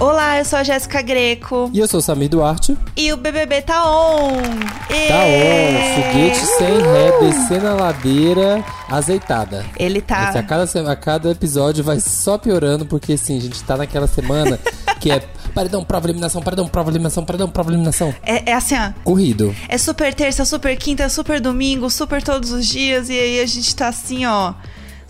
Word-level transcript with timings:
Olá, 0.00 0.38
eu 0.38 0.46
sou 0.46 0.58
a 0.58 0.62
Jéssica 0.62 1.02
Greco. 1.02 1.70
E 1.74 1.78
eu 1.78 1.86
sou 1.86 2.00
o 2.00 2.02
Samir 2.02 2.30
Duarte. 2.30 2.74
E 2.96 3.12
o 3.12 3.18
BBB 3.18 3.60
tá 3.60 3.84
on! 3.86 4.32
Tá 4.32 5.24
on! 5.26 5.94
Foguete 5.94 6.38
sem 6.38 6.80
ré, 6.80 7.20
descendo 7.20 7.66
a 7.66 7.74
ladeira 7.74 8.64
azeitada. 8.88 9.62
Ele 9.78 10.00
tá. 10.00 10.30
A, 10.30 10.42
cada, 10.42 10.90
a 10.90 10.96
cada 10.96 11.30
episódio 11.30 11.84
vai 11.84 12.00
só 12.00 12.38
piorando, 12.38 12.86
porque 12.86 13.12
assim, 13.12 13.36
a 13.36 13.40
gente 13.42 13.62
tá 13.62 13.76
naquela 13.76 14.06
semana 14.06 14.58
que 14.98 15.10
é 15.10 15.20
paredão, 15.54 15.84
prova, 15.84 16.06
eliminação, 16.06 16.40
paredão, 16.40 16.66
prova, 16.66 16.88
eliminação, 16.88 17.22
paredão, 17.22 17.50
prova, 17.50 17.68
eliminação. 17.70 18.14
É, 18.22 18.52
é 18.52 18.54
assim, 18.54 18.76
ó. 18.76 18.92
Corrido. 19.04 19.54
É 19.68 19.76
super 19.76 20.14
terça, 20.14 20.46
super 20.46 20.74
quinta, 20.78 21.10
super 21.10 21.42
domingo, 21.42 21.90
super 21.90 22.22
todos 22.22 22.52
os 22.52 22.66
dias, 22.66 23.10
e 23.10 23.18
aí 23.18 23.40
a 23.40 23.46
gente 23.46 23.76
tá 23.76 23.88
assim, 23.88 24.24
ó 24.24 24.54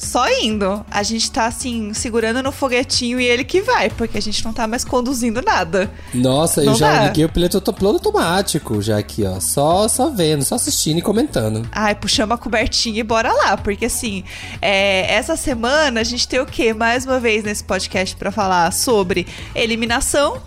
só 0.00 0.26
indo. 0.40 0.84
A 0.90 1.02
gente 1.02 1.30
tá 1.30 1.44
assim, 1.44 1.92
segurando 1.92 2.42
no 2.42 2.50
foguetinho 2.50 3.20
e 3.20 3.24
ele 3.26 3.44
que 3.44 3.60
vai, 3.60 3.90
porque 3.90 4.16
a 4.16 4.22
gente 4.22 4.42
não 4.44 4.52
tá 4.52 4.66
mais 4.66 4.82
conduzindo 4.82 5.42
nada. 5.42 5.90
Nossa, 6.14 6.62
não 6.62 6.72
eu 6.72 6.78
já 6.78 6.90
dá. 6.90 7.04
liguei 7.04 7.24
o 7.26 7.28
piloto, 7.28 7.72
piloto 7.72 7.96
automático 7.96 8.80
já 8.80 8.98
aqui, 8.98 9.24
ó. 9.24 9.38
Só, 9.38 9.86
só 9.88 10.08
vendo, 10.08 10.42
só 10.42 10.54
assistindo 10.54 10.98
e 10.98 11.02
comentando. 11.02 11.68
Ai, 11.70 11.94
puxamos 11.94 12.34
a 12.34 12.38
cobertinha 12.38 13.00
e 13.00 13.04
bora 13.04 13.30
lá, 13.30 13.56
porque 13.58 13.84
assim, 13.84 14.24
é, 14.62 15.12
essa 15.12 15.36
semana 15.36 16.00
a 16.00 16.04
gente 16.04 16.26
tem 16.26 16.40
o 16.40 16.46
quê? 16.46 16.72
Mais 16.72 17.04
uma 17.04 17.20
vez 17.20 17.44
nesse 17.44 17.62
podcast 17.62 18.16
para 18.16 18.32
falar 18.32 18.72
sobre 18.72 19.26
eliminação 19.54 20.40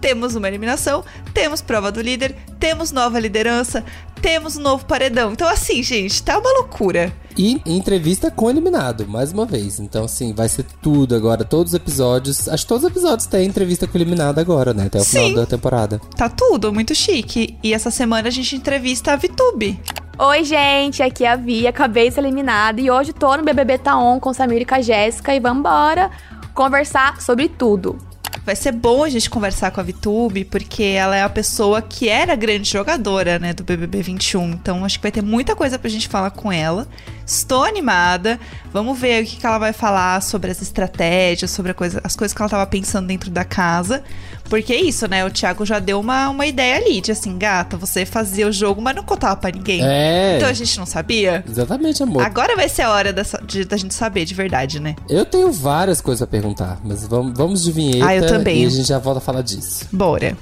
temos 0.00 0.34
uma 0.34 0.48
eliminação, 0.48 1.04
temos 1.32 1.60
prova 1.60 1.90
do 1.90 2.00
líder, 2.00 2.34
temos 2.58 2.92
nova 2.92 3.18
liderança, 3.18 3.84
temos 4.20 4.56
um 4.56 4.62
novo 4.62 4.84
paredão. 4.84 5.32
Então, 5.32 5.48
assim, 5.48 5.82
gente, 5.82 6.22
tá 6.22 6.38
uma 6.38 6.52
loucura. 6.58 7.12
E 7.36 7.60
entrevista 7.64 8.30
com 8.30 8.50
eliminado, 8.50 9.06
mais 9.06 9.32
uma 9.32 9.46
vez. 9.46 9.78
Então, 9.78 10.04
assim, 10.04 10.32
vai 10.32 10.48
ser 10.48 10.64
tudo 10.82 11.14
agora, 11.14 11.44
todos 11.44 11.72
os 11.72 11.76
episódios. 11.76 12.48
Acho 12.48 12.64
que 12.64 12.68
todos 12.68 12.84
os 12.84 12.90
episódios 12.90 13.26
têm 13.26 13.46
entrevista 13.46 13.86
com 13.86 13.96
o 13.96 14.00
eliminado 14.00 14.38
agora, 14.38 14.74
né? 14.74 14.86
Até 14.86 14.98
o 14.98 15.04
Sim. 15.04 15.28
final 15.28 15.34
da 15.34 15.46
temporada. 15.46 16.00
Tá 16.16 16.28
tudo, 16.28 16.72
muito 16.72 16.94
chique. 16.94 17.56
E 17.62 17.72
essa 17.72 17.90
semana 17.90 18.28
a 18.28 18.30
gente 18.30 18.56
entrevista 18.56 19.12
a 19.12 19.16
VTube. 19.16 19.80
Oi, 20.18 20.42
gente, 20.42 21.00
aqui 21.00 21.24
é 21.24 21.30
a 21.30 21.36
Vi, 21.36 21.64
acabei 21.64 22.08
de 22.08 22.16
ser 22.16 22.22
eliminada 22.22 22.80
e 22.80 22.90
hoje 22.90 23.12
tô 23.12 23.36
no 23.36 23.44
BBB 23.44 23.78
Taon 23.78 24.14
tá 24.14 24.20
com 24.20 24.32
Samir 24.34 24.62
e 24.62 24.64
com 24.64 24.74
a 24.74 24.80
Jéssica 24.80 25.32
e 25.32 25.38
vambora 25.38 26.10
conversar 26.52 27.20
sobre 27.20 27.48
tudo. 27.48 28.07
Vai 28.48 28.56
ser 28.56 28.72
bom 28.72 29.04
a 29.04 29.10
gente 29.10 29.28
conversar 29.28 29.70
com 29.70 29.78
a 29.78 29.82
Vitube, 29.82 30.42
porque 30.42 30.82
ela 30.82 31.14
é 31.14 31.22
a 31.22 31.28
pessoa 31.28 31.82
que 31.82 32.08
era 32.08 32.34
grande 32.34 32.70
jogadora, 32.70 33.38
né, 33.38 33.52
do 33.52 33.62
BBB 33.62 34.00
21. 34.00 34.52
Então 34.52 34.86
acho 34.86 34.98
que 34.98 35.02
vai 35.02 35.12
ter 35.12 35.20
muita 35.20 35.54
coisa 35.54 35.78
pra 35.78 35.90
gente 35.90 36.08
falar 36.08 36.30
com 36.30 36.50
ela. 36.50 36.88
Estou 37.26 37.62
animada. 37.62 38.40
Vamos 38.72 38.98
ver 38.98 39.22
o 39.22 39.26
que, 39.26 39.36
que 39.36 39.46
ela 39.46 39.58
vai 39.58 39.72
falar 39.72 40.20
sobre 40.22 40.50
as 40.50 40.60
estratégias, 40.60 41.50
sobre 41.50 41.72
coisa, 41.74 42.00
as 42.04 42.14
coisas 42.14 42.34
que 42.34 42.42
ela 42.42 42.46
estava 42.46 42.66
pensando 42.66 43.06
dentro 43.06 43.30
da 43.30 43.44
casa. 43.44 44.02
Porque 44.48 44.72
é 44.72 44.80
isso, 44.80 45.06
né? 45.08 45.24
O 45.24 45.30
Thiago 45.30 45.64
já 45.64 45.78
deu 45.78 46.00
uma, 46.00 46.28
uma 46.30 46.46
ideia 46.46 46.76
ali, 46.76 47.00
de 47.00 47.12
assim, 47.12 47.36
gata, 47.36 47.76
você 47.76 48.06
fazia 48.06 48.46
o 48.46 48.52
jogo, 48.52 48.80
mas 48.80 48.96
não 48.96 49.02
contava 49.02 49.36
pra 49.36 49.50
ninguém. 49.50 49.80
É. 49.84 50.36
Então 50.36 50.48
a 50.48 50.52
gente 50.52 50.78
não 50.78 50.86
sabia. 50.86 51.44
Exatamente, 51.48 52.02
amor. 52.02 52.22
Agora 52.22 52.56
vai 52.56 52.68
ser 52.68 52.82
a 52.82 52.90
hora 52.90 53.12
dessa, 53.12 53.40
de, 53.44 53.64
da 53.64 53.76
gente 53.76 53.94
saber 53.94 54.24
de 54.24 54.34
verdade, 54.34 54.80
né? 54.80 54.96
Eu 55.08 55.24
tenho 55.24 55.52
várias 55.52 56.00
coisas 56.00 56.22
a 56.22 56.26
perguntar, 56.26 56.78
mas 56.82 57.06
vamos, 57.06 57.36
vamos 57.36 57.62
de 57.62 57.72
vinheta. 57.72 58.06
Ah, 58.06 58.16
eu 58.16 58.26
também. 58.26 58.62
E 58.62 58.66
a 58.66 58.70
gente 58.70 58.88
já 58.88 58.98
volta 58.98 59.18
a 59.18 59.22
falar 59.22 59.42
disso. 59.42 59.86
Bora. 59.92 60.36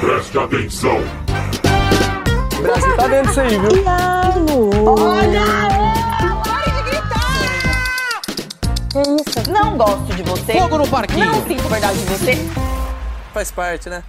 Preste 0.00 0.38
atenção. 0.38 0.98
O 2.58 2.62
Brasil 2.62 2.96
tá 2.96 3.08
dentro 3.08 3.28
disso 3.28 3.40
aí, 3.40 3.48
viu? 3.50 3.84
Olha! 4.86 5.75
Que 8.96 9.02
isso? 9.02 9.50
Não 9.50 9.76
gosto 9.76 10.14
de 10.14 10.22
você. 10.22 10.52
Fogo 10.54 10.78
no 10.78 10.88
parquinho. 10.88 11.26
Não 11.26 11.46
sinto 11.46 11.68
verdade 11.68 11.98
de 11.98 12.04
você. 12.06 12.32
Faz 13.34 13.50
parte, 13.50 13.90
né? 13.90 14.02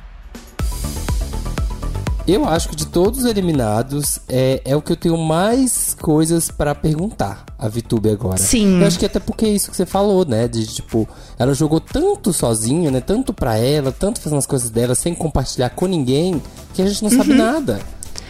Eu 2.25 2.45
acho 2.45 2.69
que 2.69 2.75
de 2.75 2.85
todos 2.85 3.19
os 3.19 3.25
eliminados, 3.25 4.19
é, 4.27 4.61
é 4.65 4.75
o 4.75 4.81
que 4.81 4.91
eu 4.91 4.95
tenho 4.95 5.17
mais 5.17 5.95
coisas 6.01 6.51
para 6.51 6.75
perguntar 6.75 7.45
a 7.57 7.67
VTube 7.67 8.09
agora. 8.09 8.37
Sim. 8.37 8.81
Eu 8.81 8.87
acho 8.87 8.99
que 8.99 9.05
até 9.05 9.19
porque 9.19 9.45
é 9.45 9.49
isso 9.49 9.71
que 9.71 9.77
você 9.77 9.85
falou, 9.85 10.25
né? 10.25 10.47
De 10.47 10.65
tipo, 10.65 11.07
ela 11.37 11.53
jogou 11.53 11.79
tanto 11.79 12.31
sozinha, 12.31 12.91
né? 12.91 13.01
Tanto 13.01 13.33
pra 13.33 13.57
ela, 13.57 13.91
tanto 13.91 14.21
fazendo 14.21 14.39
as 14.39 14.45
coisas 14.45 14.69
dela, 14.69 14.95
sem 14.95 15.13
compartilhar 15.13 15.69
com 15.69 15.85
ninguém, 15.85 16.41
que 16.73 16.81
a 16.81 16.87
gente 16.87 17.03
não 17.03 17.11
uhum. 17.11 17.17
sabe 17.17 17.33
nada. 17.33 17.81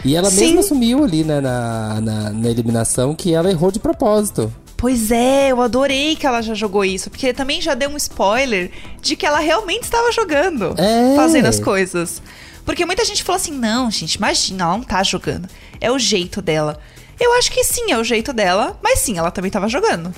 E 0.06 0.16
ela 0.16 0.30
Sim. 0.30 0.42
mesma 0.46 0.60
assumiu 0.62 1.04
ali, 1.04 1.24
né, 1.24 1.42
na, 1.42 2.02
na, 2.02 2.30
na 2.32 2.50
eliminação, 2.50 3.16
que 3.16 3.34
ela 3.34 3.50
errou 3.50 3.72
de 3.72 3.80
propósito. 3.80 4.52
Pois 4.78 5.10
é, 5.12 5.52
eu 5.52 5.60
adorei 5.60 6.16
que 6.16 6.28
ela 6.28 6.40
já 6.40 6.54
jogou 6.54 6.86
isso, 6.86 7.10
porque 7.10 7.34
também 7.34 7.60
já 7.60 7.74
deu 7.74 7.90
um 7.90 7.98
spoiler 7.98 8.72
de 9.02 9.16
que 9.16 9.26
ela 9.26 9.40
realmente 9.40 9.84
estava 9.84 10.12
jogando, 10.12 10.76
é. 10.78 11.16
fazendo 11.16 11.48
as 11.48 11.60
coisas. 11.60 12.22
Porque 12.64 12.86
muita 12.86 13.04
gente 13.04 13.24
falou 13.24 13.38
assim: 13.38 13.54
não, 13.54 13.90
gente, 13.90 14.16
imagina, 14.16 14.66
ela 14.66 14.78
não 14.78 14.84
tá 14.84 15.02
jogando. 15.02 15.50
É 15.82 15.92
o 15.92 15.98
jeito 15.98 16.44
dela. 16.44 16.80
Eu 17.20 17.34
acho 17.34 17.52
que 17.52 17.64
sim, 17.64 17.92
é 17.92 17.98
o 17.98 18.04
jeito 18.04 18.32
dela, 18.32 18.80
mas 18.84 19.00
sim, 19.00 19.18
ela 19.18 19.32
também 19.32 19.50
estava 19.50 19.68
jogando. 19.68 20.14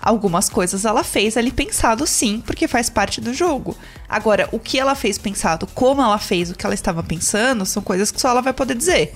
Algumas 0.00 0.48
coisas 0.48 0.84
ela 0.84 1.02
fez 1.02 1.36
ali 1.36 1.50
pensado 1.50 2.06
sim, 2.06 2.40
porque 2.46 2.68
faz 2.68 2.88
parte 2.88 3.20
do 3.20 3.34
jogo. 3.34 3.76
Agora, 4.08 4.48
o 4.52 4.60
que 4.60 4.78
ela 4.78 4.94
fez 4.94 5.18
pensado, 5.18 5.66
como 5.74 6.02
ela 6.02 6.18
fez 6.18 6.50
o 6.50 6.54
que 6.54 6.64
ela 6.64 6.74
estava 6.74 7.02
pensando, 7.02 7.66
são 7.66 7.82
coisas 7.82 8.12
que 8.12 8.20
só 8.20 8.28
ela 8.28 8.42
vai 8.42 8.52
poder 8.52 8.76
dizer. 8.76 9.12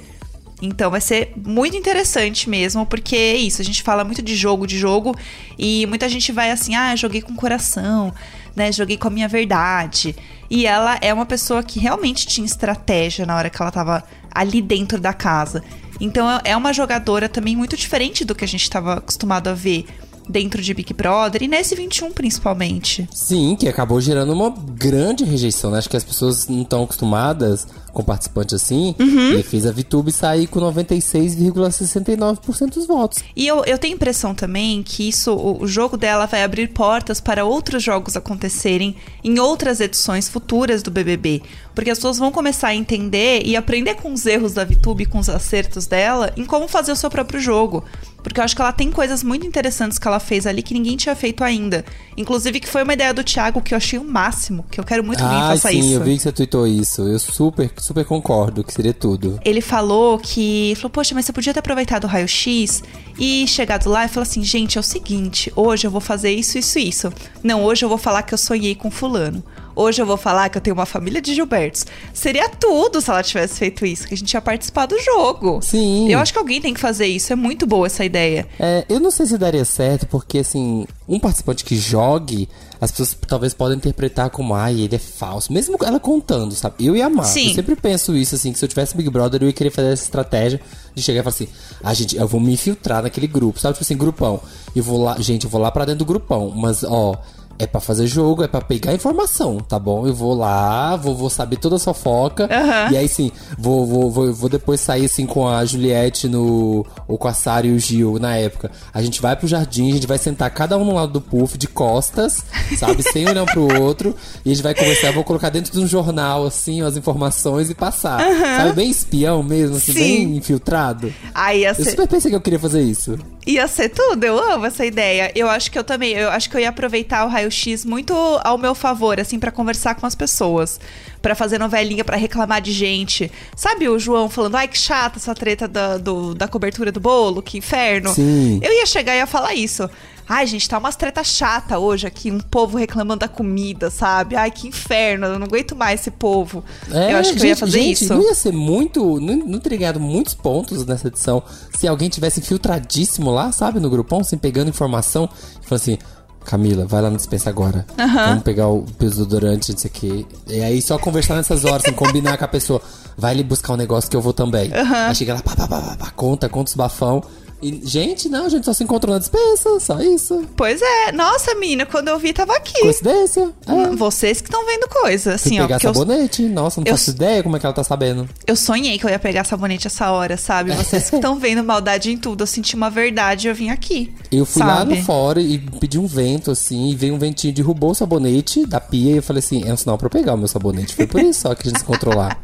Então 0.60 0.90
vai 0.90 1.00
ser 1.00 1.32
muito 1.36 1.76
interessante 1.76 2.50
mesmo, 2.50 2.84
porque 2.84 3.16
é 3.16 3.36
isso, 3.36 3.62
a 3.62 3.64
gente 3.64 3.82
fala 3.82 4.04
muito 4.04 4.20
de 4.20 4.34
jogo, 4.34 4.66
de 4.66 4.76
jogo, 4.76 5.14
e 5.56 5.86
muita 5.86 6.08
gente 6.08 6.32
vai 6.32 6.50
assim, 6.50 6.74
ah, 6.74 6.96
joguei 6.96 7.22
com 7.22 7.34
coração, 7.34 8.12
né? 8.56 8.72
Joguei 8.72 8.96
com 8.96 9.08
a 9.08 9.10
minha 9.10 9.28
verdade. 9.28 10.16
E 10.50 10.66
ela 10.66 10.98
é 11.00 11.14
uma 11.14 11.26
pessoa 11.26 11.62
que 11.62 11.78
realmente 11.78 12.26
tinha 12.26 12.44
estratégia 12.44 13.24
na 13.24 13.36
hora 13.36 13.50
que 13.50 13.60
ela 13.60 13.70
tava 13.70 14.02
ali 14.30 14.60
dentro 14.60 15.00
da 15.00 15.12
casa. 15.12 15.62
Então 16.00 16.26
é 16.44 16.56
uma 16.56 16.72
jogadora 16.72 17.28
também 17.28 17.56
muito 17.56 17.76
diferente 17.76 18.24
do 18.24 18.34
que 18.34 18.44
a 18.44 18.48
gente 18.48 18.62
estava 18.62 18.94
acostumado 18.94 19.48
a 19.48 19.54
ver 19.54 19.86
dentro 20.28 20.60
de 20.60 20.74
Big 20.74 20.92
Brother 20.92 21.42
e 21.42 21.48
nesse 21.48 21.74
21 21.74 22.12
principalmente. 22.12 23.08
Sim, 23.12 23.56
que 23.56 23.68
acabou 23.68 24.00
gerando 24.00 24.32
uma 24.32 24.50
grande 24.50 25.24
rejeição, 25.24 25.70
né? 25.70 25.78
Acho 25.78 25.88
que 25.88 25.96
as 25.96 26.04
pessoas 26.04 26.46
não 26.48 26.62
estão 26.62 26.84
acostumadas 26.84 27.66
com 27.98 28.04
participante 28.04 28.54
assim, 28.54 28.94
uhum. 28.96 29.40
e 29.40 29.42
fez 29.42 29.66
a 29.66 29.72
VTube 29.72 30.12
sair 30.12 30.46
com 30.46 30.60
96,69% 30.60 32.74
dos 32.74 32.86
votos. 32.86 33.18
E 33.34 33.44
eu, 33.44 33.64
eu 33.64 33.76
tenho 33.76 33.94
a 33.94 33.96
impressão 33.96 34.36
também 34.36 34.84
que 34.84 35.08
isso, 35.08 35.34
o, 35.34 35.64
o 35.64 35.66
jogo 35.66 35.96
dela 35.96 36.26
vai 36.26 36.44
abrir 36.44 36.68
portas 36.68 37.20
para 37.20 37.44
outros 37.44 37.82
jogos 37.82 38.16
acontecerem 38.16 38.94
em 39.24 39.40
outras 39.40 39.80
edições 39.80 40.28
futuras 40.28 40.80
do 40.80 40.92
BBB. 40.92 41.42
Porque 41.78 41.92
as 41.92 41.98
pessoas 41.98 42.18
vão 42.18 42.32
começar 42.32 42.66
a 42.66 42.74
entender 42.74 43.42
e 43.44 43.54
aprender 43.54 43.94
com 43.94 44.12
os 44.12 44.26
erros 44.26 44.52
da 44.52 44.64
VTube, 44.64 45.06
com 45.06 45.20
os 45.20 45.28
acertos 45.28 45.86
dela, 45.86 46.32
em 46.36 46.44
como 46.44 46.66
fazer 46.66 46.90
o 46.90 46.96
seu 46.96 47.08
próprio 47.08 47.38
jogo. 47.38 47.84
Porque 48.20 48.40
eu 48.40 48.44
acho 48.44 48.56
que 48.56 48.60
ela 48.60 48.72
tem 48.72 48.90
coisas 48.90 49.22
muito 49.22 49.46
interessantes 49.46 49.96
que 49.96 50.08
ela 50.08 50.18
fez 50.18 50.44
ali 50.44 50.60
que 50.60 50.74
ninguém 50.74 50.96
tinha 50.96 51.14
feito 51.14 51.44
ainda. 51.44 51.84
Inclusive, 52.16 52.58
que 52.58 52.66
foi 52.66 52.82
uma 52.82 52.94
ideia 52.94 53.14
do 53.14 53.22
Thiago 53.22 53.62
que 53.62 53.74
eu 53.74 53.76
achei 53.76 53.96
o 53.96 54.02
máximo, 54.02 54.66
que 54.68 54.80
eu 54.80 54.82
quero 54.82 55.04
muito 55.04 55.18
que 55.18 55.24
alguém 55.24 55.38
ah, 55.38 55.48
faça 55.50 55.68
sim, 55.68 55.78
isso. 55.78 55.92
eu 55.92 56.02
vi 56.02 56.16
que 56.16 56.22
você 56.24 56.32
tweetou 56.32 56.66
isso. 56.66 57.02
Eu 57.02 57.18
super, 57.20 57.70
super 57.76 58.04
concordo 58.04 58.64
que 58.64 58.72
seria 58.74 58.92
tudo. 58.92 59.38
Ele 59.44 59.60
falou 59.60 60.18
que. 60.18 60.74
Falou, 60.78 60.90
poxa, 60.90 61.14
mas 61.14 61.26
você 61.26 61.32
podia 61.32 61.54
ter 61.54 61.60
aproveitado 61.60 62.04
o 62.04 62.06
raio-x 62.08 62.82
e 63.16 63.46
chegado 63.46 63.88
lá 63.88 64.04
e 64.04 64.08
falou 64.08 64.24
assim: 64.24 64.42
gente, 64.42 64.78
é 64.78 64.80
o 64.80 64.84
seguinte, 64.84 65.52
hoje 65.54 65.86
eu 65.86 65.92
vou 65.92 66.00
fazer 66.00 66.32
isso, 66.32 66.58
isso, 66.58 66.76
isso. 66.76 67.12
Não, 67.40 67.62
hoje 67.62 67.84
eu 67.84 67.88
vou 67.88 67.98
falar 67.98 68.24
que 68.24 68.34
eu 68.34 68.38
sonhei 68.38 68.74
com 68.74 68.90
Fulano. 68.90 69.44
Hoje 69.78 70.02
eu 70.02 70.06
vou 70.06 70.16
falar 70.16 70.48
que 70.48 70.58
eu 70.58 70.60
tenho 70.60 70.74
uma 70.74 70.84
família 70.84 71.22
de 71.22 71.32
Gilbertos. 71.32 71.86
Seria 72.12 72.48
tudo 72.48 73.00
se 73.00 73.08
ela 73.08 73.22
tivesse 73.22 73.60
feito 73.60 73.86
isso, 73.86 74.08
que 74.08 74.14
a 74.14 74.16
gente 74.16 74.32
ia 74.32 74.40
participar 74.40 74.86
do 74.86 75.00
jogo. 75.00 75.60
Sim. 75.62 76.10
Eu 76.10 76.18
acho 76.18 76.32
que 76.32 76.38
alguém 76.40 76.60
tem 76.60 76.74
que 76.74 76.80
fazer 76.80 77.06
isso. 77.06 77.32
É 77.32 77.36
muito 77.36 77.64
boa 77.64 77.86
essa 77.86 78.04
ideia. 78.04 78.44
É, 78.58 78.84
eu 78.88 78.98
não 78.98 79.12
sei 79.12 79.26
se 79.26 79.38
daria 79.38 79.64
certo, 79.64 80.04
porque 80.08 80.38
assim, 80.38 80.84
um 81.08 81.20
participante 81.20 81.64
que 81.64 81.76
jogue 81.76 82.48
as 82.80 82.90
pessoas 82.90 83.16
talvez 83.26 83.54
podem 83.54 83.76
interpretar 83.76 84.30
como, 84.30 84.52
ai, 84.52 84.80
ele 84.80 84.96
é 84.96 84.98
falso. 84.98 85.52
Mesmo 85.52 85.76
ela 85.84 86.00
contando, 86.00 86.54
sabe? 86.54 86.84
Eu 86.84 86.96
ia 86.96 87.06
amar. 87.06 87.26
Sim. 87.26 87.50
Eu 87.50 87.54
sempre 87.54 87.76
penso 87.76 88.16
isso, 88.16 88.34
assim, 88.34 88.52
que 88.52 88.58
se 88.58 88.64
eu 88.64 88.68
tivesse 88.68 88.96
Big 88.96 89.08
Brother, 89.10 89.42
eu 89.42 89.46
ia 89.46 89.52
querer 89.52 89.70
fazer 89.70 89.92
essa 89.92 90.02
estratégia 90.02 90.60
de 90.92 91.02
chegar 91.02 91.20
e 91.20 91.22
falar 91.22 91.34
assim, 91.34 91.48
ah, 91.82 91.94
gente, 91.94 92.16
eu 92.16 92.26
vou 92.26 92.40
me 92.40 92.52
infiltrar 92.52 93.02
naquele 93.02 93.28
grupo, 93.28 93.60
sabe? 93.60 93.74
Tipo 93.74 93.84
assim, 93.84 93.96
grupão. 93.96 94.40
E 94.74 94.80
vou 94.80 95.02
lá, 95.02 95.20
gente, 95.20 95.44
eu 95.44 95.50
vou 95.50 95.60
lá 95.60 95.70
pra 95.70 95.84
dentro 95.84 96.00
do 96.00 96.04
grupão. 96.04 96.52
Mas, 96.54 96.84
ó, 96.84 97.16
é 97.58 97.66
para 97.66 97.80
fazer 97.80 98.06
jogo, 98.06 98.44
é 98.44 98.48
para 98.48 98.60
pegar 98.60 98.94
informação, 98.94 99.58
tá 99.58 99.78
bom? 99.78 100.06
Eu 100.06 100.14
vou 100.14 100.34
lá, 100.34 100.94
vou, 100.96 101.14
vou 101.14 101.28
saber 101.28 101.56
toda 101.56 101.76
a 101.76 101.78
fofoca. 101.78 102.44
Uhum. 102.44 102.92
E 102.92 102.96
aí 102.96 103.08
sim, 103.08 103.32
vou, 103.58 103.84
vou, 103.84 104.10
vou, 104.10 104.32
vou, 104.32 104.48
depois 104.48 104.80
sair 104.80 105.06
assim 105.06 105.26
com 105.26 105.48
a 105.48 105.64
Juliette 105.64 106.28
no. 106.28 106.86
ou 107.06 107.18
com 107.18 107.26
a 107.26 107.32
Sara 107.32 107.66
e 107.66 107.72
o 107.72 107.78
Gil 107.78 108.18
na 108.18 108.36
época. 108.36 108.70
A 108.94 109.02
gente 109.02 109.20
vai 109.20 109.34
pro 109.34 109.48
jardim, 109.48 109.90
a 109.90 109.94
gente 109.94 110.06
vai 110.06 110.18
sentar 110.18 110.50
cada 110.50 110.78
um 110.78 110.84
no 110.84 110.94
lado 110.94 111.12
do 111.12 111.20
puff, 111.20 111.58
de 111.58 111.66
costas, 111.66 112.44
sabe? 112.78 113.02
Sem 113.02 113.28
olhar 113.28 113.42
um 113.42 113.46
pro 113.46 113.82
outro. 113.82 114.14
E 114.44 114.50
a 114.50 114.54
gente 114.54 114.62
vai 114.62 114.74
conversar, 114.74 115.12
vou 115.12 115.24
colocar 115.24 115.50
dentro 115.50 115.72
de 115.72 115.80
um 115.80 115.86
jornal, 115.86 116.46
assim, 116.46 116.82
as 116.82 116.96
informações 116.96 117.68
e 117.70 117.74
passar. 117.74 118.20
Uhum. 118.20 118.40
Sabe? 118.40 118.72
Bem 118.72 118.90
espião 118.90 119.42
mesmo, 119.42 119.76
assim, 119.76 119.92
sim. 119.92 119.98
bem 119.98 120.36
infiltrado. 120.36 121.12
Aí, 121.34 121.64
Eu 121.64 121.74
super 121.74 122.06
pensei 122.06 122.30
que 122.30 122.36
eu 122.36 122.40
queria 122.40 122.58
fazer 122.58 122.82
isso. 122.82 123.18
Ia 123.50 123.66
ser 123.66 123.88
tudo, 123.88 124.22
eu 124.24 124.38
amo 124.38 124.66
essa 124.66 124.84
ideia. 124.84 125.32
Eu 125.34 125.48
acho 125.48 125.70
que 125.70 125.78
eu 125.78 125.82
também, 125.82 126.12
eu 126.12 126.28
acho 126.28 126.50
que 126.50 126.56
eu 126.56 126.60
ia 126.60 126.68
aproveitar 126.68 127.24
o 127.24 127.28
raio-x 127.28 127.82
muito 127.82 128.12
ao 128.44 128.58
meu 128.58 128.74
favor, 128.74 129.18
assim, 129.18 129.38
pra 129.38 129.50
conversar 129.50 129.94
com 129.94 130.04
as 130.04 130.14
pessoas. 130.14 130.78
Pra 131.22 131.34
fazer 131.34 131.58
novelinha, 131.58 132.04
pra 132.04 132.16
reclamar 132.18 132.60
de 132.60 132.72
gente. 132.72 133.32
Sabe 133.56 133.88
o 133.88 133.98
João 133.98 134.28
falando, 134.28 134.56
ai 134.56 134.68
que 134.68 134.76
chata 134.76 135.18
essa 135.18 135.34
treta 135.34 135.66
da, 135.66 135.96
do- 135.96 136.34
da 136.34 136.46
cobertura 136.46 136.92
do 136.92 137.00
bolo, 137.00 137.40
que 137.40 137.56
inferno. 137.56 138.12
Sim. 138.12 138.60
Eu 138.62 138.70
ia 138.70 138.84
chegar 138.84 139.14
e 139.14 139.18
ia 139.18 139.26
falar 139.26 139.54
isso. 139.54 139.88
Ai, 140.28 140.46
gente, 140.46 140.68
tá 140.68 140.76
umas 140.78 140.94
treta 140.94 141.24
chata 141.24 141.78
hoje 141.78 142.06
aqui, 142.06 142.30
um 142.30 142.38
povo 142.40 142.76
reclamando 142.76 143.20
da 143.20 143.28
comida, 143.28 143.90
sabe? 143.90 144.36
Ai, 144.36 144.50
que 144.50 144.68
inferno, 144.68 145.26
eu 145.26 145.38
não 145.38 145.46
aguento 145.46 145.74
mais 145.74 146.00
esse 146.00 146.10
povo. 146.10 146.62
eu 146.88 147.16
acho 147.16 147.32
que 147.34 147.40
eu 147.40 147.44
ia 147.46 147.52
É, 147.52 147.54
gente, 147.54 147.60
fazer 147.60 147.80
gente, 147.80 148.04
isso. 148.04 148.14
Não 148.14 148.22
ia 148.22 148.34
ser 148.34 148.52
muito. 148.52 149.20
Não, 149.20 149.36
não 149.36 149.58
teria 149.58 149.78
ganhado 149.78 150.00
muitos 150.00 150.34
pontos 150.34 150.84
nessa 150.84 151.08
edição 151.08 151.42
se 151.76 151.88
alguém 151.88 152.08
tivesse 152.08 152.40
infiltradíssimo 152.40 153.30
lá, 153.30 153.50
sabe, 153.52 153.80
no 153.80 153.88
grupão, 153.88 154.20
assim, 154.20 154.36
pegando 154.36 154.68
informação 154.68 155.28
e 155.62 155.66
falando 155.66 155.80
assim. 155.82 155.98
Camila, 156.44 156.86
vai 156.86 157.02
lá 157.02 157.10
no 157.10 157.16
dispensa 157.18 157.50
agora. 157.50 157.84
Vamos 157.94 158.42
pegar 158.42 158.68
o 158.68 158.86
desodorante, 158.98 159.70
não 159.72 159.78
sei 159.78 159.90
o 159.90 159.92
quê. 159.92 160.26
E 160.46 160.60
aí 160.62 160.80
só 160.80 160.96
conversar 160.98 161.34
nessas 161.36 161.66
horas, 161.66 161.82
assim, 161.84 161.92
combinar 161.92 162.38
com 162.38 162.44
a 162.44 162.48
pessoa. 162.48 162.80
Vai 163.18 163.32
ali 163.32 163.42
buscar 163.44 163.74
um 163.74 163.76
negócio 163.76 164.08
que 164.08 164.16
eu 164.16 164.22
vou 164.22 164.32
também. 164.32 164.70
Aí 164.72 165.14
chega 165.14 165.34
lá, 165.34 165.42
pá, 165.42 165.54
pá, 165.54 165.68
pá, 165.68 165.96
pá, 165.98 166.10
conta, 166.12 166.48
conta 166.48 166.70
os 166.70 166.74
bafão. 166.74 167.22
E, 167.60 167.80
gente, 167.84 168.28
não, 168.28 168.46
a 168.46 168.48
gente 168.48 168.64
só 168.64 168.72
se 168.72 168.84
encontrou 168.84 169.12
na 169.12 169.18
dispensa, 169.18 169.80
só 169.80 170.00
isso. 170.00 170.44
Pois 170.56 170.80
é, 170.80 171.12
nossa, 171.12 171.54
menina, 171.56 171.84
quando 171.84 172.08
eu 172.08 172.18
vi, 172.18 172.32
tava 172.32 172.54
aqui. 172.56 172.80
Coincidência. 172.80 173.50
É. 173.66 173.96
Vocês 173.96 174.40
que 174.40 174.48
estão 174.48 174.64
vendo 174.64 174.88
coisa, 174.88 175.36
Fui 175.38 175.48
assim, 175.50 175.58
ó. 175.60 175.62
pegar 175.62 175.76
Porque 175.76 175.86
eu, 175.88 175.94
sabonete. 175.94 176.42
Nossa, 176.42 176.80
não 176.80 176.86
eu- 176.86 176.92
faço 176.96 177.10
ideia 177.10 177.42
como 177.42 177.56
é 177.56 177.60
que 177.60 177.66
ela 177.66 177.74
tá 177.74 177.82
sabendo. 177.82 178.28
eu 178.46 178.54
sonhei 178.54 178.98
que 178.98 179.04
eu 179.06 179.10
ia 179.10 179.18
pegar 179.18 179.44
sabonete 179.44 179.86
essa 179.88 180.10
hora, 180.12 180.36
sabe? 180.36 180.72
Vocês 180.74 181.10
que 181.10 181.16
estão 181.16 181.36
vendo 181.38 181.64
maldade 181.64 182.12
em 182.12 182.16
tudo, 182.16 182.42
eu 182.42 182.46
senti 182.46 182.76
uma 182.76 182.90
verdade 182.90 183.46
e 183.46 183.50
eu 183.50 183.54
vim 183.54 183.70
aqui. 183.70 184.12
Eu 184.30 184.46
fui 184.46 184.62
lá 184.62 184.78
sabe? 184.78 184.96
no 184.96 185.02
fora 185.04 185.40
e 185.40 185.58
pedi 185.58 185.98
um 185.98 186.06
vento, 186.06 186.50
assim, 186.52 186.90
e 186.90 186.94
veio 186.94 187.14
um 187.14 187.18
ventinho, 187.18 187.52
derrubou 187.52 187.90
o 187.90 187.94
sabonete 187.94 188.66
da 188.66 188.80
pia 188.80 189.12
e 189.12 189.16
eu 189.16 189.22
falei 189.22 189.40
assim, 189.40 189.64
é 189.68 189.72
um 189.72 189.76
sinal 189.76 189.98
pra 189.98 190.06
eu 190.06 190.10
pegar 190.10 190.34
o 190.34 190.38
meu 190.38 190.46
sabonete. 190.48 190.94
Foi 190.94 191.06
por 191.06 191.20
isso 191.20 191.40
só 191.40 191.54
que 191.54 191.66
a 191.66 191.70
gente 191.70 191.78
se 191.78 191.84
encontrou 191.84 192.14
lá. 192.16 192.36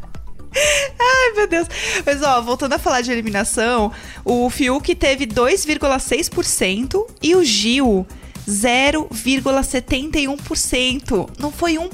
Ai, 0.99 1.31
meu 1.35 1.47
Deus. 1.47 1.67
Mas, 2.05 2.21
ó, 2.21 2.41
voltando 2.41 2.73
a 2.73 2.79
falar 2.79 3.01
de 3.01 3.11
eliminação, 3.11 3.91
o 4.23 4.49
Fiuk 4.49 4.95
teve 4.95 5.25
2,6% 5.27 7.05
e 7.21 7.35
o 7.35 7.43
Gil 7.43 8.05
0,71%. 8.47 11.29
Não 11.39 11.51
foi 11.51 11.73
1% 11.75 11.89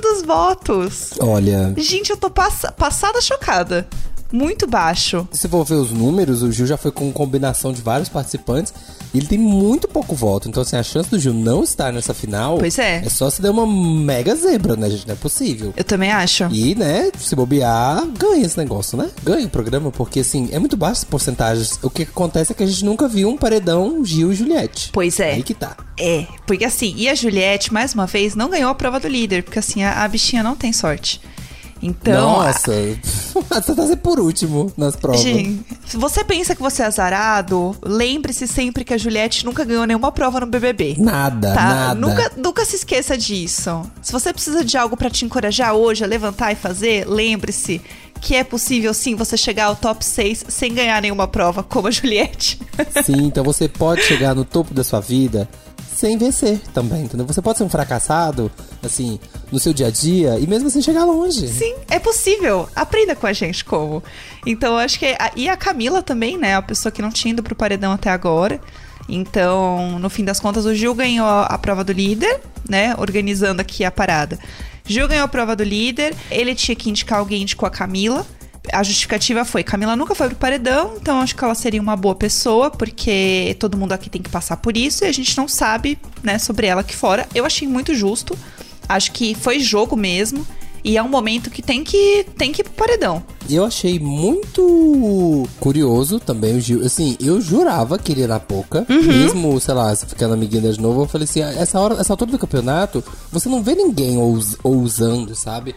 dos 0.00 0.22
votos. 0.22 1.10
Olha, 1.20 1.74
Gente, 1.76 2.10
eu 2.10 2.16
tô 2.16 2.30
passa- 2.30 2.70
passada 2.72 3.20
chocada. 3.20 3.86
Muito 4.32 4.66
baixo. 4.66 5.26
se 5.32 5.48
for 5.48 5.64
ver 5.64 5.74
os 5.74 5.90
números, 5.90 6.42
o 6.42 6.52
Gil 6.52 6.66
já 6.66 6.76
foi 6.76 6.90
com 6.90 7.10
combinação 7.12 7.72
de 7.72 7.80
vários 7.80 8.08
participantes 8.08 8.72
e 9.12 9.18
ele 9.18 9.26
tem 9.26 9.38
muito 9.38 9.88
pouco 9.88 10.14
voto. 10.14 10.48
Então, 10.48 10.62
assim, 10.62 10.76
a 10.76 10.82
chance 10.82 11.10
do 11.10 11.18
Gil 11.18 11.32
não 11.32 11.62
estar 11.62 11.92
nessa 11.92 12.12
final 12.12 12.58
Pois 12.58 12.78
é. 12.78 13.02
é 13.04 13.08
só 13.08 13.30
se 13.30 13.40
der 13.40 13.50
uma 13.50 13.66
mega 13.66 14.34
zebra, 14.34 14.76
né, 14.76 14.90
gente? 14.90 15.06
Não 15.06 15.14
é 15.14 15.16
possível. 15.16 15.72
Eu 15.76 15.84
também 15.84 16.10
acho. 16.10 16.44
E, 16.50 16.74
né, 16.74 17.10
se 17.18 17.34
bobear, 17.34 18.06
ganha 18.06 18.44
esse 18.44 18.58
negócio, 18.58 18.98
né? 18.98 19.10
Ganha 19.22 19.46
o 19.46 19.50
programa, 19.50 19.90
porque, 19.90 20.20
assim, 20.20 20.48
é 20.52 20.58
muito 20.58 20.76
baixo 20.76 20.98
as 20.98 21.04
porcentagens. 21.04 21.78
O 21.82 21.90
que 21.90 22.02
acontece 22.02 22.52
é 22.52 22.54
que 22.54 22.62
a 22.62 22.66
gente 22.66 22.84
nunca 22.84 23.08
viu 23.08 23.28
um 23.28 23.36
paredão 23.36 24.04
Gil 24.04 24.32
e 24.32 24.34
Juliette. 24.34 24.90
Pois 24.92 25.18
é. 25.20 25.32
Aí 25.32 25.42
que 25.42 25.54
tá. 25.54 25.76
É, 25.98 26.26
porque 26.46 26.64
assim, 26.64 26.94
e 26.96 27.08
a 27.08 27.14
Juliette, 27.14 27.72
mais 27.72 27.94
uma 27.94 28.06
vez, 28.06 28.34
não 28.34 28.48
ganhou 28.48 28.70
a 28.70 28.74
prova 28.74 29.00
do 29.00 29.08
líder, 29.08 29.42
porque 29.42 29.58
assim, 29.58 29.82
a, 29.82 30.04
a 30.04 30.08
bichinha 30.08 30.42
não 30.42 30.54
tem 30.54 30.72
sorte. 30.72 31.20
Então. 31.82 32.38
Nossa, 32.38 32.72
você 33.72 33.74
tá 33.74 33.96
por 33.96 34.18
último 34.18 34.72
nas 34.76 34.96
provas. 34.96 35.20
Gente, 35.20 35.64
se 35.86 35.96
você 35.96 36.24
pensa 36.24 36.54
que 36.54 36.62
você 36.62 36.82
é 36.82 36.86
azarado, 36.86 37.74
lembre-se 37.82 38.46
sempre 38.48 38.84
que 38.84 38.92
a 38.94 38.98
Juliette 38.98 39.44
nunca 39.44 39.64
ganhou 39.64 39.86
nenhuma 39.86 40.10
prova 40.12 40.40
no 40.40 40.46
BBB. 40.46 40.96
Nada, 40.98 41.54
Tá? 41.54 41.64
nada. 41.64 41.94
Nunca, 41.94 42.32
nunca 42.36 42.64
se 42.64 42.76
esqueça 42.76 43.16
disso. 43.16 43.82
Se 44.02 44.12
você 44.12 44.32
precisa 44.32 44.64
de 44.64 44.76
algo 44.76 44.96
pra 44.96 45.10
te 45.10 45.24
encorajar 45.24 45.74
hoje 45.74 46.02
a 46.02 46.06
levantar 46.06 46.52
e 46.52 46.56
fazer, 46.56 47.06
lembre-se 47.06 47.80
que 48.20 48.34
é 48.34 48.42
possível 48.42 48.92
sim 48.92 49.14
você 49.14 49.36
chegar 49.36 49.66
ao 49.66 49.76
top 49.76 50.04
6 50.04 50.46
sem 50.48 50.74
ganhar 50.74 51.00
nenhuma 51.00 51.28
prova, 51.28 51.62
como 51.62 51.86
a 51.86 51.90
Juliette. 51.92 52.60
Sim, 53.04 53.26
então 53.26 53.44
você 53.44 53.68
pode 53.68 54.02
chegar 54.02 54.34
no 54.34 54.44
topo 54.44 54.74
da 54.74 54.82
sua 54.82 54.98
vida 55.00 55.48
sem 55.98 56.16
vencer 56.16 56.60
também, 56.72 57.02
entendeu? 57.04 57.26
Você 57.26 57.42
pode 57.42 57.58
ser 57.58 57.64
um 57.64 57.68
fracassado, 57.68 58.50
assim, 58.82 59.18
no 59.50 59.58
seu 59.58 59.72
dia 59.72 59.88
a 59.88 59.90
dia 59.90 60.38
e 60.38 60.46
mesmo 60.46 60.68
assim 60.68 60.80
chegar 60.80 61.04
longe. 61.04 61.48
Sim, 61.48 61.74
é 61.90 61.98
possível. 61.98 62.68
Aprenda 62.76 63.16
com 63.16 63.26
a 63.26 63.32
gente 63.32 63.64
como. 63.64 64.02
Então, 64.46 64.74
eu 64.74 64.78
acho 64.78 64.98
que. 64.98 65.06
a- 65.06 65.32
e 65.34 65.48
a 65.48 65.56
Camila 65.56 66.00
também, 66.02 66.38
né? 66.38 66.54
A 66.54 66.62
pessoa 66.62 66.92
que 66.92 67.02
não 67.02 67.10
tinha 67.10 67.32
ido 67.32 67.42
pro 67.42 67.56
paredão 67.56 67.92
até 67.92 68.10
agora. 68.10 68.60
Então, 69.08 69.98
no 69.98 70.08
fim 70.08 70.24
das 70.24 70.38
contas, 70.38 70.64
o 70.66 70.74
Gil 70.74 70.94
ganhou 70.94 71.26
a, 71.26 71.58
prova 71.58 71.82
do 71.82 71.92
líder, 71.92 72.40
né? 72.68 72.94
Organizando 72.98 73.60
aqui 73.60 73.84
a 73.84 73.90
parada. 73.90 74.38
Gil 74.84 75.08
ganhou 75.08 75.24
a 75.24 75.28
prova 75.28 75.56
do 75.56 75.64
líder. 75.64 76.14
Ele 76.30 76.54
tinha 76.54 76.76
que 76.76 76.88
indicar 76.90 77.18
alguém, 77.18 77.42
indicou 77.42 77.66
a 77.66 77.70
Camila. 77.70 78.24
A 78.72 78.82
justificativa 78.82 79.44
foi: 79.44 79.62
Camila 79.62 79.94
nunca 79.96 80.14
foi 80.14 80.28
pro 80.28 80.36
paredão, 80.36 80.94
então 81.00 81.20
acho 81.20 81.34
que 81.36 81.42
ela 81.44 81.54
seria 81.54 81.80
uma 81.80 81.96
boa 81.96 82.14
pessoa, 82.14 82.70
porque 82.70 83.56
todo 83.58 83.76
mundo 83.76 83.92
aqui 83.92 84.08
tem 84.10 84.22
que 84.22 84.30
passar 84.30 84.56
por 84.58 84.76
isso 84.76 85.04
e 85.04 85.08
a 85.08 85.12
gente 85.12 85.36
não 85.36 85.48
sabe, 85.48 85.98
né, 86.22 86.38
sobre 86.38 86.66
ela 86.66 86.80
aqui 86.82 86.94
fora. 86.96 87.28
Eu 87.34 87.44
achei 87.44 87.66
muito 87.66 87.94
justo. 87.94 88.36
Acho 88.88 89.12
que 89.12 89.34
foi 89.34 89.60
jogo 89.60 89.96
mesmo. 89.96 90.46
E 90.84 90.96
é 90.96 91.02
um 91.02 91.08
momento 91.08 91.50
que 91.50 91.60
tem 91.60 91.82
que, 91.82 92.24
tem 92.38 92.52
que 92.52 92.60
ir 92.62 92.64
pro 92.64 92.72
paredão. 92.72 93.22
Eu 93.50 93.64
achei 93.64 93.98
muito 93.98 95.46
curioso 95.60 96.20
também 96.20 96.56
o 96.56 96.60
Gil. 96.60 96.84
Assim, 96.84 97.16
eu 97.20 97.40
jurava 97.40 97.98
que 97.98 98.12
ele 98.12 98.22
era 98.22 98.38
pouca. 98.38 98.86
Uhum. 98.88 99.02
Mesmo, 99.02 99.60
sei 99.60 99.74
lá, 99.74 99.94
se 99.94 100.06
ficando 100.06 100.34
amiguinho 100.34 100.62
dele 100.62 100.74
de 100.74 100.80
novo, 100.80 101.02
eu 101.02 101.08
falei 101.08 101.24
assim: 101.24 101.42
"Ah, 101.42 101.52
essa, 101.52 101.78
hora, 101.80 101.96
essa 102.00 102.12
altura 102.12 102.30
do 102.30 102.38
campeonato, 102.38 103.02
você 103.30 103.48
não 103.48 103.62
vê 103.62 103.74
ninguém 103.74 104.18
ous- 104.18 104.56
ousando, 104.62 105.34
sabe? 105.34 105.74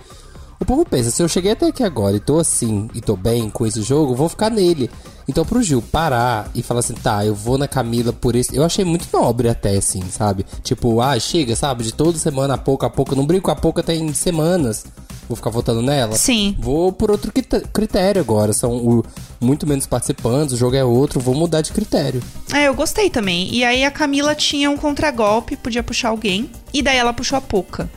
O 0.62 0.66
povo 0.66 0.86
pensa, 0.86 1.10
se 1.10 1.24
eu 1.24 1.28
cheguei 1.28 1.54
até 1.54 1.66
aqui 1.66 1.84
agora 1.84 2.16
e 2.16 2.20
tô 2.20 2.38
assim, 2.40 2.88
e 2.94 3.02
tô 3.02 3.16
bem 3.18 3.50
com 3.50 3.66
esse 3.66 3.82
jogo, 3.82 4.14
vou 4.16 4.30
ficar 4.30 4.52
nele. 4.52 4.92
Então 5.28 5.44
pro 5.44 5.62
Gil 5.64 5.82
parar 5.82 6.52
e 6.54 6.62
falar 6.62 6.82
assim, 6.82 6.94
tá, 6.94 7.26
eu 7.26 7.34
vou 7.34 7.58
na 7.58 7.68
Camila 7.68 8.14
por 8.14 8.36
esse. 8.36 8.56
Eu 8.56 8.64
achei 8.64 8.86
muito 8.86 9.08
nobre 9.12 9.50
até, 9.50 9.76
assim, 9.76 10.04
sabe? 10.12 10.46
Tipo, 10.64 11.02
ah, 11.02 11.20
chega, 11.20 11.56
sabe? 11.56 11.84
De 11.84 11.92
toda 11.92 12.16
semana 12.20 12.54
a 12.54 12.58
pouco 12.60 12.86
a 12.86 12.90
pouco. 12.92 13.14
Eu 13.14 13.18
não 13.18 13.26
brinco 13.26 13.50
a 13.50 13.56
pouco 13.56 13.82
tem 13.82 14.14
semanas. 14.14 14.86
Vou 15.28 15.36
ficar 15.36 15.50
votando 15.50 15.82
nela. 15.82 16.16
Sim. 16.16 16.56
Vou 16.60 16.92
por 16.92 17.10
outro 17.10 17.32
critério 17.74 18.22
agora. 18.22 18.54
São 18.54 18.76
o- 18.76 19.04
muito 19.40 19.66
menos 19.66 19.88
participantes, 19.88 20.54
o 20.54 20.58
jogo 20.58 20.76
é 20.76 20.84
outro, 20.84 21.20
vou 21.20 21.34
mudar 21.34 21.62
de 21.62 21.72
critério. 21.72 22.22
É, 22.54 22.68
eu 22.68 22.74
gostei 22.76 23.10
também. 23.10 23.52
E 23.52 23.64
aí 23.64 23.84
a 23.84 23.90
Camila 23.90 24.36
tinha 24.36 24.70
um 24.70 24.78
contragolpe, 24.78 25.56
podia 25.56 25.82
puxar 25.82 26.10
alguém. 26.10 26.52
E 26.74 26.82
daí 26.84 26.98
ela 26.98 27.14
puxou 27.14 27.38
a 27.38 27.42
Poca. 27.42 27.90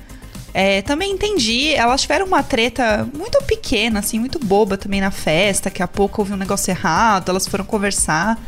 É, 0.57 0.83
também 0.83 1.11
entendi. 1.11 1.75
Elas 1.75 2.03
tiveram 2.03 2.27
uma 2.27 2.41
treta 2.41 3.09
muito 3.13 3.43
pequena, 3.43 3.99
assim, 3.99 4.21
muito 4.21 4.39
boba 4.39 4.79
também 4.79 5.01
na 5.01 5.11
festa, 5.11 5.69
que 5.69 5.83
a 5.83 5.89
Poca 5.89 6.21
ouviu 6.23 6.37
um 6.37 6.39
negócio 6.39 6.71
errado, 6.71 7.29
elas 7.29 7.49
foram 7.49 7.65
conversar. 7.65 8.41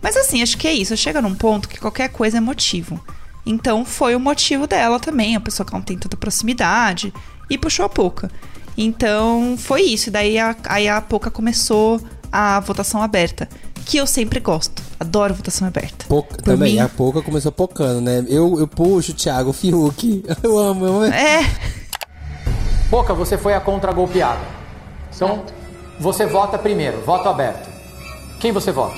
Mas 0.00 0.16
assim, 0.16 0.40
acho 0.40 0.56
que 0.56 0.68
é 0.68 0.72
isso. 0.72 0.96
Chega 0.96 1.20
num 1.20 1.34
ponto 1.34 1.68
que 1.68 1.80
qualquer 1.80 2.10
coisa 2.10 2.38
é 2.38 2.40
motivo. 2.40 3.04
Então 3.44 3.84
foi 3.84 4.14
o 4.14 4.20
motivo 4.20 4.68
dela 4.68 5.00
também, 5.00 5.34
a 5.34 5.40
pessoa 5.40 5.66
que 5.66 5.72
não 5.72 5.82
tem 5.82 5.98
tanta 5.98 6.16
proximidade, 6.16 7.12
e 7.50 7.58
puxou 7.58 7.84
a 7.84 7.88
Poca. 7.88 8.30
Então 8.76 9.56
foi 9.58 9.82
isso. 9.82 10.12
Daí 10.12 10.38
a, 10.38 10.54
aí 10.66 10.88
a 10.88 11.00
Poca 11.00 11.28
começou 11.28 12.00
a 12.30 12.60
votação 12.60 13.02
aberta. 13.02 13.48
Que 13.88 13.96
eu 13.96 14.06
sempre 14.06 14.38
gosto. 14.38 14.82
Adoro 15.00 15.34
votação 15.34 15.66
aberta. 15.66 16.04
Pouca- 16.08 16.36
também, 16.36 16.74
mim- 16.74 16.78
a 16.80 16.88
pouca 16.88 17.22
começou 17.22 17.50
pocando, 17.50 18.02
né? 18.02 18.24
Eu, 18.28 18.58
eu 18.60 18.68
puxo 18.68 19.12
o 19.12 19.14
Thiago 19.14 19.52
Fiuk. 19.52 20.24
Eu 20.44 20.58
amo, 20.58 20.84
eu 20.86 20.94
amo. 21.02 21.04
É, 21.14 21.40
Boca, 22.90 23.12
você 23.14 23.36
foi 23.38 23.54
a 23.54 23.60
contragolpeada. 23.60 24.40
Então, 25.14 25.42
você 25.98 26.26
vota 26.26 26.58
primeiro, 26.58 27.00
voto 27.02 27.28
aberto. 27.28 27.68
Quem 28.40 28.52
você 28.52 28.70
vota? 28.70 28.96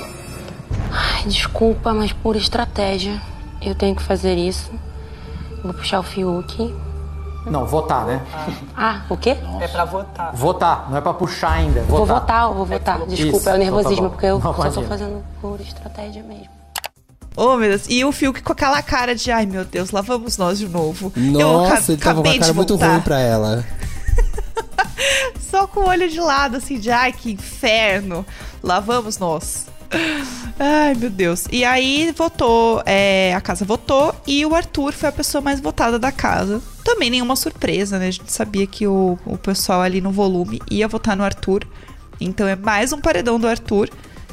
Ai, 0.90 1.24
desculpa, 1.26 1.92
mas 1.94 2.12
por 2.12 2.34
estratégia 2.36 3.20
eu 3.62 3.74
tenho 3.74 3.94
que 3.96 4.02
fazer 4.02 4.36
isso. 4.36 4.70
Vou 5.62 5.72
puxar 5.72 6.00
o 6.00 6.02
Fiuk. 6.02 6.74
Não, 7.46 7.64
votar, 7.66 8.04
né? 8.06 8.20
Ah, 8.76 9.02
o 9.08 9.16
quê? 9.16 9.36
É 9.60 9.66
pra 9.68 9.84
votar. 9.84 10.32
Votar, 10.34 10.90
não 10.90 10.98
é 10.98 11.00
pra 11.00 11.14
puxar 11.14 11.52
ainda. 11.52 11.80
Vou 11.82 12.00
Votar. 12.00 12.20
votar, 12.20 12.42
eu 12.48 12.54
vou 12.54 12.66
votar. 12.66 12.98
Desculpa, 13.06 13.14
Isso, 13.14 13.24
é 13.26 13.28
o 13.28 13.36
então 13.36 13.52
tá 13.52 13.58
nervosismo, 13.58 14.10
porque 14.10 14.26
eu 14.26 14.34
Não, 14.38 14.42
só 14.42 14.52
tô 14.52 14.60
imagina. 14.62 14.86
fazendo 14.88 15.24
por 15.40 15.60
estratégia 15.60 16.22
mesmo. 16.22 16.48
Oh, 17.36 17.56
meu 17.56 17.70
Deus. 17.70 17.86
E 17.88 18.04
o 18.04 18.12
Fiuk 18.12 18.42
com 18.42 18.52
aquela 18.52 18.82
cara 18.82 19.14
de, 19.14 19.30
ai 19.30 19.46
meu 19.46 19.64
Deus, 19.64 19.90
lá 19.90 20.00
vamos 20.02 20.36
nós 20.36 20.58
de 20.58 20.68
novo. 20.68 21.12
eu 21.16 21.22
Nossa, 21.32 21.74
aca- 21.74 21.84
ele 21.92 21.96
tava 21.96 22.14
com 22.14 22.20
acabei 22.20 22.36
a 22.36 22.40
cara 22.40 22.52
de 22.52 22.56
muito 22.56 22.76
ruim 22.76 23.00
pra 23.00 23.18
ela. 23.20 23.64
Só 25.50 25.66
com 25.66 25.80
o 25.80 25.88
olho 25.88 26.08
de 26.08 26.20
lado, 26.20 26.56
assim, 26.56 26.78
de 26.78 26.90
ai 26.90 27.12
que 27.12 27.32
inferno. 27.32 28.24
Lá 28.62 28.80
vamos 28.80 29.18
nós. 29.18 29.66
Ai, 30.58 30.94
meu 30.94 31.10
Deus. 31.10 31.46
E 31.50 31.64
aí 31.64 32.12
votou, 32.16 32.82
é, 32.86 33.34
a 33.34 33.40
casa 33.40 33.64
votou 33.64 34.14
e 34.26 34.44
o 34.46 34.54
Arthur 34.54 34.92
foi 34.92 35.08
a 35.08 35.12
pessoa 35.12 35.40
mais 35.42 35.58
votada 35.60 35.98
da 35.98 36.12
casa. 36.12 36.60
Também 36.90 37.08
nenhuma 37.08 37.36
surpresa, 37.36 38.00
né? 38.00 38.08
A 38.08 38.10
gente 38.10 38.32
sabia 38.32 38.66
que 38.66 38.84
o, 38.84 39.16
o 39.24 39.38
pessoal 39.38 39.80
ali 39.80 40.00
no 40.00 40.10
volume 40.10 40.60
ia 40.68 40.88
votar 40.88 41.16
no 41.16 41.22
Arthur. 41.22 41.64
Então 42.20 42.48
é 42.48 42.56
mais 42.56 42.92
um 42.92 43.00
paredão 43.00 43.38
do 43.38 43.46
Arthur. 43.46 43.88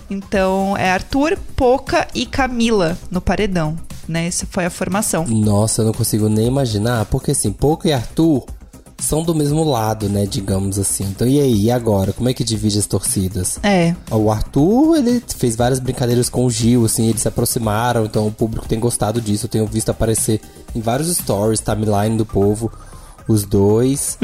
Então 0.10 0.76
é 0.76 0.90
Arthur, 0.90 1.38
Poca 1.56 2.08
e 2.16 2.26
Camila 2.26 2.98
no 3.12 3.22
paredão, 3.22 3.78
né? 4.08 4.26
Essa 4.26 4.48
foi 4.50 4.66
a 4.66 4.72
formação. 4.72 5.24
Nossa, 5.28 5.84
eu 5.84 5.86
não 5.86 5.94
consigo 5.94 6.28
nem 6.28 6.48
imaginar, 6.48 7.06
porque 7.06 7.30
assim, 7.30 7.52
Poco 7.52 7.88
e 7.88 7.94
Arthur 7.94 8.44
são 9.00 9.24
do 9.24 9.34
mesmo 9.34 9.64
lado, 9.64 10.10
né, 10.10 10.26
digamos 10.26 10.80
assim. 10.80 11.04
Então 11.06 11.28
e 11.28 11.40
aí, 11.40 11.64
e 11.66 11.72
agora? 11.72 12.14
Como 12.14 12.30
é 12.30 12.34
que 12.34 12.44
divide 12.44 12.80
as 12.80 12.86
torcidas? 12.86 13.60
É. 13.64 13.96
O 14.12 14.32
Arthur, 14.32 14.98
ele 14.98 15.24
fez 15.36 15.56
várias 15.56 15.80
brincadeiras 15.80 16.30
com 16.30 16.46
o 16.46 16.50
Gil, 16.50 16.86
assim, 16.86 17.08
eles 17.08 17.22
se 17.22 17.28
aproximaram, 17.28 18.06
então 18.06 18.28
o 18.28 18.32
público 18.32 18.68
tem 18.68 18.80
gostado 18.80 19.22
disso. 19.22 19.46
Eu 19.46 19.50
tenho 19.50 19.68
visto 19.68 19.90
aparecer 19.90 20.42
em 20.76 20.82
vários 20.82 21.16
stories, 21.16 21.60
timeline 21.60 22.18
do 22.18 22.26
povo, 22.26 22.72
os 23.28 23.44
dois. 23.44 24.18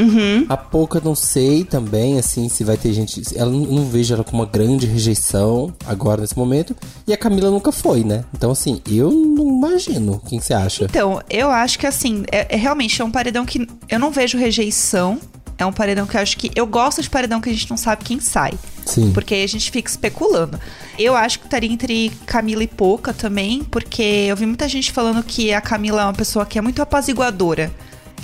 A 0.49 0.57
Pouca 0.57 1.01
não 1.03 1.15
sei 1.15 1.63
também, 1.63 2.17
assim, 2.17 2.47
se 2.49 2.63
vai 2.63 2.77
ter 2.77 2.93
gente. 2.93 3.21
Ela 3.35 3.51
não, 3.51 3.59
não 3.59 3.85
vejo 3.85 4.13
ela 4.13 4.23
com 4.23 4.35
uma 4.35 4.45
grande 4.45 4.85
rejeição 4.87 5.73
agora 5.85 6.21
nesse 6.21 6.37
momento. 6.37 6.75
E 7.05 7.13
a 7.13 7.17
Camila 7.17 7.51
nunca 7.51 7.71
foi, 7.71 8.03
né? 8.03 8.23
Então, 8.33 8.51
assim, 8.51 8.81
eu 8.89 9.11
não 9.11 9.47
imagino. 9.57 10.21
Quem 10.27 10.39
você 10.39 10.53
acha? 10.53 10.85
Então, 10.85 11.21
eu 11.29 11.51
acho 11.51 11.77
que 11.77 11.87
assim, 11.87 12.23
é, 12.31 12.55
é 12.55 12.57
realmente 12.57 13.01
é 13.01 13.05
um 13.05 13.11
paredão 13.11 13.45
que 13.45 13.67
eu 13.89 13.99
não 13.99 14.11
vejo 14.11 14.37
rejeição. 14.37 15.19
É 15.55 15.65
um 15.65 15.71
paredão 15.71 16.07
que 16.07 16.17
eu 16.17 16.21
acho 16.21 16.35
que. 16.37 16.51
Eu 16.55 16.65
gosto 16.65 17.01
de 17.01 17.09
paredão 17.09 17.39
que 17.39 17.49
a 17.49 17.53
gente 17.53 17.69
não 17.69 17.77
sabe 17.77 18.03
quem 18.03 18.19
sai. 18.19 18.53
Sim. 18.85 19.11
Porque 19.13 19.35
aí 19.35 19.43
a 19.43 19.47
gente 19.47 19.69
fica 19.69 19.89
especulando. 19.89 20.59
Eu 20.97 21.15
acho 21.15 21.39
que 21.39 21.45
estaria 21.45 21.71
entre 21.71 22.11
Camila 22.25 22.63
e 22.63 22.67
Poca 22.67 23.13
também, 23.13 23.63
porque 23.63 24.01
eu 24.01 24.35
vi 24.35 24.45
muita 24.45 24.67
gente 24.67 24.91
falando 24.91 25.23
que 25.23 25.53
a 25.53 25.61
Camila 25.61 26.01
é 26.01 26.05
uma 26.05 26.13
pessoa 26.13 26.45
que 26.45 26.57
é 26.57 26.61
muito 26.61 26.81
apaziguadora. 26.81 27.71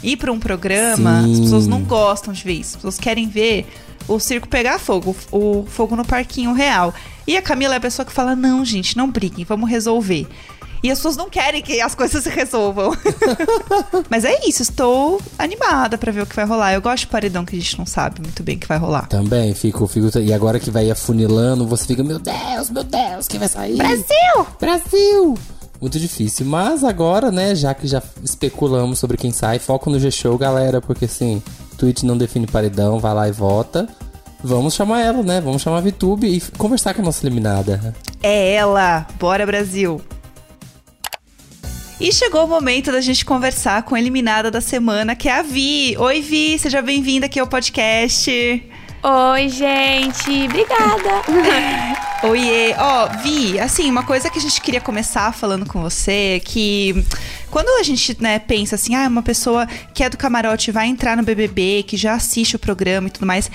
Ir 0.04 0.18
pra 0.18 0.32
um 0.32 0.40
programa, 0.40 1.24
Sim. 1.24 1.34
as 1.34 1.40
pessoas 1.42 1.68
não 1.68 1.84
gostam 1.84 2.34
de 2.34 2.44
ver 2.44 2.54
isso. 2.54 2.70
As 2.72 2.76
pessoas 2.78 2.98
querem 2.98 3.28
ver 3.28 3.68
o 4.08 4.20
circo 4.20 4.48
pegar 4.48 4.80
fogo, 4.80 5.16
o 5.32 5.66
fogo 5.68 5.96
no 5.96 6.06
parquinho 6.06 6.54
real. 6.54 6.94
E 7.28 7.38
a 7.38 7.42
Camila 7.42 7.76
é 7.76 7.78
a 7.78 7.82
pessoa 7.82 8.06
que 8.06 8.12
fala: 8.12 8.36
não, 8.36 8.64
gente, 8.66 8.98
não 8.98 9.10
briguem, 9.10 9.46
vamos 9.46 9.70
resolver. 9.70 10.28
E 10.82 10.90
as 10.90 10.98
pessoas 11.00 11.18
não 11.18 11.30
querem 11.30 11.62
que 11.62 11.82
as 11.82 11.94
coisas 11.96 12.24
se 12.24 12.30
resolvam. 12.30 12.96
Mas 14.10 14.24
é 14.24 14.48
isso, 14.48 14.62
estou 14.62 15.22
animada 15.38 15.98
pra 15.98 16.12
ver 16.12 16.24
o 16.24 16.26
que 16.26 16.36
vai 16.36 16.46
rolar. 16.46 16.74
Eu 16.74 16.82
gosto 16.82 17.02
de 17.02 17.08
paredão 17.08 17.46
que 17.46 17.56
a 17.56 17.60
gente 17.60 17.78
não 17.78 17.86
sabe 17.86 18.22
muito 18.22 18.42
bem 18.44 18.56
o 18.56 18.60
que 18.60 18.68
vai 18.68 18.78
rolar. 18.78 19.08
Também, 19.08 19.54
fico, 19.54 19.86
fico. 19.88 20.18
E 20.20 20.34
agora 20.34 20.60
que 20.60 20.72
vai 20.72 20.90
afunilando, 20.90 21.68
você 21.68 21.86
fica, 21.86 22.04
meu 22.04 22.20
Deus, 22.20 22.70
meu 22.70 22.84
Deus, 22.84 23.28
quem 23.28 23.40
vai 23.40 23.50
sair? 23.50 23.76
Brasil! 23.76 24.48
Brasil! 24.60 25.38
Muito 25.82 26.00
difícil. 26.00 26.46
Mas 26.46 26.84
agora, 26.84 27.32
né, 27.32 27.56
já 27.56 27.74
que 27.74 27.88
já 27.88 28.02
especulamos 28.24 29.00
sobre 29.00 29.18
quem 29.18 29.32
sai, 29.32 29.60
foco 29.60 29.90
no 29.90 30.00
G-Show, 30.00 30.38
galera, 30.38 30.82
porque 30.82 31.06
assim, 31.06 31.42
Twitch 31.78 32.04
não 32.04 32.18
define 32.18 32.46
paredão, 32.46 33.00
vai 33.00 33.14
lá 33.14 33.30
e 33.30 33.32
vota. 33.32 33.88
Vamos 34.44 34.74
chamar 34.74 35.02
ela, 35.02 35.22
né? 35.22 35.42
Vamos 35.42 35.62
chamar 35.62 35.78
a 35.78 35.82
VTube 35.82 36.28
e 36.28 36.42
conversar 36.58 36.94
com 36.94 37.02
a 37.02 37.06
nossa 37.06 37.26
eliminada. 37.26 37.94
É 38.22 38.54
ela! 38.54 39.06
Bora, 39.20 39.46
Brasil! 39.46 40.02
E 42.00 42.14
chegou 42.14 42.46
o 42.46 42.48
momento 42.48 42.94
da 42.94 43.02
gente 43.02 43.26
conversar 43.26 43.84
com 43.84 43.94
a 43.94 44.00
eliminada 44.00 44.50
da 44.50 44.62
semana, 44.62 45.18
que 45.18 45.28
é 45.28 45.34
a 45.34 45.42
Vi. 45.42 45.98
Oi, 45.98 46.22
Vi, 46.22 46.58
seja 46.58 46.82
bem-vinda 46.82 47.26
aqui 47.26 47.38
ao 47.38 47.48
podcast. 47.48 48.32
Oi, 49.02 49.48
gente. 49.48 50.30
Obrigada. 50.44 51.24
Oiê. 52.28 52.76
Ó, 52.78 53.08
Vi, 53.24 53.58
assim, 53.58 53.90
uma 53.90 54.04
coisa 54.04 54.30
que 54.30 54.38
a 54.38 54.42
gente 54.42 54.60
queria 54.60 54.82
começar 54.82 55.34
falando 55.34 55.66
com 55.66 55.82
você 55.82 56.36
é 56.36 56.40
que 56.42 57.06
quando 57.50 57.70
a 57.80 57.84
gente, 57.84 58.22
né, 58.22 58.40
pensa 58.40 58.76
assim, 58.76 58.96
ah, 58.96 59.08
uma 59.08 59.24
pessoa 59.24 59.66
que 59.94 60.04
é 60.04 60.10
do 60.10 60.18
camarote 60.18 60.70
vai 60.70 60.88
entrar 60.88 61.16
no 61.16 61.24
BBB, 61.24 61.86
que 61.88 61.96
já 61.96 62.14
assiste 62.14 62.58
o 62.58 62.60
programa 62.60 63.08
e 63.08 63.12
tudo 63.12 63.26
mais, 63.26 63.50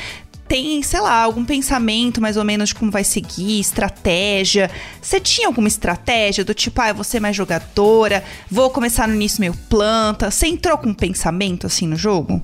tem, 0.48 0.82
sei 0.82 1.00
lá, 1.00 1.22
algum 1.22 1.44
pensamento 1.44 2.22
mais 2.22 2.38
ou 2.38 2.44
menos 2.44 2.70
de 2.70 2.74
como 2.74 2.90
vai 2.90 3.04
seguir, 3.04 3.60
estratégia. 3.60 4.70
Você 5.02 5.20
tinha 5.20 5.46
alguma 5.46 5.68
estratégia 5.68 6.42
do 6.42 6.54
tipo, 6.54 6.80
ah, 6.80 6.88
eu 6.88 6.94
vou 6.94 7.04
ser 7.04 7.20
mais 7.20 7.36
jogadora, 7.36 8.24
vou 8.50 8.70
começar 8.70 9.06
no 9.06 9.14
início 9.14 9.42
meio 9.42 9.54
planta? 9.68 10.30
Você 10.30 10.46
entrou 10.46 10.78
com 10.78 10.88
um 10.88 10.94
pensamento 10.94 11.66
assim 11.66 11.86
no 11.86 11.96
jogo? 11.96 12.40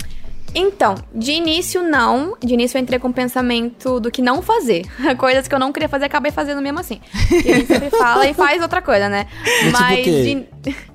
Então, 0.54 0.94
de 1.14 1.32
início 1.32 1.82
não. 1.82 2.36
De 2.42 2.54
início 2.54 2.76
eu 2.76 2.82
entrei 2.82 2.98
com 2.98 3.08
o 3.08 3.12
pensamento 3.12 4.00
do 4.00 4.10
que 4.10 4.20
não 4.22 4.42
fazer. 4.42 4.84
Coisas 5.18 5.46
que 5.46 5.54
eu 5.54 5.58
não 5.58 5.72
queria 5.72 5.88
fazer, 5.88 6.06
acabei 6.06 6.32
fazendo 6.32 6.60
mesmo 6.60 6.80
assim. 6.80 7.00
Que 7.42 7.52
a 7.52 7.54
gente 7.56 7.66
sempre 7.66 7.90
fala 7.96 8.26
e 8.28 8.34
faz 8.34 8.60
outra 8.62 8.82
coisa, 8.82 9.08
né? 9.08 9.26
tipo 9.44 9.72
Mas 9.72 10.00
o 10.00 10.02
quê? 10.02 10.46
de... 10.62 10.76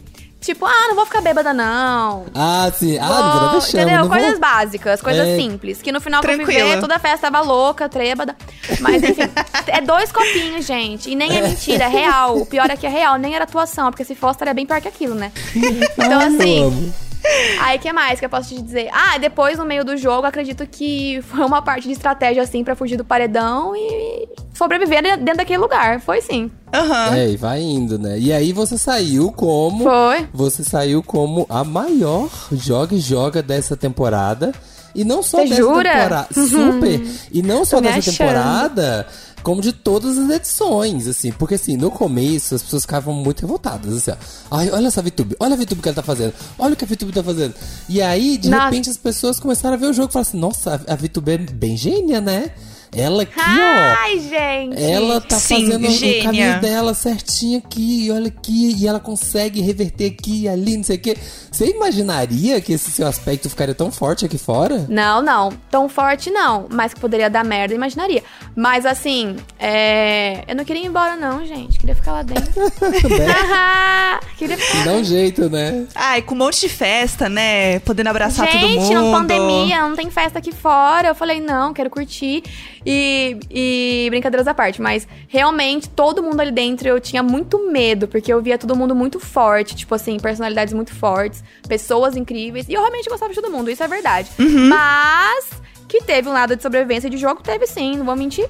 Tipo, 0.46 0.64
ah, 0.68 0.86
não 0.90 0.96
vou 0.96 1.08
ficar 1.08 1.22
bêbada, 1.22 1.52
não. 1.56 2.28
Ah, 2.36 2.72
sim. 2.72 3.00
Ah, 3.00 3.08
não 3.08 3.32
vou 3.32 3.42
dar 3.48 3.54
vexame, 3.54 3.84
Entendeu? 3.84 4.02
não 4.04 4.08
vou- 4.10 4.16
Coisas 4.20 4.38
básicas, 4.38 5.02
coisas 5.02 5.28
É. 5.28 5.36
simples. 5.38 5.82
Que 5.82 5.92
no 5.92 6.00
final 6.00 6.22
que 6.22 6.28
eu 6.30 6.36
fui 6.36 6.46
ver, 6.46 6.80
toda 6.80 6.98
a 6.98 7.00
festa 7.00 7.32
tava 7.32 7.42
louca, 7.44 7.90
trêbada. 7.90 8.36
Mas 8.80 9.02
enfim, 9.02 9.24
é 9.66 9.82
dois 9.82 10.12
copinhos, 10.12 10.64
gente. 10.64 11.10
E 11.10 11.16
nem 11.16 11.36
é 11.36 11.42
mentira, 11.42 11.86
é 11.86 11.88
real. 11.88 12.38
O 12.38 12.46
pior 12.46 12.70
é 12.70 12.78
que 12.78 12.86
é 12.86 12.90
real, 12.90 13.18
nem 13.18 13.34
era 13.34 13.46
atuação, 13.46 13.90
porque 13.90 14.04
se 14.06 14.14
fosse, 14.14 14.34
estaria 14.36 14.54
bem 14.54 14.68
pior 14.68 14.80
que 14.82 14.88
aquilo, 14.88 15.16
né? 15.16 15.32
Então, 15.98 16.20
assim. 16.22 16.94
Aí, 17.62 17.80
que 17.80 17.92
mais 17.92 18.20
que 18.20 18.26
eu 18.26 18.30
posso 18.30 18.50
te 18.56 18.62
dizer? 18.62 18.90
Ah, 18.92 19.18
depois, 19.18 19.58
no 19.58 19.66
meio 19.66 19.84
do 19.84 19.98
jogo, 19.98 20.28
acredito 20.28 20.66
que 20.68 21.22
foi 21.24 21.44
uma 21.46 21.62
parte 21.62 21.88
de 21.88 21.94
estratégia, 21.94 22.44
assim, 22.44 22.64
pra 22.64 22.76
fugir 22.76 22.98
do 22.98 23.04
paredão 23.06 23.76
e 23.76 24.28
sobreviver 24.54 25.02
dentro 25.02 25.38
daquele 25.38 25.58
lugar. 25.60 26.00
Foi 26.02 26.22
sim. 26.22 26.52
Aham. 26.74 27.16
É, 27.16 27.30
e 27.30 27.38
vai 27.38 27.62
indo, 27.62 27.98
né? 27.98 28.18
E 28.20 28.32
aí 28.32 28.54
você 28.54 28.78
saiu 28.78 29.32
como. 29.32 29.84
Foi. 29.84 30.28
Você 30.34 30.64
saiu 30.64 31.02
como 31.02 31.46
a 31.50 31.64
maior 31.64 32.30
joga 32.52 32.96
e 32.96 33.00
joga 33.00 33.42
dessa 33.42 33.76
temporada. 33.76 34.54
E 34.94 35.04
não 35.04 35.22
só 35.22 35.40
Você 35.40 35.50
dessa 35.50 35.62
jura? 35.62 35.92
temporada. 35.92 36.28
Super! 36.34 37.02
E 37.32 37.42
não 37.42 37.66
só 37.66 37.82
dessa 37.82 38.00
achando. 38.00 38.18
temporada, 38.18 39.08
como 39.46 39.62
de 39.62 39.72
todas 39.72 40.18
as 40.18 40.28
edições, 40.28 41.08
assim. 41.08 41.32
Porque 41.32 41.54
assim, 41.54 41.78
no 41.78 41.92
começo 41.92 42.56
as 42.56 42.64
pessoas 42.64 42.82
ficavam 42.82 43.14
muito 43.14 43.42
revoltadas, 43.42 43.96
assim, 43.96 44.10
ó. 44.10 44.58
Ai, 44.58 44.72
olha 44.72 44.88
essa 44.88 45.04
VTube, 45.04 45.36
olha 45.40 45.54
a 45.54 45.58
VTube 45.58 45.84
que 45.84 45.88
ela 45.88 45.96
tá 45.96 46.02
fazendo, 46.02 46.34
olha 46.58 46.74
o 46.74 46.76
que 46.76 46.84
a 46.84 46.88
VTube 46.88 47.14
tá 47.14 47.24
fazendo. 47.24 47.54
E 47.88 48.02
aí, 48.02 48.40
de 48.40 48.50
Nossa. 48.50 48.66
repente, 48.66 48.90
as 48.90 48.98
pessoas 48.98 49.40
começaram 49.40 49.76
a 49.76 49.78
ver 49.78 49.86
o 49.86 49.94
jogo 49.94 50.10
e 50.10 50.14
falaram 50.14 50.30
assim, 50.30 50.40
nossa, 50.40 50.82
a 50.88 50.96
a 50.96 50.98
VTube 50.98 51.32
é 51.32 51.38
bem 51.38 51.78
gênia, 51.78 52.20
né? 52.20 52.52
Ela 52.96 53.24
aqui, 53.24 53.40
ó. 53.40 53.96
Ai, 54.00 54.20
gente. 54.20 54.84
Ela 54.84 55.22
tá 55.22 55.38
Sim, 55.38 55.66
fazendo 55.66 55.88
o 55.88 55.92
gênia. 55.92 56.24
caminho 56.24 56.62
dela 56.62 56.94
certinho 56.94 57.60
aqui, 57.60 58.10
olha 58.12 58.28
aqui, 58.28 58.76
e 58.78 58.88
ela 58.88 59.00
consegue 59.00 59.62
reverter 59.62 60.12
aqui 60.12 60.44
e 60.44 60.50
ali, 60.50 60.78
não 60.78 60.84
sei 60.84 60.96
o 60.96 61.00
quê. 61.00 61.18
Você 61.52 61.70
imaginaria 61.70 62.60
que 62.62 62.74
esse 62.74 62.92
seu 62.92 63.08
aspecto 63.08 63.50
ficaria 63.50 63.76
tão 63.76 63.92
forte 63.92 64.26
aqui 64.26 64.38
fora? 64.38 64.86
Não, 64.90 65.22
não. 65.22 65.52
Tão 65.70 65.88
forte 65.88 66.30
não. 66.30 66.68
Mas 66.70 66.94
que 66.94 67.00
poderia 67.00 67.30
dar 67.30 67.44
merda, 67.46 67.74
eu 67.74 67.78
imaginaria. 67.78 68.24
Mas 68.56 68.86
assim, 68.86 69.36
é... 69.60 70.44
eu 70.48 70.56
não 70.56 70.66
queria 70.66 70.84
ir 70.84 70.88
embora, 70.88 71.16
não, 71.16 71.46
gente. 71.46 71.80
Queria 71.80 71.96
ficar 71.96 72.14
lá 72.14 72.24
dentro. 72.24 72.54
Queria 74.38 74.58
ficar. 74.58 74.86
Dá 74.86 74.92
um 74.94 75.04
jeito, 75.04 75.50
né? 75.50 75.86
Ai, 75.96 76.22
com 76.22 76.36
um 76.36 76.38
monte 76.38 76.62
de 76.62 76.70
festa, 76.70 77.30
né? 77.30 77.80
Podendo 77.80 78.10
abraçar 78.10 78.48
todo 78.48 78.60
Gente, 78.60 78.80
mundo. 78.80 78.94
não 78.94 79.12
pandemia, 79.12 79.82
não 79.82 79.96
tem 79.96 80.10
festa 80.10 80.40
aqui 80.40 80.52
fora. 80.52 81.10
Eu 81.10 81.16
falei, 81.16 81.40
não, 81.40 81.74
quero 81.74 81.90
curtir. 81.90 82.44
E, 82.86 83.40
e 83.50 84.08
brincadeiras 84.12 84.48
à 84.48 84.54
parte, 84.54 84.80
mas 84.80 85.08
realmente 85.28 85.90
todo 85.90 86.22
mundo 86.22 86.40
ali 86.40 86.52
dentro 86.52 86.88
eu 86.88 87.00
tinha 87.00 87.24
muito 87.24 87.72
medo, 87.72 88.08
porque 88.08 88.32
eu 88.32 88.42
via 88.42 88.58
todo 88.58 88.76
mundo 88.76 88.94
muito 88.94 89.20
forte, 89.20 89.76
tipo 89.76 89.96
assim, 89.96 90.20
personalidades 90.20 90.74
muito 90.74 90.94
fortes, 90.94 91.44
pessoas 91.68 92.16
incríveis. 92.16 92.70
E 92.70 92.74
eu 92.74 92.82
realmente 92.82 93.10
gostava 93.10 93.34
de 93.34 93.42
todo 93.42 93.52
mundo, 93.52 93.72
isso 93.72 93.84
é 93.84 93.88
verdade. 93.88 94.30
Mas 94.70 95.50
que 95.88 96.02
teve 96.04 96.28
um 96.28 96.34
lado 96.34 96.56
de 96.56 96.62
sobrevivência 96.62 97.10
de 97.10 97.18
jogo, 97.18 97.42
teve 97.42 97.66
sim, 97.68 97.98
não 97.98 98.06
vou 98.06 98.16
mentir. 98.16 98.50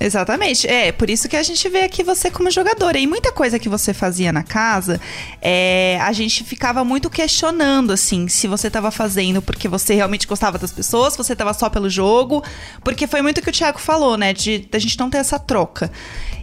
Exatamente. 0.00 0.66
É, 0.66 0.90
por 0.90 1.08
isso 1.08 1.28
que 1.28 1.36
a 1.36 1.42
gente 1.42 1.68
vê 1.68 1.82
aqui 1.82 2.02
você 2.02 2.30
como 2.30 2.50
jogadora. 2.50 2.98
E 2.98 3.06
muita 3.06 3.30
coisa 3.32 3.58
que 3.58 3.68
você 3.68 3.94
fazia 3.94 4.32
na 4.32 4.42
casa, 4.42 5.00
é, 5.40 5.98
a 6.02 6.12
gente 6.12 6.42
ficava 6.44 6.84
muito 6.84 7.08
questionando, 7.08 7.92
assim, 7.92 8.28
se 8.28 8.48
você 8.48 8.68
tava 8.70 8.90
fazendo 8.90 9.40
porque 9.40 9.68
você 9.68 9.94
realmente 9.94 10.26
gostava 10.26 10.58
das 10.58 10.72
pessoas, 10.72 11.12
se 11.12 11.18
você 11.18 11.36
tava 11.36 11.52
só 11.54 11.68
pelo 11.70 11.88
jogo. 11.88 12.42
Porque 12.82 13.06
foi 13.06 13.22
muito 13.22 13.38
o 13.38 13.42
que 13.42 13.50
o 13.50 13.52
Thiago 13.52 13.78
falou, 13.78 14.16
né? 14.16 14.32
De 14.32 14.58
da 14.70 14.78
gente 14.78 14.98
não 14.98 15.10
ter 15.10 15.18
essa 15.18 15.38
troca. 15.38 15.90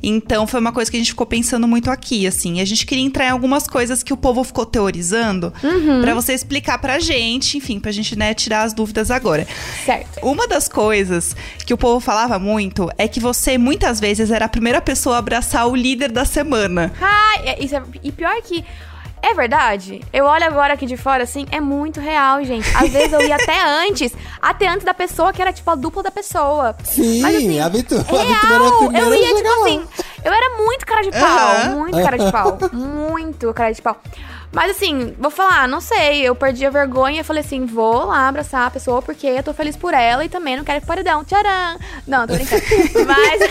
Então 0.01 0.47
foi 0.47 0.59
uma 0.59 0.71
coisa 0.71 0.89
que 0.89 0.95
a 0.95 0.99
gente 0.99 1.11
ficou 1.11 1.25
pensando 1.25 1.67
muito 1.67 1.91
aqui, 1.91 2.25
assim. 2.25 2.59
E 2.59 2.61
a 2.61 2.65
gente 2.65 2.85
queria 2.85 3.03
entrar 3.03 3.25
em 3.25 3.29
algumas 3.29 3.67
coisas 3.67 4.01
que 4.01 4.13
o 4.13 4.17
povo 4.17 4.43
ficou 4.43 4.65
teorizando 4.65 5.53
pra 6.01 6.13
você 6.13 6.33
explicar 6.33 6.77
pra 6.77 6.99
gente, 6.99 7.57
enfim, 7.57 7.79
pra 7.79 7.91
gente, 7.91 8.17
né, 8.17 8.33
tirar 8.33 8.63
as 8.63 8.73
dúvidas 8.73 9.11
agora. 9.11 9.45
Certo. 9.85 10.19
Uma 10.21 10.47
das 10.47 10.69
coisas 10.69 11.35
que 11.65 11.73
o 11.73 11.77
povo 11.77 11.99
falava 11.99 12.39
muito 12.39 12.89
é 12.97 13.07
que 13.07 13.19
você 13.19 13.38
muitas 13.57 13.99
vezes 13.99 14.31
era 14.31 14.45
a 14.45 14.49
primeira 14.49 14.81
pessoa 14.81 15.15
a 15.15 15.19
abraçar 15.19 15.67
o 15.67 15.75
líder 15.75 16.11
da 16.11 16.25
semana. 16.25 16.91
Ai, 17.01 17.47
é- 17.49 17.63
isso 17.63 17.75
é, 17.75 17.81
e 18.03 18.11
pior 18.11 18.35
que. 18.41 18.65
É 19.21 19.33
verdade. 19.33 20.01
Eu 20.13 20.23
olho 20.25 20.45
agora 20.45 20.73
aqui 20.75 20.85
de 20.85 20.95
fora, 20.95 21.23
assim, 21.23 21.45
é 21.51 21.59
muito 21.59 21.99
real, 21.99 22.41
gente. 22.45 22.65
Às 22.73 22.89
vezes 22.89 23.11
eu 23.11 23.21
ia 23.21 23.35
até 23.41 23.61
antes, 23.61 24.13
até 24.41 24.65
antes 24.69 24.85
da 24.85 24.93
pessoa, 24.93 25.33
que 25.33 25.41
era 25.41 25.51
tipo 25.51 25.69
a 25.69 25.75
dupla 25.75 26.01
da 26.01 26.09
pessoa. 26.09 26.73
Sim, 26.85 27.21
Mas, 27.21 27.35
assim, 27.35 27.59
a 27.59 27.67
Vitu- 27.67 27.95
real, 27.97 28.21
a 28.21 28.97
eu 28.97 29.13
ia, 29.13 29.35
tipo 29.35 29.43
lá. 29.49 29.55
assim, 29.65 29.83
eu 30.23 30.33
era 30.33 30.57
muito 30.63 30.85
cara 30.85 31.01
de 31.01 31.11
pau, 31.11 31.21
Aham. 31.21 31.75
muito 31.75 32.01
cara 32.01 32.17
de 32.17 32.31
pau, 32.31 32.57
muito 32.73 33.53
cara 33.53 33.73
de 33.73 33.81
pau. 33.81 34.01
Mas 34.51 34.71
assim, 34.71 35.15
vou 35.19 35.29
falar, 35.29 35.67
não 35.67 35.79
sei, 35.79 36.21
eu 36.21 36.33
perdi 36.33 36.65
a 36.65 36.69
vergonha 36.69 37.21
e 37.21 37.23
falei 37.23 37.41
assim, 37.41 37.65
vou 37.65 38.05
lá 38.05 38.27
abraçar 38.27 38.67
a 38.67 38.71
pessoa 38.71 39.01
porque 39.01 39.27
eu 39.27 39.43
tô 39.43 39.53
feliz 39.53 39.77
por 39.77 39.93
ela 39.93 40.25
e 40.25 40.29
também 40.29 40.57
não 40.57 40.63
quero 40.63 40.79
ir 40.79 40.81
pro 40.81 40.87
paredão. 40.87 41.23
Tcharam! 41.23 41.79
Não, 42.07 42.25
tô 42.25 42.33
brincando. 42.33 42.61
Mas, 43.05 43.41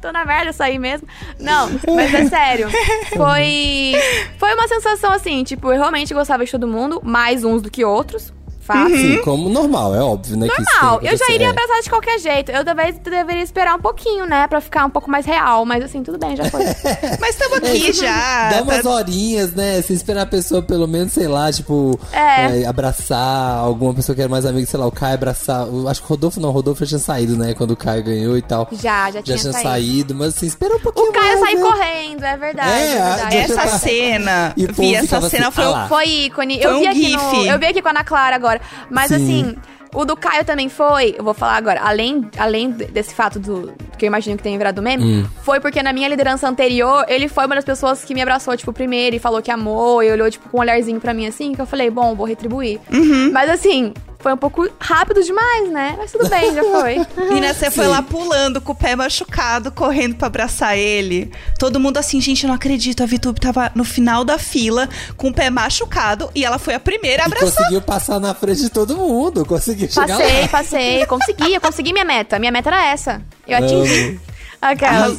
tô 0.00 0.12
na 0.12 0.24
merda, 0.24 0.52
saí 0.52 0.78
mesmo. 0.78 1.08
Não, 1.40 1.70
mas 1.96 2.12
é 2.12 2.26
sério. 2.26 2.68
Foi, 3.16 3.94
foi 4.38 4.54
uma 4.54 4.68
sensação 4.68 5.10
assim, 5.12 5.42
tipo, 5.42 5.72
eu 5.72 5.78
realmente 5.78 6.12
gostava 6.12 6.44
de 6.44 6.50
todo 6.50 6.68
mundo, 6.68 7.00
mais 7.02 7.42
uns 7.42 7.62
do 7.62 7.70
que 7.70 7.84
outros. 7.84 8.32
Fácil. 8.64 8.96
Sim, 8.96 9.18
como 9.22 9.48
normal, 9.48 9.94
é 9.94 10.00
óbvio, 10.00 10.36
né? 10.36 10.46
Normal, 10.46 11.00
eu 11.02 11.16
já 11.16 11.26
iria 11.30 11.48
é. 11.48 11.50
abraçar 11.50 11.82
de 11.82 11.90
qualquer 11.90 12.18
jeito. 12.18 12.50
Eu 12.50 12.64
talvez 12.64 12.96
deveria 12.98 13.42
esperar 13.42 13.74
um 13.76 13.80
pouquinho, 13.80 14.24
né? 14.26 14.46
Pra 14.48 14.60
ficar 14.60 14.86
um 14.86 14.90
pouco 14.90 15.10
mais 15.10 15.26
real. 15.26 15.64
Mas 15.66 15.84
assim, 15.84 16.02
tudo 16.02 16.18
bem, 16.18 16.34
já 16.36 16.44
foi. 16.46 16.62
Mas 17.20 17.30
estamos 17.30 17.58
aqui 17.58 17.92
já. 17.92 18.48
Dá 18.50 18.62
umas 18.62 18.82
tá- 18.82 18.90
horinhas, 18.90 19.52
né? 19.52 19.82
Se 19.82 19.92
esperar 19.92 20.22
a 20.22 20.26
pessoa 20.26 20.62
pelo 20.62 20.86
menos, 20.88 21.12
sei 21.12 21.28
lá, 21.28 21.52
tipo, 21.52 21.98
É. 22.12 22.62
é, 22.62 22.66
abraçar 22.66 23.58
alguma 23.58 23.92
pessoa 23.94 24.14
que 24.16 24.22
era 24.22 24.30
mais 24.30 24.46
amiga, 24.46 24.66
sei 24.66 24.80
lá, 24.80 24.86
o 24.86 24.92
Caio 24.92 25.14
abraçar. 25.14 25.66
Acho 25.88 26.00
que 26.00 26.06
o 26.06 26.08
Rodolfo 26.10 26.40
não, 26.40 26.48
o 26.48 26.52
Rodolfo 26.52 26.80
já 26.84 26.88
tinha 26.88 26.98
saído, 27.00 27.36
né? 27.36 27.54
Quando 27.54 27.72
o 27.72 27.76
Caio 27.76 28.02
ganhou 28.02 28.36
e 28.38 28.42
tal. 28.42 28.68
Já, 28.72 29.10
já 29.10 29.22
tinha 29.22 29.36
saído. 29.38 29.58
saído. 29.62 30.14
mas 30.14 30.36
assim, 30.36 30.46
espera 30.46 30.74
um 30.76 30.80
pouquinho 30.80 31.08
O 31.08 31.12
Caio 31.12 31.40
mais, 31.40 31.40
saiu 31.40 31.64
né? 31.64 31.70
correndo, 31.70 32.24
é 32.24 32.36
verdade. 32.36 32.70
É, 32.70 32.92
É, 32.94 33.04
verdade. 33.04 33.36
Essa 33.36 33.78
cena, 33.78 34.52
E 34.56 34.66
vi, 34.66 34.94
essa 34.94 35.20
cena 35.28 35.48
assim, 35.48 35.54
foi 35.54 35.64
ah. 35.64 35.86
Foi 35.88 36.04
ícone. 36.08 36.62
Foi 36.62 36.70
eu 36.72 36.78
vi 36.80 36.86
um 36.86 36.90
aqui 36.90 37.12
no, 37.12 37.30
gif. 37.30 37.48
Eu 37.48 37.58
vi 37.58 37.66
aqui 37.66 37.82
com 37.82 37.88
a 37.88 37.90
Ana 37.90 38.04
Clara 38.04 38.36
agora. 38.36 38.53
Mas 38.90 39.08
Sim. 39.08 39.14
assim, 39.14 39.56
o 39.94 40.04
do 40.04 40.16
Caio 40.16 40.44
também 40.44 40.68
foi. 40.68 41.14
Eu 41.16 41.22
vou 41.24 41.34
falar 41.34 41.56
agora. 41.56 41.80
Além, 41.80 42.28
além 42.38 42.70
de- 42.70 42.86
desse 42.86 43.14
fato 43.14 43.38
do. 43.38 43.72
Que 43.96 44.04
eu 44.04 44.08
imagino 44.08 44.36
que 44.36 44.42
tenha 44.42 44.58
virado 44.58 44.82
meme, 44.82 45.04
Hum. 45.04 45.26
foi 45.42 45.60
porque 45.60 45.82
na 45.82 45.92
minha 45.92 46.08
liderança 46.08 46.48
anterior, 46.48 47.04
ele 47.08 47.28
foi 47.28 47.46
uma 47.46 47.54
das 47.54 47.64
pessoas 47.64 48.04
que 48.04 48.12
me 48.14 48.20
abraçou, 48.22 48.56
tipo, 48.56 48.72
primeiro 48.72 49.14
e 49.14 49.18
falou 49.20 49.40
que 49.40 49.50
amou, 49.50 50.02
e 50.02 50.10
olhou, 50.10 50.28
tipo, 50.30 50.48
com 50.48 50.58
um 50.58 50.60
olharzinho 50.60 51.00
pra 51.00 51.14
mim 51.14 51.26
assim, 51.26 51.54
que 51.54 51.60
eu 51.60 51.66
falei, 51.66 51.90
bom, 51.90 52.14
vou 52.14 52.26
retribuir. 52.26 52.80
Uhum. 52.92 53.30
Mas 53.32 53.48
assim, 53.48 53.94
foi 54.24 54.32
um 54.32 54.38
pouco 54.38 54.66
rápido 54.80 55.22
demais, 55.22 55.70
né? 55.70 55.96
Mas 55.98 56.10
tudo 56.10 56.30
bem, 56.30 56.54
já 56.54 56.62
foi. 56.64 56.96
Menina, 57.28 57.52
você 57.52 57.70
foi 57.70 57.86
lá 57.86 58.00
pulando 58.00 58.58
com 58.58 58.72
o 58.72 58.74
pé 58.74 58.96
machucado, 58.96 59.70
correndo 59.70 60.14
pra 60.16 60.28
abraçar 60.28 60.78
ele. 60.78 61.30
Todo 61.58 61.78
mundo 61.78 61.98
assim, 61.98 62.22
gente, 62.22 62.42
eu 62.44 62.48
não 62.48 62.54
acredito. 62.54 63.02
A 63.02 63.06
Vitube 63.06 63.38
tava 63.38 63.70
no 63.74 63.84
final 63.84 64.24
da 64.24 64.38
fila 64.38 64.88
com 65.18 65.28
o 65.28 65.34
pé 65.34 65.50
machucado 65.50 66.30
e 66.34 66.42
ela 66.42 66.58
foi 66.58 66.72
a 66.72 66.80
primeira 66.80 67.24
a 67.24 67.26
E 67.26 67.32
abraçar. 67.32 67.54
conseguiu 67.64 67.82
passar 67.82 68.18
na 68.18 68.32
frente 68.32 68.62
de 68.62 68.70
todo 68.70 68.96
mundo. 68.96 69.44
Conseguiu 69.44 69.90
chegar 69.90 70.16
Passei, 70.16 70.40
lá. 70.40 70.48
passei, 70.48 71.06
consegui, 71.06 71.54
eu 71.54 71.60
consegui 71.60 71.92
minha 71.92 72.04
meta. 72.06 72.38
Minha 72.38 72.50
meta 72.50 72.70
era 72.70 72.86
essa. 72.86 73.20
Eu 73.46 73.58
atingi. 73.58 74.18
Aquelas. 74.62 75.18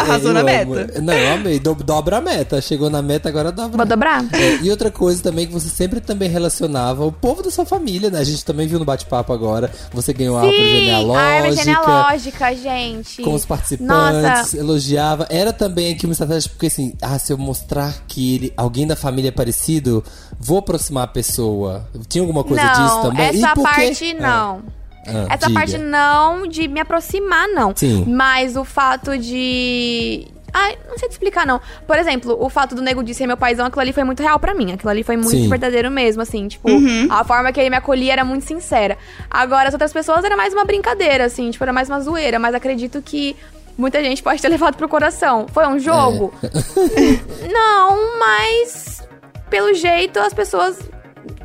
Arrasou 0.00 0.30
É, 0.30 0.34
na 0.34 0.42
meta. 0.42 0.62
amo. 0.72 1.02
Não, 1.02 1.14
eu 1.14 1.34
amei. 1.34 1.58
Do- 1.58 1.74
dobra 1.74 2.18
a 2.18 2.20
meta. 2.20 2.60
Chegou 2.60 2.88
na 2.90 3.02
meta, 3.02 3.28
agora 3.28 3.50
dobra. 3.52 3.76
Vou 3.76 3.86
dobrar? 3.86 4.24
É, 4.32 4.56
e 4.62 4.70
outra 4.70 4.90
coisa 4.90 5.22
também 5.22 5.46
que 5.46 5.52
você 5.52 5.68
sempre 5.68 6.00
também 6.00 6.28
relacionava 6.28 7.04
o 7.04 7.12
povo 7.12 7.42
da 7.42 7.50
sua 7.50 7.64
família, 7.64 8.10
né? 8.10 8.18
A 8.18 8.24
gente 8.24 8.44
também 8.44 8.66
viu 8.66 8.78
no 8.78 8.84
bate-papo 8.84 9.32
agora. 9.32 9.70
Você 9.92 10.12
ganhou 10.12 10.36
a 10.36 10.40
árvore 10.42 10.68
genealógica. 10.80 11.18
a 11.18 11.22
árvore 11.34 11.56
genealógica, 11.56 12.54
gente. 12.56 13.22
Com 13.22 13.34
os 13.34 13.44
participantes, 13.44 14.22
Nossa, 14.22 14.56
elogiava. 14.56 15.26
Era 15.30 15.52
também 15.52 15.92
aqui 15.92 16.06
uma 16.06 16.12
estratégia, 16.12 16.50
porque 16.50 16.66
assim, 16.66 16.94
ah, 17.00 17.18
se 17.18 17.32
eu 17.32 17.38
mostrar 17.38 17.94
que 18.06 18.34
ele, 18.34 18.52
alguém 18.56 18.86
da 18.86 18.96
família 18.96 19.28
é 19.28 19.32
parecido, 19.32 20.02
vou 20.38 20.58
aproximar 20.58 21.04
a 21.04 21.08
pessoa. 21.08 21.88
Tinha 22.08 22.22
alguma 22.22 22.44
coisa 22.44 22.62
não, 22.64 22.72
disso 22.84 23.02
também? 23.02 23.26
essa 23.26 23.36
e 23.38 23.54
por 23.54 23.68
quê? 23.68 23.74
parte 23.86 24.14
não. 24.14 24.62
Ah, 25.06 25.34
essa 25.34 25.48
diga. 25.48 25.60
parte 25.60 25.78
não 25.78 26.46
de 26.46 26.68
me 26.68 26.80
aproximar, 26.80 27.48
não. 27.48 27.72
Sim. 27.74 28.04
Mas 28.06 28.56
o 28.56 28.64
fato 28.64 29.16
de. 29.16 30.26
Ai, 30.52 30.76
não 30.88 30.98
sei 30.98 31.08
te 31.08 31.12
explicar, 31.12 31.46
não. 31.46 31.60
Por 31.86 31.96
exemplo, 31.96 32.36
o 32.40 32.48
fato 32.48 32.74
do 32.74 32.82
nego 32.82 33.04
de 33.04 33.14
ser 33.14 33.26
meu 33.26 33.36
paizão, 33.36 33.66
aquilo 33.66 33.80
ali 33.82 33.92
foi 33.92 34.02
muito 34.02 34.20
real 34.20 34.38
pra 34.38 34.52
mim. 34.52 34.72
Aquilo 34.72 34.90
ali 34.90 35.04
foi 35.04 35.16
muito 35.16 35.30
Sim. 35.30 35.48
verdadeiro 35.48 35.90
mesmo, 35.90 36.22
assim. 36.22 36.48
Tipo, 36.48 36.68
a 37.08 37.22
forma 37.22 37.52
que 37.52 37.60
ele 37.60 37.70
me 37.70 37.76
acolhia 37.76 38.12
era 38.12 38.24
muito 38.24 38.44
sincera. 38.44 38.98
Agora, 39.30 39.68
as 39.68 39.74
outras 39.74 39.92
pessoas 39.92 40.24
era 40.24 40.36
mais 40.36 40.52
uma 40.52 40.64
brincadeira, 40.64 41.24
assim. 41.24 41.50
Tipo, 41.52 41.64
era 41.64 41.72
mais 41.72 41.88
uma 41.88 42.00
zoeira. 42.00 42.38
Mas 42.40 42.52
acredito 42.54 43.00
que 43.00 43.36
muita 43.78 44.02
gente 44.02 44.22
pode 44.24 44.42
ter 44.42 44.48
levado 44.50 44.76
pro 44.76 44.88
coração. 44.88 45.46
Foi 45.52 45.66
um 45.68 45.78
jogo? 45.78 46.34
Não, 47.52 48.18
mas... 48.18 49.08
Pelo 49.48 49.72
jeito, 49.72 50.18
as 50.18 50.34
pessoas... 50.34 50.78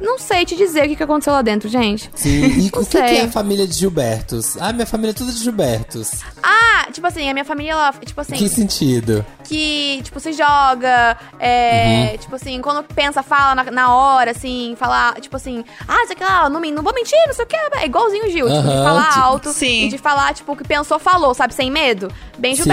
Não 0.01 0.17
sei 0.19 0.45
te 0.45 0.55
dizer 0.55 0.85
o 0.85 0.87
que 0.89 0.95
que 0.95 1.03
aconteceu 1.03 1.33
lá 1.33 1.41
dentro, 1.41 1.67
gente. 1.69 2.09
Sim, 2.15 2.45
e 2.45 2.67
o 2.73 2.85
que, 2.85 2.97
é 2.97 3.21
a 3.21 3.31
família 3.31 3.67
de 3.67 3.73
Gilbertos? 3.73 4.57
Ah, 4.59 4.71
minha 4.73 4.85
família 4.85 5.11
é 5.11 5.13
toda 5.13 5.31
de 5.31 5.37
Gilbertos. 5.43 6.21
Ah, 6.43 6.87
tipo 6.91 7.05
assim, 7.07 7.29
a 7.29 7.33
minha 7.33 7.45
família, 7.45 7.71
ela, 7.73 7.93
tipo 7.93 8.19
assim, 8.21 8.35
Que 8.35 8.47
sentido? 8.49 9.25
que, 9.43 10.01
tipo, 10.03 10.19
se 10.19 10.33
joga, 10.33 11.17
é, 11.39 12.09
Uhum. 12.11 12.17
tipo 12.17 12.35
assim, 12.35 12.61
quando 12.61 12.83
pensa, 12.83 13.21
fala 13.23 13.55
na, 13.55 13.63
na 13.71 13.95
hora, 13.95 14.31
assim, 14.31 14.75
falar, 14.77 15.15
tipo 15.21 15.35
assim, 15.35 15.63
ah, 15.87 16.05
sei 16.07 16.15
lá, 16.19 16.49
não, 16.49 16.59
me- 16.59 16.71
não 16.71 16.83
vou 16.83 16.93
mentir, 16.93 17.17
não 17.27 17.33
sei 17.33 17.45
o 17.45 17.47
que, 17.47 17.55
é 17.55 17.85
igualzinho 17.85 18.25
o 18.27 18.29
Gil, 18.29 18.47
tipo, 18.47 18.61
de 18.61 18.67
falar 18.67 19.09
tipo- 19.09 19.19
alto 19.19 19.49
Sim. 19.51 19.85
e 19.85 19.89
de 19.89 19.97
falar, 19.97 20.33
tipo, 20.33 20.51
o 20.51 20.55
que 20.55 20.63
pensou, 20.67 20.99
falou, 20.99 21.33
sabe, 21.33 21.53
sem 21.53 21.69
medo, 21.71 22.11
bem 22.37 22.55
Sim. 22.55 22.63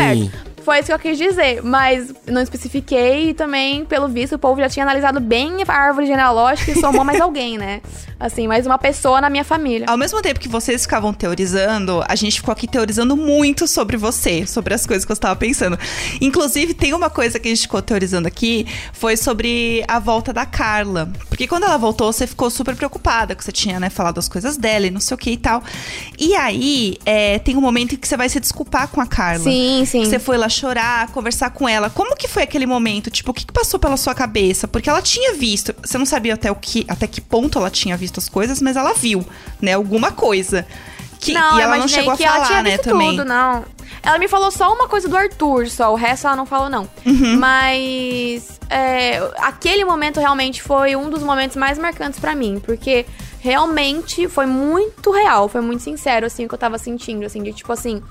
Foi 0.64 0.78
isso 0.78 0.86
que 0.86 0.92
eu 0.92 0.98
quis 0.98 1.18
dizer, 1.18 1.62
mas 1.62 2.14
não 2.26 2.40
especifiquei 2.40 3.30
e 3.30 3.34
também, 3.34 3.84
pelo 3.84 4.08
visto, 4.08 4.34
o 4.34 4.38
povo 4.38 4.60
já 4.60 4.68
tinha 4.68 4.84
analisado 4.84 5.20
bem 5.20 5.56
a 5.66 5.72
árvore 5.72 6.06
genealógica 6.06 6.70
e 6.70 6.80
somou 6.80 7.04
mais 7.04 7.18
alguém, 7.22 7.58
né? 7.58 7.80
Assim, 8.22 8.46
mais 8.46 8.64
uma 8.66 8.78
pessoa 8.78 9.20
na 9.20 9.28
minha 9.28 9.42
família. 9.42 9.84
Ao 9.88 9.96
mesmo 9.96 10.22
tempo 10.22 10.38
que 10.38 10.48
vocês 10.48 10.82
ficavam 10.82 11.12
teorizando, 11.12 12.04
a 12.06 12.14
gente 12.14 12.36
ficou 12.36 12.52
aqui 12.52 12.68
teorizando 12.68 13.16
muito 13.16 13.66
sobre 13.66 13.96
você, 13.96 14.46
sobre 14.46 14.72
as 14.72 14.86
coisas 14.86 15.04
que 15.04 15.10
eu 15.10 15.14
estava 15.14 15.34
pensando. 15.34 15.76
Inclusive, 16.20 16.72
tem 16.72 16.94
uma 16.94 17.10
coisa 17.10 17.40
que 17.40 17.48
a 17.48 17.50
gente 17.50 17.62
ficou 17.62 17.82
teorizando 17.82 18.28
aqui, 18.28 18.64
foi 18.92 19.16
sobre 19.16 19.82
a 19.88 19.98
volta 19.98 20.32
da 20.32 20.46
Carla. 20.46 21.10
Porque 21.28 21.48
quando 21.48 21.64
ela 21.64 21.76
voltou, 21.76 22.12
você 22.12 22.24
ficou 22.24 22.48
super 22.48 22.76
preocupada, 22.76 23.34
que 23.34 23.42
você 23.42 23.50
tinha, 23.50 23.80
né, 23.80 23.90
falado 23.90 24.18
as 24.18 24.28
coisas 24.28 24.56
dela 24.56 24.86
e 24.86 24.90
não 24.92 25.00
sei 25.00 25.16
o 25.16 25.18
que 25.18 25.32
e 25.32 25.36
tal. 25.36 25.60
E 26.16 26.36
aí, 26.36 26.98
é, 27.04 27.40
tem 27.40 27.56
um 27.56 27.60
momento 27.60 27.96
em 27.96 27.98
que 27.98 28.06
você 28.06 28.16
vai 28.16 28.28
se 28.28 28.38
desculpar 28.38 28.86
com 28.86 29.00
a 29.00 29.06
Carla. 29.06 29.42
Sim, 29.42 29.82
sim. 29.84 30.04
Você 30.04 30.20
foi 30.20 30.38
lá 30.38 30.48
chorar, 30.48 31.08
conversar 31.08 31.50
com 31.50 31.68
ela. 31.68 31.90
Como 31.90 32.14
que 32.14 32.28
foi 32.28 32.44
aquele 32.44 32.66
momento? 32.66 33.10
Tipo, 33.10 33.32
o 33.32 33.34
que, 33.34 33.44
que 33.44 33.52
passou 33.52 33.80
pela 33.80 33.96
sua 33.96 34.14
cabeça? 34.14 34.68
Porque 34.68 34.88
ela 34.88 35.02
tinha 35.02 35.34
visto. 35.34 35.74
Você 35.82 35.98
não 35.98 36.06
sabia 36.06 36.34
até 36.34 36.52
o 36.52 36.54
que, 36.54 36.84
até 36.86 37.08
que 37.08 37.20
ponto 37.20 37.58
ela 37.58 37.68
tinha 37.68 37.96
visto 37.96 38.11
as 38.18 38.28
coisas, 38.28 38.60
mas 38.60 38.76
ela 38.76 38.92
viu, 38.94 39.24
né? 39.60 39.74
Alguma 39.74 40.12
coisa. 40.12 40.66
Que, 41.20 41.32
não, 41.32 41.56
e 41.56 41.62
ela 41.62 41.78
não 41.78 41.86
chegou 41.86 42.12
a 42.12 42.16
falar, 42.16 42.36
ela 42.36 42.46
tinha 42.46 42.62
né, 42.62 42.70
visto 42.72 42.84
também. 42.84 43.10
tudo, 43.10 43.24
não. 43.24 43.64
Ela 44.02 44.18
me 44.18 44.26
falou 44.26 44.50
só 44.50 44.74
uma 44.74 44.88
coisa 44.88 45.08
do 45.08 45.16
Arthur, 45.16 45.68
só. 45.68 45.92
O 45.92 45.94
resto 45.94 46.26
ela 46.26 46.34
não 46.34 46.44
falou, 46.44 46.68
não. 46.68 46.88
Uhum. 47.06 47.36
Mas 47.38 48.58
é, 48.68 49.18
aquele 49.38 49.84
momento 49.84 50.18
realmente 50.18 50.60
foi 50.60 50.96
um 50.96 51.08
dos 51.08 51.22
momentos 51.22 51.56
mais 51.56 51.78
marcantes 51.78 52.18
pra 52.18 52.34
mim. 52.34 52.60
Porque 52.64 53.06
realmente 53.38 54.26
foi 54.28 54.46
muito 54.46 55.12
real, 55.12 55.48
foi 55.48 55.60
muito 55.60 55.82
sincero, 55.84 56.26
assim, 56.26 56.44
o 56.44 56.48
que 56.48 56.54
eu 56.54 56.58
tava 56.58 56.78
sentindo, 56.78 57.24
assim, 57.24 57.42
de 57.42 57.52
tipo 57.52 57.72
assim. 57.72 58.02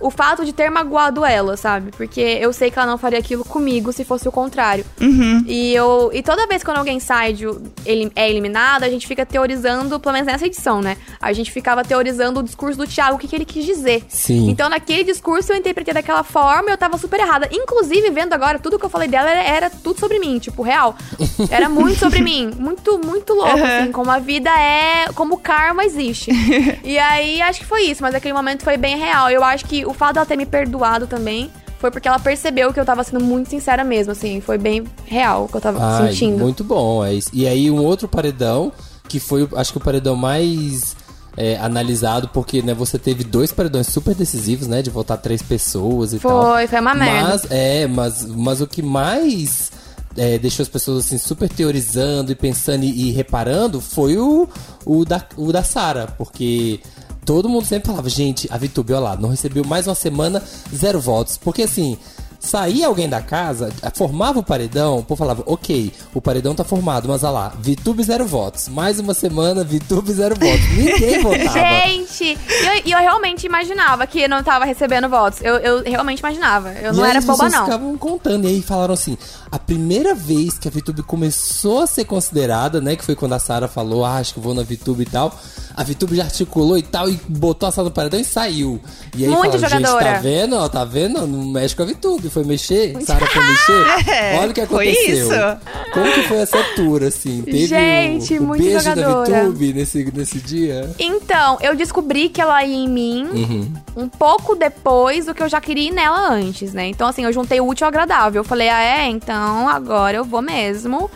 O 0.00 0.10
fato 0.10 0.44
de 0.44 0.52
ter 0.52 0.70
magoado 0.70 1.24
ela, 1.24 1.56
sabe? 1.56 1.90
Porque 1.96 2.20
eu 2.20 2.52
sei 2.52 2.70
que 2.70 2.78
ela 2.78 2.86
não 2.90 2.98
faria 2.98 3.18
aquilo 3.18 3.44
comigo 3.44 3.92
se 3.92 4.04
fosse 4.04 4.28
o 4.28 4.32
contrário. 4.32 4.84
Uhum. 5.00 5.44
E 5.46 5.74
eu 5.74 6.10
e 6.12 6.22
toda 6.22 6.46
vez 6.46 6.62
quando 6.62 6.78
alguém 6.78 7.00
sai 7.00 7.32
de 7.32 7.44
ele 7.84 8.10
é 8.14 8.28
eliminado, 8.30 8.82
a 8.84 8.88
gente 8.90 9.06
fica 9.06 9.24
teorizando, 9.26 9.98
pelo 10.00 10.12
menos 10.12 10.26
nessa 10.26 10.46
edição, 10.46 10.80
né? 10.80 10.96
A 11.20 11.32
gente 11.32 11.50
ficava 11.50 11.82
teorizando 11.84 12.40
o 12.40 12.42
discurso 12.42 12.78
do 12.78 12.86
Thiago, 12.86 13.16
o 13.16 13.18
que, 13.18 13.26
que 13.28 13.34
ele 13.36 13.44
quis 13.44 13.64
dizer. 13.64 14.04
Sim. 14.08 14.48
Então, 14.50 14.68
naquele 14.68 15.04
discurso 15.04 15.52
eu 15.52 15.56
interpretei 15.56 15.94
daquela 15.94 16.22
forma, 16.22 16.70
eu 16.70 16.76
tava 16.78 16.96
super 16.98 17.18
errada. 17.20 17.48
Inclusive, 17.52 18.10
vendo 18.10 18.32
agora, 18.32 18.58
tudo 18.58 18.78
que 18.78 18.84
eu 18.84 18.90
falei 18.90 19.08
dela 19.08 19.28
era, 19.30 19.42
era 19.42 19.70
tudo 19.70 19.98
sobre 19.98 20.18
mim, 20.18 20.38
tipo, 20.38 20.62
real. 20.62 20.96
Era 21.50 21.68
muito 21.68 21.98
sobre 21.98 22.20
mim. 22.20 22.50
Muito, 22.58 22.98
muito 22.98 23.32
louco, 23.34 23.56
Uhum. 23.58 23.64
assim, 23.64 23.92
como 23.92 24.10
a 24.10 24.18
vida 24.18 24.50
é, 24.50 25.06
como 25.14 25.34
o 25.34 25.38
karma 25.38 25.84
existe. 25.84 26.30
e 26.84 26.98
aí, 26.98 27.40
acho 27.42 27.60
que 27.60 27.66
foi 27.66 27.82
isso, 27.82 28.02
mas 28.02 28.14
aquele 28.14 28.34
momento 28.34 28.62
foi 28.64 28.76
bem 28.76 28.96
real. 28.96 29.30
Eu 29.30 29.42
acho 29.42 29.64
que 29.64 29.84
o 29.88 29.94
fato 29.94 30.14
dela 30.14 30.26
ter 30.26 30.36
me 30.36 30.46
perdoado 30.46 31.06
também 31.06 31.50
foi 31.78 31.90
porque 31.90 32.08
ela 32.08 32.18
percebeu 32.18 32.72
que 32.72 32.80
eu 32.80 32.84
tava 32.84 33.04
sendo 33.04 33.22
muito 33.24 33.50
sincera 33.50 33.84
mesmo, 33.84 34.12
assim. 34.12 34.40
Foi 34.40 34.58
bem 34.58 34.84
real 35.06 35.44
o 35.44 35.48
que 35.48 35.56
eu 35.56 35.60
tava 35.60 35.78
Ai, 35.80 36.08
sentindo. 36.08 36.38
muito 36.38 36.64
bom. 36.64 37.04
É 37.04 37.14
isso. 37.14 37.30
E 37.32 37.46
aí 37.46 37.70
um 37.70 37.84
outro 37.84 38.08
paredão, 38.08 38.72
que 39.08 39.20
foi, 39.20 39.44
o- 39.44 39.48
acho 39.56 39.70
que 39.72 39.78
o 39.78 39.80
paredão 39.80 40.16
mais 40.16 40.96
é, 41.36 41.56
analisado, 41.58 42.28
porque 42.34 42.60
né, 42.62 42.74
você 42.74 42.98
teve 42.98 43.22
dois 43.22 43.52
paredões 43.52 43.86
super 43.86 44.12
decisivos, 44.12 44.66
né? 44.66 44.82
De 44.82 44.90
votar 44.90 45.18
três 45.18 45.40
pessoas 45.40 46.12
e 46.12 46.18
tal. 46.18 46.52
Foi, 46.54 46.66
foi 46.66 46.80
uma 46.80 46.94
merda. 46.94 47.28
Mas, 47.28 47.46
é, 47.50 47.86
mas, 47.86 48.26
mas 48.26 48.60
o 48.60 48.66
que 48.66 48.82
mais 48.82 49.70
é, 50.16 50.36
deixou 50.36 50.64
as 50.64 50.68
pessoas 50.68 51.06
assim 51.06 51.16
super 51.16 51.48
teorizando 51.48 52.32
e 52.32 52.34
pensando 52.34 52.82
e, 52.82 53.08
e 53.08 53.12
reparando 53.12 53.80
foi 53.80 54.16
o, 54.18 54.48
o 54.84 55.04
da, 55.04 55.24
o 55.36 55.52
da 55.52 55.62
Sara, 55.62 56.08
porque 56.18 56.80
todo 57.28 57.46
mundo 57.46 57.66
sempre 57.66 57.88
falava, 57.88 58.08
gente, 58.08 58.48
a 58.50 58.56
Vitube, 58.56 58.94
olha 58.94 59.02
lá, 59.02 59.16
não 59.16 59.28
recebeu 59.28 59.62
mais 59.62 59.86
uma 59.86 59.94
semana, 59.94 60.42
zero 60.74 60.98
votos. 60.98 61.36
Porque 61.36 61.62
assim. 61.62 61.98
Saía 62.40 62.86
alguém 62.86 63.08
da 63.08 63.20
casa, 63.20 63.68
formava 63.94 64.38
o 64.38 64.42
paredão, 64.44 64.98
o 64.98 65.02
povo 65.02 65.18
falava, 65.18 65.42
ok, 65.44 65.92
o 66.14 66.20
paredão 66.20 66.54
tá 66.54 66.62
formado, 66.62 67.08
mas 67.08 67.24
olha 67.24 67.32
lá, 67.32 67.52
Vitube 67.58 68.02
zero 68.04 68.26
votos. 68.26 68.68
Mais 68.68 69.00
uma 69.00 69.12
semana, 69.12 69.64
Vitube 69.64 70.12
zero 70.12 70.36
votos. 70.36 70.68
Ninguém 70.76 71.18
votava. 71.22 71.58
Gente, 71.58 72.38
e 72.84 72.90
eu, 72.92 72.92
eu 72.94 72.98
realmente 73.00 73.44
imaginava 73.44 74.06
que 74.06 74.28
não 74.28 74.42
tava 74.42 74.64
recebendo 74.64 75.08
votos. 75.08 75.40
Eu, 75.42 75.56
eu 75.56 75.82
realmente 75.82 76.20
imaginava. 76.20 76.72
Eu 76.74 76.92
não 76.92 77.00
e 77.00 77.04
aí 77.06 77.10
era 77.10 77.20
boba, 77.20 77.48
não. 77.48 77.64
ficavam 77.64 77.98
contando. 77.98 78.44
E 78.44 78.48
aí 78.48 78.62
falaram 78.62 78.94
assim: 78.94 79.18
a 79.50 79.58
primeira 79.58 80.14
vez 80.14 80.58
que 80.58 80.68
a 80.68 80.70
VTube 80.70 81.02
começou 81.02 81.82
a 81.82 81.86
ser 81.86 82.04
considerada, 82.04 82.80
né? 82.80 82.94
Que 82.94 83.04
foi 83.04 83.16
quando 83.16 83.32
a 83.32 83.38
Sara 83.38 83.66
falou, 83.66 84.04
ah, 84.04 84.18
acho 84.18 84.34
que 84.34 84.40
vou 84.40 84.54
na 84.54 84.62
VTube 84.62 85.02
e 85.02 85.06
tal. 85.06 85.36
A 85.74 85.84
Vitube 85.84 86.16
já 86.16 86.24
articulou 86.24 86.76
e 86.76 86.82
tal, 86.82 87.08
e 87.08 87.14
botou 87.28 87.68
a 87.68 87.70
sala 87.70 87.88
no 87.88 87.94
paredão 87.94 88.18
e 88.18 88.24
saiu. 88.24 88.80
E 89.16 89.24
aí 89.24 89.30
Muito 89.30 89.52
fala, 89.52 89.58
gente, 89.58 89.70
jogadora. 89.70 90.04
tá 90.04 90.18
vendo? 90.18 90.56
Ó, 90.56 90.68
tá 90.68 90.84
vendo? 90.84 91.24
Não 91.24 91.46
mexe 91.46 91.76
com 91.76 91.84
a 91.84 91.86
Vitube. 91.86 92.27
Foi 92.30 92.44
mexer? 92.44 92.96
Sara 93.04 93.26
foi 93.26 93.44
mexer? 93.44 93.86
É, 94.08 94.38
Olha 94.38 94.50
o 94.50 94.54
que 94.54 94.66
foi 94.66 94.88
aconteceu. 94.90 95.16
isso. 95.16 95.90
Como 95.92 96.12
que 96.12 96.22
foi 96.22 96.36
essa 96.38 96.62
tour, 96.76 97.02
assim? 97.02 97.42
Teve 97.42 97.66
Gente, 97.66 98.38
o, 98.38 98.42
o 98.42 98.46
muito 98.46 98.62
beijo 98.62 98.80
jogadora. 98.80 99.30
da 99.30 99.42
Vitube 99.44 99.72
nesse, 99.72 100.04
nesse 100.12 100.38
dia? 100.38 100.90
Então, 100.98 101.58
eu 101.60 101.74
descobri 101.76 102.28
que 102.28 102.40
ela 102.40 102.62
ia 102.64 102.76
em 102.76 102.88
mim 102.88 103.24
Uhum. 103.24 103.72
um 104.04 104.08
pouco 104.08 104.54
depois 104.54 105.26
do 105.26 105.34
que 105.34 105.42
eu 105.42 105.48
já 105.48 105.60
queria 105.60 105.88
ir 105.88 105.92
nela 105.92 106.30
antes, 106.32 106.72
né? 106.72 106.86
Então, 106.88 107.06
assim, 107.08 107.24
eu 107.24 107.32
juntei 107.32 107.60
o 107.60 107.66
útil 107.66 107.84
ao 107.86 107.88
agradável. 107.88 108.40
Eu 108.40 108.44
falei, 108.44 108.68
ah, 108.68 108.80
é? 108.82 109.06
Então 109.06 109.68
agora 109.68 110.16
eu 110.16 110.24
vou 110.24 110.42
mesmo. 110.42 111.10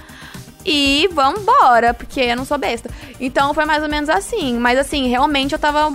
E 0.64 1.09
vambora, 1.12 1.92
porque 1.92 2.20
eu 2.20 2.37
não 2.37 2.44
sou 2.44 2.57
besta. 2.57 2.88
Então 3.20 3.53
foi 3.53 3.64
mais 3.64 3.83
ou 3.83 3.88
menos 3.88 4.09
assim. 4.09 4.55
Mas 4.59 4.79
assim, 4.79 5.09
realmente 5.09 5.53
eu 5.53 5.59
tava. 5.59 5.90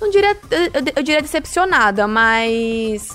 Não 0.00 0.10
diria. 0.10 0.34
Eu 0.96 1.02
diria 1.02 1.20
decepcionada, 1.20 2.06
mas. 2.08 3.10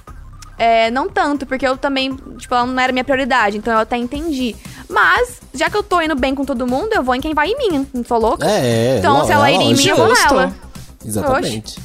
É, 0.59 0.91
não 0.91 1.09
tanto, 1.09 1.45
porque 1.45 1.65
eu 1.67 1.75
também, 1.77 2.15
tipo, 2.37 2.53
ela 2.53 2.65
não 2.65 2.79
era 2.79 2.91
minha 2.93 3.03
prioridade, 3.03 3.57
então 3.57 3.73
eu 3.73 3.79
até 3.79 3.97
entendi. 3.97 4.55
Mas, 4.89 5.39
já 5.53 5.69
que 5.69 5.77
eu 5.77 5.83
tô 5.83 6.01
indo 6.01 6.15
bem 6.15 6.35
com 6.35 6.43
todo 6.45 6.67
mundo, 6.67 6.89
eu 6.93 7.01
vou 7.01 7.15
em 7.15 7.21
quem 7.21 7.33
vai 7.33 7.47
em 7.49 7.57
mim, 7.57 7.87
não 7.93 8.03
sou 8.03 8.19
louca? 8.19 8.47
É, 8.49 8.97
Então, 8.99 9.19
lo- 9.19 9.25
se 9.25 9.31
ela 9.31 9.49
é 9.49 9.55
iria 9.55 9.65
em 9.71 9.75
mim, 9.75 9.87
eu 9.87 9.95
vou 9.95 10.07
nela. 10.13 10.53
Exatamente. 11.05 11.79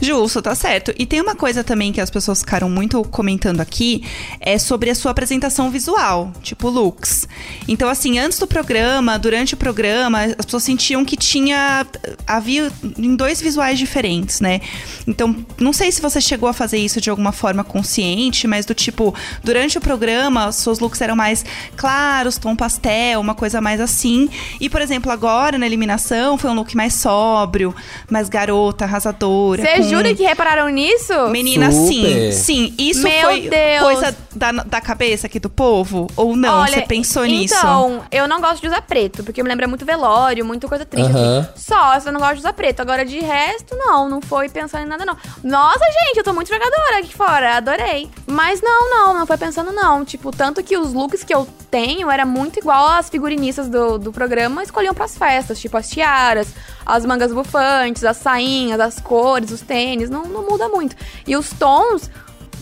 Justo, 0.00 0.40
tá 0.40 0.54
certo. 0.54 0.92
E 0.98 1.06
tem 1.06 1.20
uma 1.20 1.34
coisa 1.34 1.62
também 1.62 1.92
que 1.92 2.00
as 2.00 2.10
pessoas 2.10 2.40
ficaram 2.40 2.70
muito 2.70 3.02
comentando 3.04 3.60
aqui, 3.60 4.02
é 4.40 4.58
sobre 4.58 4.90
a 4.90 4.94
sua 4.94 5.10
apresentação 5.10 5.70
visual, 5.70 6.32
tipo 6.42 6.68
looks. 6.68 7.28
Então, 7.68 7.88
assim, 7.88 8.18
antes 8.18 8.38
do 8.38 8.46
programa, 8.46 9.18
durante 9.18 9.54
o 9.54 9.56
programa, 9.56 10.24
as 10.24 10.44
pessoas 10.44 10.62
sentiam 10.62 11.04
que 11.04 11.16
tinha. 11.16 11.86
havia 12.26 12.70
em 12.98 13.14
dois 13.14 13.40
visuais 13.40 13.78
diferentes, 13.78 14.40
né? 14.40 14.60
Então, 15.06 15.36
não 15.58 15.72
sei 15.72 15.92
se 15.92 16.00
você 16.00 16.20
chegou 16.20 16.48
a 16.48 16.52
fazer 16.52 16.78
isso 16.78 17.00
de 17.00 17.10
alguma 17.10 17.32
forma 17.32 17.62
consciente, 17.62 18.46
mas 18.46 18.64
do 18.64 18.74
tipo, 18.74 19.14
durante 19.44 19.76
o 19.78 19.80
programa, 19.80 20.50
seus 20.52 20.78
looks 20.78 21.00
eram 21.00 21.16
mais 21.16 21.44
claros, 21.76 22.38
tom 22.38 22.56
pastel, 22.56 23.20
uma 23.20 23.34
coisa 23.34 23.60
mais 23.60 23.80
assim. 23.80 24.28
E, 24.60 24.68
por 24.68 24.80
exemplo, 24.80 25.10
agora 25.12 25.58
na 25.58 25.66
eliminação 25.66 26.38
foi 26.38 26.50
um 26.50 26.54
look 26.54 26.74
mais 26.76 26.94
sóbrio, 26.94 27.74
mais 28.10 28.28
garota, 28.28 28.84
arrasadora. 28.84 29.62
Você 29.62 29.89
jura 29.90 30.14
que 30.14 30.22
repararam 30.22 30.68
nisso? 30.68 31.12
Menina, 31.28 31.70
Super. 31.70 32.32
sim, 32.32 32.32
sim. 32.32 32.74
Isso 32.78 33.02
Meu 33.02 33.22
foi 33.22 33.48
Deus. 33.48 33.82
coisa 33.82 34.16
da, 34.34 34.52
da 34.52 34.80
cabeça 34.80 35.26
aqui 35.26 35.38
do 35.38 35.50
povo? 35.50 36.06
Ou 36.16 36.36
não? 36.36 36.60
Olha, 36.60 36.72
Você 36.72 36.82
pensou 36.82 37.24
nisso? 37.24 37.54
Então, 37.56 38.02
eu 38.10 38.26
não 38.28 38.40
gosto 38.40 38.60
de 38.60 38.68
usar 38.68 38.82
preto, 38.82 39.22
porque 39.24 39.42
me 39.42 39.48
lembra 39.48 39.66
muito 39.68 39.84
velório, 39.84 40.44
muito 40.44 40.68
coisa 40.68 40.84
triste. 40.84 41.10
Só, 41.56 41.96
eu 42.04 42.12
não 42.12 42.20
gosto 42.20 42.34
de 42.34 42.40
usar 42.40 42.52
preto. 42.52 42.80
Agora, 42.80 43.04
de 43.04 43.18
resto, 43.20 43.76
não, 43.76 44.08
não 44.08 44.20
foi 44.20 44.48
pensando 44.48 44.84
em 44.84 44.88
nada, 44.88 45.04
não. 45.04 45.16
Nossa, 45.42 45.84
gente, 45.84 46.18
eu 46.18 46.24
tô 46.24 46.32
muito 46.32 46.48
jogadora 46.48 46.98
aqui 46.98 47.14
fora, 47.14 47.56
adorei. 47.56 48.08
Mas 48.26 48.60
não, 48.60 48.90
não, 48.90 49.14
não 49.14 49.26
foi 49.26 49.36
pensando, 49.36 49.72
não. 49.72 50.04
Tipo, 50.04 50.30
tanto 50.30 50.62
que 50.62 50.76
os 50.76 50.92
looks 50.92 51.24
que 51.24 51.34
eu 51.34 51.46
tenho 51.70 52.10
era 52.10 52.24
muito 52.26 52.58
igual 52.58 52.88
às 52.88 53.08
figurinistas 53.08 53.68
do, 53.68 53.98
do 53.98 54.12
programa 54.12 54.62
escolhiam 54.62 54.92
pras 54.94 55.16
festas, 55.16 55.60
tipo 55.60 55.76
as 55.76 55.88
tiaras, 55.88 56.48
as 56.90 57.06
mangas 57.06 57.32
bufantes, 57.32 58.04
as 58.04 58.16
sainhas, 58.16 58.80
as 58.80 59.00
cores, 59.00 59.50
os 59.50 59.60
tênis, 59.60 60.10
não, 60.10 60.24
não 60.24 60.48
muda 60.48 60.68
muito. 60.68 60.96
E 61.26 61.36
os 61.36 61.50
tons. 61.50 62.10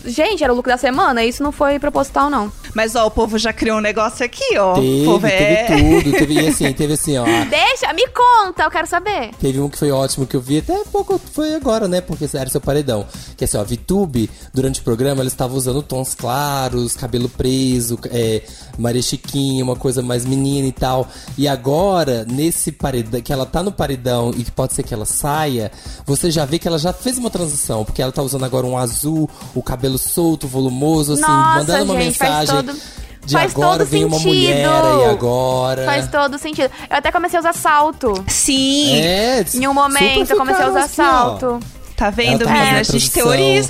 Gente, 0.05 0.43
era 0.43 0.53
o 0.53 0.55
look 0.55 0.67
da 0.67 0.77
semana, 0.77 1.25
isso 1.25 1.43
não 1.43 1.51
foi 1.51 1.77
proposital, 1.77 2.29
não. 2.29 2.49
Mas, 2.73 2.95
ó, 2.95 3.07
o 3.07 3.11
povo 3.11 3.37
já 3.37 3.51
criou 3.51 3.77
um 3.77 3.81
negócio 3.81 4.25
aqui, 4.25 4.57
ó. 4.57 4.73
Teve, 4.73 5.01
o 5.01 5.05
povo 5.05 5.27
é... 5.27 5.63
teve 5.63 6.01
tudo. 6.03 6.17
Teve, 6.17 6.33
e 6.33 6.47
assim, 6.47 6.73
teve 6.73 6.93
assim, 6.93 7.17
ó. 7.17 7.25
Deixa, 7.49 7.93
me 7.93 8.07
conta, 8.07 8.63
eu 8.63 8.71
quero 8.71 8.87
saber. 8.87 9.31
Teve 9.39 9.59
um 9.59 9.69
que 9.69 9.77
foi 9.77 9.91
ótimo 9.91 10.25
que 10.25 10.35
eu 10.35 10.41
vi 10.41 10.59
até 10.59 10.83
pouco, 10.91 11.19
foi 11.33 11.55
agora, 11.55 11.87
né? 11.87 12.01
Porque 12.01 12.27
era 12.33 12.49
seu 12.49 12.61
paredão. 12.61 13.05
Que 13.35 13.45
assim, 13.45 13.57
ó, 13.57 13.63
Vitube, 13.63 14.29
durante 14.53 14.81
o 14.81 14.83
programa, 14.83 15.21
ela 15.21 15.27
estava 15.27 15.53
usando 15.53 15.81
tons 15.81 16.13
claros, 16.13 16.95
cabelo 16.95 17.29
preso, 17.29 17.99
é, 18.11 18.41
Maria 18.77 19.01
Chiquinha, 19.01 19.63
uma 19.63 19.75
coisa 19.75 20.01
mais 20.01 20.25
menina 20.25 20.67
e 20.67 20.71
tal. 20.71 21.07
E 21.37 21.47
agora, 21.47 22.25
nesse 22.25 22.71
paredão, 22.71 23.21
que 23.21 23.33
ela 23.33 23.45
tá 23.45 23.63
no 23.63 23.71
paredão 23.71 24.31
e 24.35 24.43
que 24.43 24.51
pode 24.51 24.73
ser 24.73 24.83
que 24.83 24.93
ela 24.93 25.05
saia, 25.05 25.71
você 26.05 26.29
já 26.29 26.45
vê 26.45 26.59
que 26.59 26.67
ela 26.67 26.77
já 26.77 26.93
fez 26.93 27.17
uma 27.17 27.29
transição, 27.29 27.83
porque 27.83 28.01
ela 28.01 28.11
tá 28.11 28.21
usando 28.21 28.45
agora 28.45 28.65
um 28.65 28.77
azul, 28.77 29.29
o 29.55 29.63
cabelo 29.63 29.97
solto, 29.97 30.47
volumoso, 30.47 31.13
assim, 31.13 31.21
Nossa, 31.21 31.59
mandando 31.59 31.83
uma 31.85 32.01
gente, 32.01 32.19
mensagem. 32.19 32.58
Todo- 32.63 32.79
De 33.25 33.33
faz 33.33 33.51
agora 33.53 33.77
todo 33.79 33.85
vem 33.87 34.05
uma 34.05 34.17
sentido. 34.17 34.33
mulher 34.35 34.65
e 35.01 35.05
agora. 35.11 35.85
Faz 35.85 36.07
todo 36.09 36.37
sentido. 36.39 36.71
Eu 36.89 36.97
até 36.97 37.11
comecei 37.11 37.37
a 37.37 37.41
usar 37.41 37.53
salto. 37.53 38.23
Sim, 38.27 38.95
É, 39.01 39.45
Em 39.53 39.67
um 39.67 39.73
momento 39.73 40.31
eu 40.31 40.37
comecei 40.37 40.63
a 40.65 40.69
usar 40.69 40.83
assim, 40.83 41.01
ó. 41.01 41.05
salto. 41.05 41.59
tá 41.95 42.09
vendo, 42.09 42.45
tá 42.45 42.51
A 42.51 42.53
a 42.79 42.83
gente 42.83 43.11
transição. 43.11 43.69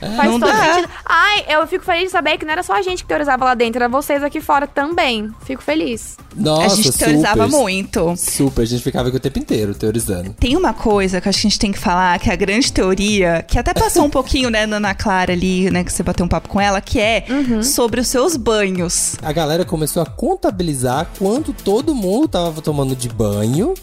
Teoriza. 0.00 0.16
Faz 0.16 0.30
Não 0.30 0.40
todo 0.40 0.50
dá. 0.52 0.74
sentido. 0.74 0.88
Ai, 1.04 1.44
eu 1.48 1.66
fico 1.66 1.84
feliz 1.84 2.04
de 2.04 2.10
saber 2.10 2.38
que 2.38 2.44
não 2.44 2.52
era 2.52 2.62
só 2.62 2.74
a 2.74 2.82
gente 2.82 3.02
que 3.02 3.08
teorizava 3.08 3.44
lá 3.44 3.54
dentro, 3.54 3.78
era 3.82 3.88
vocês 3.88 4.22
aqui 4.22 4.40
fora 4.40 4.66
também. 4.66 5.30
Fico 5.44 5.62
feliz. 5.62 6.16
Nossa, 6.34 6.66
a 6.66 6.68
gente 6.76 6.92
teorizava 6.98 7.44
super. 7.44 7.58
muito. 7.58 8.14
Super, 8.16 8.62
a 8.62 8.66
gente 8.66 8.82
ficava 8.82 9.08
aqui 9.08 9.16
o 9.16 9.20
tempo 9.20 9.38
inteiro 9.38 9.74
teorizando. 9.74 10.34
Tem 10.38 10.54
uma 10.56 10.74
coisa 10.74 11.20
que 11.20 11.28
acho 11.28 11.40
que 11.40 11.46
a 11.46 11.50
gente 11.50 11.58
tem 11.58 11.72
que 11.72 11.78
falar, 11.78 12.18
que 12.18 12.28
é 12.28 12.32
a 12.32 12.36
grande 12.36 12.70
teoria, 12.72 13.42
que 13.48 13.58
até 13.58 13.72
passou 13.72 14.04
um 14.04 14.10
pouquinho, 14.10 14.50
né, 14.50 14.66
na 14.66 14.76
Ana 14.76 14.94
Clara 14.94 15.32
ali, 15.32 15.70
né, 15.70 15.82
que 15.82 15.92
você 15.92 16.02
bateu 16.02 16.26
um 16.26 16.28
papo 16.28 16.48
com 16.48 16.60
ela, 16.60 16.80
que 16.80 17.00
é 17.00 17.24
Uhum. 17.30 17.62
sobre 17.62 18.00
os 18.00 18.08
seus 18.08 18.36
banhos. 18.36 19.16
A 19.22 19.32
galera 19.32 19.64
começou 19.64 20.02
a 20.02 20.06
contabilizar 20.06 21.06
quanto 21.18 21.52
todo 21.52 21.94
mundo 21.94 22.28
tava 22.28 22.60
tomando 22.60 22.94
de 22.94 23.08
banho. 23.08 23.74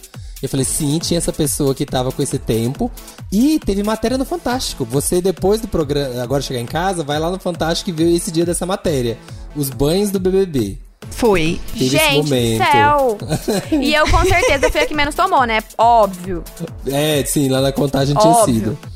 Eu 0.44 0.50
falei, 0.50 0.66
sim, 0.66 1.00
tinha 1.00 1.18
essa 1.18 1.32
pessoa 1.32 1.74
que 1.74 1.86
tava 1.86 2.12
com 2.12 2.22
esse 2.22 2.38
tempo. 2.38 2.92
E 3.32 3.60
teve 3.60 3.82
matéria 3.82 4.18
no 4.18 4.26
Fantástico. 4.26 4.84
Você, 4.84 5.22
depois 5.22 5.62
do 5.62 5.70
programa, 5.70 6.22
agora 6.22 6.42
chegar 6.42 6.60
em 6.60 6.66
casa, 6.66 7.02
vai 7.02 7.18
lá 7.18 7.32
no 7.32 7.40
Fantástico 7.40 7.90
e 7.90 7.94
vê 7.94 8.14
esse 8.14 8.30
dia 8.30 8.46
dessa 8.46 8.66
matéria. 8.66 9.18
Os 9.56 9.70
banhos 9.70 10.12
do 10.12 10.20
BBB. 10.20 10.78
Foi. 11.12 11.62
Teve 11.72 11.88
gente 11.88 12.24
do 12.24 12.58
céu! 12.58 13.18
e 13.72 13.94
eu 13.94 14.06
com 14.10 14.22
certeza 14.26 14.70
fui 14.70 14.82
a 14.82 14.86
que 14.86 14.94
menos 14.94 15.16
tomou, 15.16 15.46
né? 15.46 15.64
Óbvio. 15.78 16.44
É, 16.88 17.24
sim, 17.26 17.48
lá 17.48 17.62
na 17.62 17.72
contagem 17.72 18.14
tinha 18.14 18.34
Óbvio. 18.34 18.54
sido. 18.54 18.93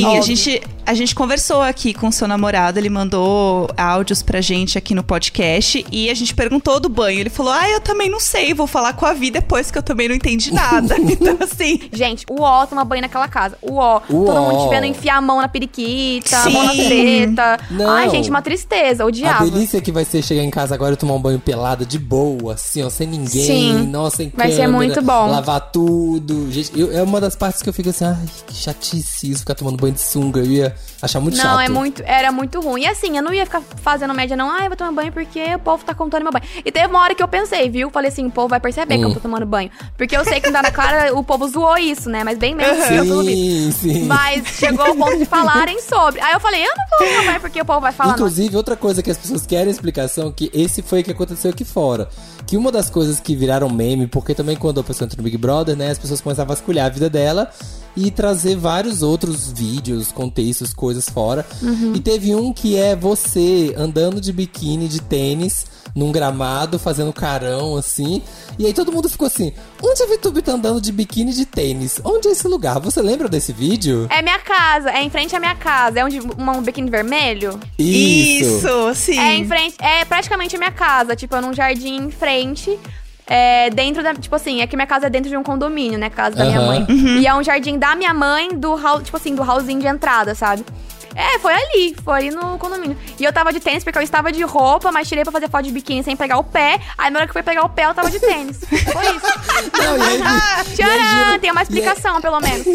Sim, 0.00 0.16
a 0.16 0.20
gente, 0.20 0.62
a 0.86 0.94
gente 0.94 1.14
conversou 1.14 1.60
aqui 1.62 1.94
com 1.94 2.08
o 2.08 2.12
seu 2.12 2.26
namorado, 2.28 2.78
ele 2.78 2.90
mandou 2.90 3.68
áudios 3.76 4.22
pra 4.22 4.40
gente 4.40 4.76
aqui 4.78 4.94
no 4.94 5.02
podcast 5.04 5.84
e 5.90 6.10
a 6.10 6.14
gente 6.14 6.34
perguntou 6.34 6.80
do 6.80 6.88
banho. 6.88 7.20
Ele 7.20 7.30
falou: 7.30 7.52
Ah, 7.52 7.68
eu 7.70 7.80
também 7.80 8.08
não 8.10 8.20
sei, 8.20 8.52
vou 8.54 8.66
falar 8.66 8.92
com 8.94 9.06
a 9.06 9.12
Vi 9.12 9.30
depois 9.30 9.70
que 9.70 9.78
eu 9.78 9.82
também 9.82 10.08
não 10.08 10.14
entendi 10.14 10.52
nada. 10.54 10.96
então, 11.00 11.36
assim. 11.40 11.80
Gente, 11.92 12.24
o 12.30 12.40
ó 12.42 12.66
toma 12.66 12.84
banho 12.84 13.02
naquela 13.02 13.28
casa. 13.28 13.56
O 13.62 13.76
ó. 13.76 14.00
Todo 14.00 14.40
mundo 14.40 14.64
te 14.64 14.70
vendo 14.70 14.86
enfiar 14.86 15.16
a 15.16 15.20
mão 15.20 15.40
na 15.40 15.48
periquita, 15.48 16.36
a 16.38 16.50
mão 16.50 16.64
na 16.64 16.72
Sim. 16.72 16.88
teta. 16.88 17.60
Não. 17.70 17.90
Ai, 17.90 18.10
gente, 18.10 18.28
uma 18.30 18.42
tristeza. 18.42 19.02
A 19.02 19.06
Odiava. 19.06 19.44
delícia 19.48 19.80
que 19.80 19.92
vai 19.92 20.04
ser 20.04 20.22
chegar 20.22 20.42
em 20.42 20.50
casa 20.50 20.74
agora 20.74 20.94
e 20.94 20.96
tomar 20.96 21.14
um 21.14 21.20
banho 21.20 21.38
pelada 21.38 21.84
de 21.84 21.98
boa, 21.98 22.54
assim, 22.54 22.82
ó, 22.82 22.90
sem 22.90 23.06
ninguém. 23.06 23.44
Sim. 23.46 23.86
Nossa, 23.86 24.16
sem 24.18 24.32
Vai 24.34 24.48
ser 24.50 24.56
câmera, 24.62 24.72
muito 24.72 25.02
bom. 25.02 25.26
Lavar 25.30 25.60
tudo. 25.72 26.50
Gente, 26.50 26.78
eu- 26.78 26.92
é 26.92 27.02
uma 27.02 27.20
das 27.20 27.34
partes 27.36 27.62
que 27.62 27.68
eu 27.68 27.72
fico 27.72 27.90
assim, 27.90 28.04
ai, 28.04 28.16
que 28.46 28.54
chatice 28.54 29.30
isso, 29.30 29.40
ficar 29.40 29.54
tomando 29.54 29.76
banho 29.84 29.94
de 29.94 30.00
sunga. 30.00 30.40
Eu 30.40 30.46
ia 30.46 30.74
achar 31.00 31.20
muito 31.20 31.36
chato. 31.36 31.46
Não, 31.46 31.60
é 31.60 31.68
muito, 31.68 32.02
era 32.06 32.30
muito 32.32 32.60
ruim. 32.60 32.82
E 32.82 32.86
assim, 32.86 33.16
eu 33.16 33.22
não 33.22 33.32
ia 33.32 33.44
ficar 33.44 33.62
fazendo 33.82 34.12
média, 34.14 34.36
não. 34.36 34.50
Ah, 34.50 34.60
eu 34.64 34.68
vou 34.68 34.76
tomar 34.76 34.92
banho 34.92 35.12
porque 35.12 35.54
o 35.54 35.58
povo 35.58 35.84
tá 35.84 35.94
contando 35.94 36.22
meu 36.22 36.32
banho. 36.32 36.44
E 36.64 36.70
teve 36.72 36.86
uma 36.86 37.00
hora 37.00 37.14
que 37.14 37.22
eu 37.22 37.28
pensei, 37.28 37.68
viu? 37.68 37.90
Falei 37.90 38.10
assim, 38.10 38.26
o 38.26 38.30
povo 38.30 38.48
vai 38.48 38.60
perceber 38.60 38.94
Hum. 38.96 38.98
que 38.98 39.04
eu 39.04 39.14
tô 39.14 39.20
tomando 39.20 39.46
banho. 39.46 39.70
Porque 39.96 40.16
eu 40.16 40.24
sei 40.24 40.40
que 40.40 40.46
não 40.46 40.52
dá 40.54 40.62
na 40.62 40.70
cara, 40.70 41.14
o 41.16 41.22
povo 41.24 41.46
zoou 41.48 41.76
isso, 41.78 42.08
né? 42.10 42.24
Mas 42.24 42.38
bem 42.38 42.56
visto. 42.56 43.24
Sim, 43.24 43.72
sim. 43.72 44.04
Mas 44.04 44.46
chegou 44.48 44.84
ao 44.86 44.94
ponto 44.96 45.18
de 45.18 45.24
falarem 45.24 45.80
sobre. 45.82 46.20
Aí 46.20 46.32
eu 46.32 46.40
falei, 46.40 46.62
eu 46.64 46.70
não 46.76 46.98
vou 46.98 47.08
tomar 47.08 47.24
banho 47.26 47.40
porque 47.40 47.60
o 47.60 47.64
povo 47.64 47.80
vai 47.80 47.92
falar. 47.92 48.10
não. 48.10 48.14
Inclusive, 48.16 48.56
outra 48.56 48.76
coisa 48.76 49.02
que 49.02 49.10
as 49.10 49.16
pessoas 49.18 49.44
querem 49.46 49.70
explicação, 49.70 50.30
que 50.32 50.50
esse 50.54 50.82
foi 50.82 51.00
o 51.00 51.04
que 51.04 51.10
aconteceu 51.10 51.50
aqui 51.50 51.64
fora. 51.64 52.08
Que 52.46 52.56
uma 52.56 52.70
das 52.70 52.90
coisas 52.90 53.20
que 53.20 53.34
viraram 53.34 53.68
meme, 53.70 54.06
porque 54.06 54.34
também 54.34 54.56
quando 54.56 54.80
a 54.80 54.84
pessoa 54.84 55.06
entra 55.06 55.16
no 55.16 55.22
Big 55.24 55.36
Brother, 55.38 55.76
né, 55.76 55.90
as 55.90 55.98
pessoas 55.98 56.20
começam 56.20 56.44
a 56.44 56.46
vasculhar 56.48 56.86
a 56.86 56.88
vida 56.90 57.08
dela 57.08 57.50
e 57.96 58.10
trazer 58.10 58.56
vários 58.56 59.02
outros 59.02 59.50
vídeos, 59.52 59.73
contextos, 60.12 60.72
coisas 60.72 61.08
fora. 61.08 61.46
E 61.94 62.00
teve 62.00 62.34
um 62.34 62.52
que 62.52 62.76
é 62.76 62.94
você 62.94 63.74
andando 63.76 64.20
de 64.20 64.32
biquíni, 64.32 64.88
de 64.88 65.00
tênis, 65.00 65.66
num 65.94 66.10
gramado, 66.10 66.78
fazendo 66.78 67.12
carão, 67.12 67.76
assim. 67.76 68.22
E 68.58 68.66
aí 68.66 68.72
todo 68.72 68.92
mundo 68.92 69.08
ficou 69.08 69.26
assim, 69.26 69.52
onde 69.82 70.02
a 70.02 70.06
VTube 70.06 70.42
tá 70.42 70.52
andando 70.52 70.80
de 70.80 70.90
biquíni 70.90 71.32
de 71.32 71.46
tênis? 71.46 72.00
Onde 72.04 72.28
é 72.28 72.32
esse 72.32 72.48
lugar? 72.48 72.80
Você 72.80 73.00
lembra 73.00 73.28
desse 73.28 73.52
vídeo? 73.52 74.06
É 74.10 74.20
minha 74.20 74.38
casa, 74.38 74.90
é 74.90 75.02
em 75.02 75.10
frente 75.10 75.34
à 75.36 75.40
minha 75.40 75.54
casa. 75.54 76.00
É 76.00 76.04
onde 76.04 76.20
um, 76.20 76.30
um 76.38 76.62
biquíni 76.62 76.90
vermelho? 76.90 77.58
Isso, 77.78 78.94
sim. 78.94 79.18
É 79.18 79.36
em 79.36 79.46
frente, 79.46 79.76
é 79.80 80.04
praticamente 80.04 80.56
a 80.56 80.58
minha 80.58 80.72
casa, 80.72 81.14
tipo, 81.14 81.34
é 81.36 81.40
num 81.40 81.52
jardim 81.52 81.96
em 81.96 82.10
frente. 82.10 82.78
É, 83.26 83.70
dentro 83.70 84.02
da. 84.02 84.14
Tipo 84.14 84.36
assim, 84.36 84.60
é 84.60 84.66
que 84.66 84.76
minha 84.76 84.86
casa 84.86 85.06
é 85.06 85.10
dentro 85.10 85.30
de 85.30 85.36
um 85.36 85.42
condomínio, 85.42 85.98
né? 85.98 86.10
Casa 86.10 86.36
da 86.36 86.44
minha 86.44 86.58
Aham. 86.58 86.66
mãe. 86.66 86.86
Uhum. 86.88 87.16
E 87.18 87.26
é 87.26 87.34
um 87.34 87.42
jardim 87.42 87.78
da 87.78 87.94
minha 87.94 88.12
mãe, 88.12 88.50
do 88.54 88.76
house, 88.76 89.04
tipo 89.04 89.16
assim, 89.16 89.34
do 89.34 89.42
hallzinho 89.42 89.80
de 89.80 89.86
entrada, 89.86 90.34
sabe? 90.34 90.64
É, 91.14 91.38
foi 91.38 91.52
ali, 91.52 91.96
foi 92.02 92.14
ali 92.14 92.30
no 92.30 92.58
condomínio. 92.58 92.96
E 93.18 93.24
eu 93.24 93.32
tava 93.32 93.52
de 93.52 93.60
tênis 93.60 93.84
porque 93.84 93.98
eu 93.98 94.02
estava 94.02 94.32
de 94.32 94.42
roupa, 94.42 94.90
mas 94.92 95.08
tirei 95.08 95.22
pra 95.24 95.32
fazer 95.32 95.48
foto 95.48 95.64
de 95.64 95.70
biquíni 95.72 96.02
sem 96.02 96.16
pegar 96.16 96.38
o 96.38 96.44
pé. 96.44 96.80
Aí 96.98 97.10
na 97.10 97.20
hora 97.20 97.26
que 97.26 97.32
foi 97.32 97.42
pegar 97.42 97.64
o 97.64 97.68
pé, 97.68 97.86
eu 97.86 97.94
tava 97.94 98.10
de 98.10 98.18
tênis. 98.18 98.58
Foi 98.60 98.76
isso. 98.76 99.34
Não, 99.84 99.98
e 99.98 100.02
aí, 100.02 100.22
aí 100.22 100.74
Tcharam, 100.74 101.38
tem 101.38 101.50
uma 101.50 101.62
explicação, 101.62 102.20
pelo 102.20 102.40
menos. 102.40 102.64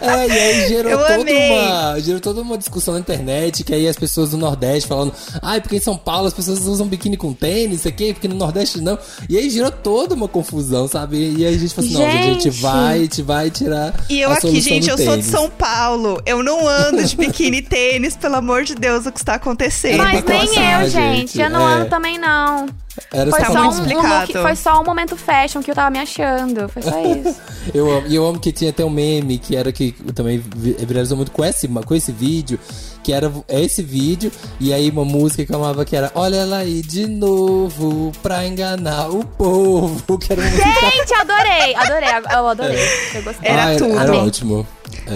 É, 0.00 0.26
e 0.26 0.32
aí 0.32 0.68
gerou 0.68 0.98
toda 0.98 1.30
uma, 1.32 2.00
gerou 2.00 2.20
toda 2.20 2.40
uma 2.42 2.58
discussão 2.58 2.94
na 2.94 3.00
internet, 3.00 3.64
que 3.64 3.74
aí 3.74 3.88
as 3.88 3.96
pessoas 3.96 4.30
do 4.30 4.36
Nordeste 4.38 4.88
falando, 4.88 5.12
ai, 5.42 5.60
porque 5.60 5.76
em 5.76 5.80
São 5.80 5.96
Paulo 5.96 6.26
as 6.26 6.34
pessoas 6.34 6.60
usam 6.66 6.86
biquíni 6.86 7.16
com 7.16 7.32
tênis, 7.32 7.80
isso 7.80 7.88
aqui, 7.88 8.12
porque 8.12 8.28
no 8.28 8.34
Nordeste 8.34 8.80
não. 8.80 8.98
E 9.28 9.36
aí 9.36 9.50
gerou 9.50 9.70
toda 9.70 10.14
uma 10.14 10.28
confusão, 10.28 10.88
sabe? 10.88 11.34
E 11.36 11.46
aí 11.46 11.54
a 11.54 11.58
gente 11.58 11.74
falou 11.74 11.90
assim, 11.90 11.98
não, 12.02 12.10
gente, 12.10 12.20
a 12.20 12.32
gente 12.32 12.42
Gente. 12.44 12.62
vai, 12.62 12.94
a 12.94 13.02
gente 13.02 13.22
vai 13.22 13.50
tirar 13.50 13.94
E 14.08 14.20
eu 14.20 14.30
a 14.30 14.34
aqui, 14.34 14.60
gente, 14.60 14.88
eu 14.88 14.96
sou 14.96 15.06
de 15.06 15.12
tênis. 15.12 15.26
São 15.26 15.50
Paulo. 15.50 16.20
Eu 16.24 16.42
não 16.42 16.66
ando 16.66 17.02
de 17.04 17.16
biquíni 17.16 17.39
e 17.44 17.62
tênis, 17.62 18.16
pelo 18.16 18.36
amor 18.36 18.64
de 18.64 18.74
Deus, 18.74 19.06
o 19.06 19.12
que 19.12 19.18
está 19.18 19.34
acontecendo. 19.34 19.98
Mas 19.98 20.24
nem 20.24 20.72
eu, 20.72 20.88
gente. 20.88 21.40
Eu 21.40 21.50
não 21.50 21.68
é. 21.68 21.74
ando 21.74 21.88
também, 21.90 22.18
não. 22.18 22.66
Era 23.12 23.30
Foi 23.30 23.44
só 23.44 23.52
um, 23.52 23.68
um 23.68 24.02
look- 24.02 24.32
foi 24.42 24.56
só 24.56 24.80
um 24.80 24.84
momento 24.84 25.16
fashion 25.16 25.62
que 25.62 25.70
eu 25.70 25.74
tava 25.74 25.90
me 25.90 25.98
achando. 25.98 26.68
Foi 26.68 26.82
só 26.82 27.00
isso. 27.02 27.40
Eu 27.74 27.90
amo, 27.90 28.06
e 28.08 28.14
eu 28.16 28.26
amo 28.26 28.40
que 28.40 28.50
tinha 28.52 28.70
até 28.70 28.82
um 28.84 28.90
meme 28.90 29.36
que 29.38 29.54
era 29.54 29.70
que 29.70 29.92
também 30.14 30.42
vi- 30.56 30.74
viralizou 30.80 31.14
muito 31.16 31.30
com 31.30 31.44
esse, 31.44 31.68
com 31.68 31.94
esse 31.94 32.10
vídeo, 32.10 32.58
que 33.02 33.12
era 33.12 33.32
esse 33.48 33.82
vídeo, 33.82 34.30
e 34.58 34.72
aí 34.72 34.90
uma 34.90 35.04
música 35.04 35.44
que 35.44 35.52
eu 35.52 35.56
amava 35.56 35.84
que 35.84 35.96
era 35.96 36.10
Olha 36.14 36.36
ela 36.36 36.58
aí 36.58 36.82
de 36.82 37.06
novo 37.06 38.12
pra 38.22 38.46
enganar 38.46 39.08
o 39.10 39.24
povo. 39.24 40.00
Que 40.20 40.32
era. 40.32 40.42
Gente, 40.42 41.14
adorei. 41.14 41.74
Adorei. 41.74 42.08
Eu 42.32 42.48
adorei. 42.48 42.78
Eu 43.14 43.22
gostei. 43.22 43.50
Era 43.50 43.72
Ah, 43.72 43.76
tudo. 43.76 43.92
Era 43.92 44.02
Amei. 44.10 44.20
ótimo. 44.20 44.66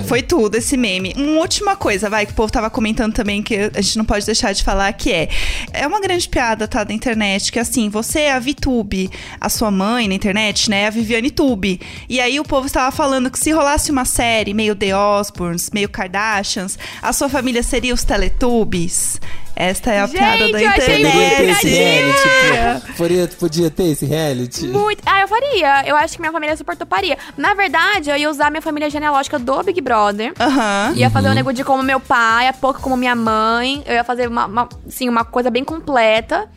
Foi 0.06 0.22
tudo 0.22 0.56
esse 0.56 0.76
meme. 0.76 1.12
Uma 1.16 1.40
última 1.40 1.76
coisa, 1.76 2.08
vai, 2.08 2.24
que 2.26 2.32
o 2.32 2.34
povo 2.34 2.50
tava 2.50 2.70
comentando 2.70 3.12
também, 3.12 3.42
que 3.42 3.70
a 3.74 3.80
gente 3.80 3.98
não 3.98 4.04
pode 4.04 4.24
deixar 4.24 4.52
de 4.52 4.62
falar, 4.62 4.92
que 4.92 5.12
é. 5.12 5.28
É 5.72 5.86
uma 5.86 6.00
grande 6.00 6.28
piada, 6.28 6.66
tá, 6.66 6.82
da 6.84 6.92
internet, 6.94 7.50
que 7.52 7.58
assim, 7.58 7.88
você 7.88 8.20
é 8.20 8.32
a 8.32 8.38
VTube, 8.38 9.10
a 9.40 9.48
sua 9.48 9.70
mãe 9.70 10.08
na 10.08 10.14
internet, 10.14 10.70
né, 10.70 10.82
é 10.82 10.86
a 10.86 10.90
Viviane 10.90 11.30
Tube. 11.30 11.80
E 12.08 12.20
aí 12.20 12.38
o 12.40 12.44
povo 12.44 12.66
estava 12.66 12.90
falando 12.94 13.30
que 13.30 13.38
se 13.38 13.50
rolasse 13.52 13.90
uma 13.90 14.04
série 14.04 14.54
meio 14.54 14.74
The 14.76 14.96
Osbournes, 14.96 15.70
meio 15.72 15.88
Kardashians, 15.88 16.78
a 17.02 17.12
sua 17.12 17.28
família 17.28 17.62
seria 17.74 17.92
os 17.92 18.04
Teletubbies. 18.04 19.20
Esta 19.56 19.92
é 19.92 20.00
a 20.00 20.06
Gente, 20.06 20.18
piada 20.18 20.52
da 20.52 20.62
eu 20.62 20.68
achei 20.68 20.96
Poderia 20.96 21.12
ter 21.36 21.50
internet. 21.50 21.66
reality. 21.68 22.86
pô. 22.86 22.92
Podia, 22.96 23.28
podia 23.38 23.70
ter 23.70 23.84
esse 23.84 24.04
reality. 24.06 24.66
Muito. 24.68 25.00
Ah, 25.06 25.20
eu 25.22 25.28
faria. 25.28 25.84
Eu 25.86 25.96
acho 25.96 26.14
que 26.14 26.20
minha 26.20 26.30
família 26.32 26.56
super 26.56 26.76
toparia. 26.76 27.18
Na 27.36 27.52
verdade, 27.54 28.10
eu 28.10 28.16
ia 28.16 28.30
usar 28.30 28.50
minha 28.50 28.62
família 28.62 28.88
genealógica 28.90 29.38
do 29.38 29.60
Big 29.64 29.80
Brother. 29.80 30.32
Aham. 30.38 30.92
Ia 30.96 31.10
fazer 31.10 31.28
um 31.28 31.34
nego 31.34 31.52
de 31.52 31.64
como 31.64 31.82
meu 31.82 31.98
pai, 32.00 32.46
a 32.48 32.52
pouco 32.52 32.80
como 32.80 32.96
minha 32.96 33.14
mãe. 33.16 33.82
Eu 33.86 33.94
ia 33.94 34.04
fazer 34.04 34.28
uma, 34.28 34.46
uma, 34.46 34.68
assim, 34.86 35.08
uma 35.08 35.24
coisa 35.24 35.50
bem 35.50 35.64
completa. 35.64 36.48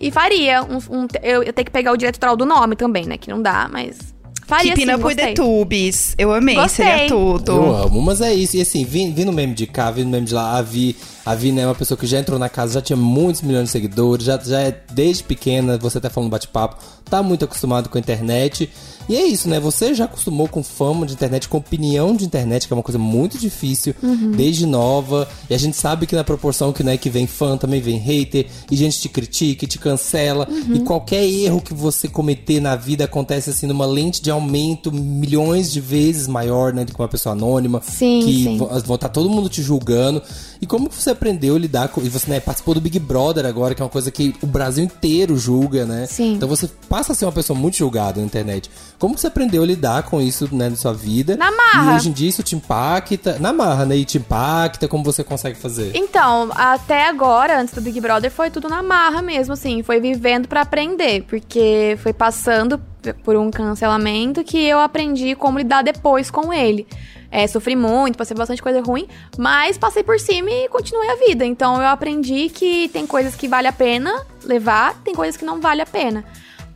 E 0.00 0.10
faria. 0.12 0.62
Um, 0.62 0.78
um- 1.02 1.08
eu, 1.22 1.42
eu 1.44 1.52
tenho 1.52 1.66
que 1.66 1.72
pegar 1.72 1.92
o 1.92 1.96
direito 1.96 2.16
autoral 2.16 2.36
do 2.36 2.44
nome 2.46 2.74
também, 2.76 3.04
né? 3.04 3.16
Que 3.16 3.30
não 3.30 3.40
dá, 3.42 3.68
mas. 3.70 4.13
Faria 4.46 4.74
Keeping 4.74 4.86
sim, 4.86 4.94
Up 4.94 5.04
with 5.04 5.16
the 5.16 5.34
gostei. 5.34 5.34
Tubes. 5.34 6.14
Eu 6.18 6.32
amei, 6.32 6.54
Gostei. 6.54 6.84
seria 6.86 7.08
tudo. 7.08 7.52
Eu 7.52 7.76
amo, 7.76 8.02
mas 8.02 8.20
é 8.20 8.32
isso. 8.34 8.56
E 8.56 8.60
assim, 8.60 8.84
vi, 8.84 9.10
vi 9.10 9.24
no 9.24 9.32
meme 9.32 9.54
de 9.54 9.66
cá, 9.66 9.90
vi 9.90 10.04
no 10.04 10.10
meme 10.10 10.26
de 10.26 10.34
lá, 10.34 10.58
a 10.58 10.62
Vi, 10.62 10.94
a 11.24 11.34
Vi 11.34 11.52
né, 11.52 11.62
é 11.62 11.66
uma 11.66 11.74
pessoa 11.74 11.96
que 11.96 12.06
já 12.06 12.18
entrou 12.18 12.38
na 12.38 12.48
casa, 12.48 12.74
já 12.74 12.82
tinha 12.82 12.96
muitos 12.96 13.42
milhões 13.42 13.64
de 13.64 13.70
seguidores, 13.70 14.26
já, 14.26 14.38
já 14.38 14.60
é 14.60 14.78
desde 14.92 15.24
pequena, 15.24 15.78
você 15.78 15.98
até 15.98 16.10
falando 16.10 16.30
bate-papo, 16.30 16.76
tá 17.08 17.22
muito 17.22 17.44
acostumado 17.44 17.88
com 17.88 17.96
a 17.96 18.00
internet. 18.00 18.70
E 19.08 19.16
é 19.16 19.26
isso, 19.26 19.48
né? 19.48 19.60
Você 19.60 19.92
já 19.92 20.06
acostumou 20.06 20.48
com 20.48 20.62
fama 20.62 21.04
de 21.04 21.12
internet, 21.12 21.46
com 21.46 21.58
opinião 21.58 22.16
de 22.16 22.24
internet, 22.24 22.66
que 22.66 22.72
é 22.72 22.76
uma 22.76 22.82
coisa 22.82 22.98
muito 22.98 23.38
difícil, 23.38 23.94
desde 24.34 24.64
nova. 24.64 25.28
E 25.48 25.54
a 25.54 25.58
gente 25.58 25.76
sabe 25.76 26.06
que 26.06 26.16
na 26.16 26.24
proporção 26.24 26.72
que, 26.72 26.82
né, 26.82 26.96
que 26.96 27.10
vem 27.10 27.26
fã, 27.26 27.56
também 27.56 27.80
vem 27.82 27.98
hater, 27.98 28.46
e 28.70 28.76
gente 28.76 29.00
te 29.00 29.08
critica, 29.08 29.64
e 29.64 29.68
te 29.68 29.78
cancela. 29.78 30.48
E 30.74 30.80
qualquer 30.80 31.22
erro 31.22 31.60
que 31.60 31.74
você 31.74 32.08
cometer 32.08 32.60
na 32.60 32.76
vida 32.76 33.04
acontece 33.04 33.50
assim 33.50 33.66
numa 33.66 33.84
lente 33.84 34.22
de 34.22 34.30
aumento 34.30 34.90
milhões 34.90 35.70
de 35.70 35.80
vezes 35.80 36.26
maior, 36.26 36.72
né, 36.72 36.84
do 36.84 36.94
que 36.94 36.98
uma 36.98 37.08
pessoa 37.08 37.34
anônima. 37.34 37.82
Sim, 37.84 38.22
que 38.24 38.44
sim. 38.44 38.56
vão 38.56 38.94
estar 38.94 39.10
todo 39.10 39.28
mundo 39.28 39.50
te 39.50 39.62
julgando. 39.62 40.22
E 40.62 40.66
como 40.66 40.88
que 40.88 40.94
você 40.94 41.13
aprendeu 41.14 41.56
a 41.56 41.58
lidar 41.58 41.88
com. 41.88 42.00
E 42.00 42.08
você 42.08 42.30
né, 42.30 42.40
participou 42.40 42.74
do 42.74 42.80
Big 42.80 42.98
Brother 42.98 43.46
agora, 43.46 43.74
que 43.74 43.82
é 43.82 43.84
uma 43.84 43.90
coisa 43.90 44.10
que 44.10 44.34
o 44.42 44.46
Brasil 44.46 44.84
inteiro 44.84 45.36
julga, 45.36 45.86
né? 45.86 46.06
Sim. 46.06 46.34
Então 46.34 46.48
você 46.48 46.68
passa 46.88 47.12
a 47.12 47.14
ser 47.14 47.24
uma 47.24 47.32
pessoa 47.32 47.58
muito 47.58 47.76
julgada 47.76 48.20
na 48.20 48.26
internet. 48.26 48.70
Como 48.98 49.14
que 49.14 49.20
você 49.20 49.26
aprendeu 49.26 49.62
a 49.62 49.66
lidar 49.66 50.02
com 50.04 50.20
isso, 50.20 50.48
né, 50.54 50.68
na 50.68 50.76
sua 50.76 50.92
vida? 50.92 51.36
Na 51.36 51.50
marra. 51.50 51.92
E 51.92 51.96
hoje 51.96 52.08
em 52.08 52.12
dia 52.12 52.28
isso 52.28 52.42
te 52.42 52.54
impacta. 52.54 53.38
Na 53.38 53.52
marra, 53.52 53.84
né? 53.84 53.96
E 53.96 54.04
te 54.04 54.18
impacta, 54.18 54.86
como 54.86 55.02
você 55.02 55.24
consegue 55.24 55.58
fazer? 55.58 55.92
Então, 55.94 56.50
até 56.54 57.08
agora, 57.08 57.60
antes 57.60 57.74
do 57.74 57.80
Big 57.80 58.00
Brother, 58.00 58.30
foi 58.30 58.50
tudo 58.50 58.68
na 58.68 58.82
marra 58.82 59.22
mesmo, 59.22 59.54
assim. 59.54 59.82
Foi 59.82 60.00
vivendo 60.00 60.48
pra 60.48 60.62
aprender, 60.62 61.24
porque 61.28 61.98
foi 62.02 62.12
passando 62.12 62.80
por 63.22 63.36
um 63.36 63.50
cancelamento 63.50 64.42
que 64.42 64.64
eu 64.64 64.78
aprendi 64.78 65.34
como 65.34 65.58
lidar 65.58 65.82
depois 65.82 66.30
com 66.30 66.52
ele. 66.52 66.86
É, 67.34 67.48
sofri 67.48 67.74
muito, 67.74 68.16
passei 68.16 68.36
bastante 68.36 68.62
coisa 68.62 68.80
ruim, 68.80 69.08
mas 69.36 69.76
passei 69.76 70.04
por 70.04 70.20
cima 70.20 70.48
e 70.48 70.68
continuei 70.68 71.10
a 71.10 71.16
vida. 71.16 71.44
Então 71.44 71.82
eu 71.82 71.88
aprendi 71.88 72.48
que 72.48 72.88
tem 72.90 73.04
coisas 73.08 73.34
que 73.34 73.48
vale 73.48 73.66
a 73.66 73.72
pena 73.72 74.24
levar, 74.44 74.94
tem 75.02 75.16
coisas 75.16 75.36
que 75.36 75.44
não 75.44 75.60
vale 75.60 75.82
a 75.82 75.86
pena. 75.86 76.24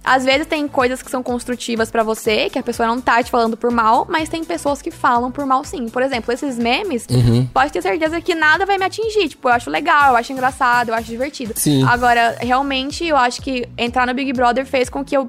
Às 0.02 0.24
vezes 0.24 0.48
tem 0.48 0.66
coisas 0.66 1.00
que 1.00 1.10
são 1.10 1.22
construtivas 1.22 1.92
pra 1.92 2.02
você, 2.02 2.50
que 2.50 2.58
a 2.58 2.62
pessoa 2.62 2.88
não 2.88 3.00
tá 3.00 3.22
te 3.22 3.30
falando 3.30 3.56
por 3.56 3.70
mal, 3.70 4.04
mas 4.10 4.28
tem 4.28 4.42
pessoas 4.42 4.82
que 4.82 4.90
falam 4.90 5.30
por 5.30 5.46
mal 5.46 5.62
sim. 5.62 5.88
Por 5.88 6.02
exemplo, 6.02 6.32
esses 6.32 6.58
memes, 6.58 7.06
pode 7.54 7.70
ter 7.70 7.80
certeza 7.80 8.20
que 8.20 8.34
nada 8.34 8.66
vai 8.66 8.78
me 8.78 8.84
atingir. 8.84 9.28
Tipo, 9.28 9.48
eu 9.48 9.52
acho 9.52 9.70
legal, 9.70 10.10
eu 10.10 10.16
acho 10.16 10.32
engraçado, 10.32 10.88
eu 10.88 10.94
acho 10.94 11.06
divertido. 11.06 11.52
Sim. 11.54 11.84
Agora, 11.84 12.36
realmente, 12.40 13.04
eu 13.04 13.16
acho 13.16 13.40
que 13.40 13.68
entrar 13.76 14.08
no 14.08 14.14
Big 14.14 14.32
Brother 14.32 14.66
fez 14.66 14.88
com 14.88 15.04
que 15.04 15.16
eu 15.16 15.28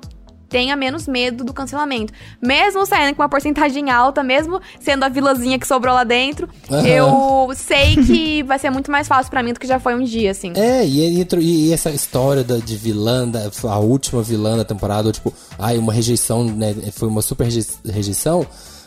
tenha 0.49 0.75
menos 0.75 1.07
medo 1.07 1.43
do 1.43 1.53
cancelamento. 1.53 2.11
Mesmo 2.41 2.85
saindo 2.85 3.15
com 3.15 3.21
uma 3.21 3.29
porcentagem 3.29 3.89
alta, 3.91 4.23
mesmo 4.23 4.59
sendo 4.79 5.03
a 5.05 5.09
vilazinha 5.09 5.59
que 5.59 5.67
sobrou 5.67 5.93
lá 5.93 6.03
dentro, 6.03 6.49
Aham. 6.69 6.87
eu 6.87 7.49
sei 7.55 7.95
que 7.95 8.43
vai 8.49 8.57
ser 8.59 8.69
muito 8.69 8.91
mais 8.91 9.07
fácil 9.07 9.29
pra 9.29 9.43
mim 9.43 9.53
do 9.53 9.59
que 9.59 9.67
já 9.67 9.79
foi 9.79 9.95
um 9.95 10.03
dia, 10.03 10.31
assim. 10.31 10.51
É, 10.55 10.85
e, 10.85 11.21
e- 11.21 11.27
e 11.39 11.73
essa 11.73 11.91
história 11.91 12.43
da, 12.43 12.57
de 12.57 12.75
vilã, 12.75 13.27
da, 13.27 13.49
a 13.69 13.77
última 13.79 14.21
vilã 14.23 14.57
da 14.57 14.65
temporada, 14.65 15.11
tipo, 15.11 15.33
ai, 15.57 15.77
uma 15.77 15.93
rejeição, 15.93 16.43
né? 16.43 16.75
Foi 16.93 17.07
uma 17.07 17.21
super 17.21 17.43
reje- 17.45 17.67
rejeição. 17.85 18.45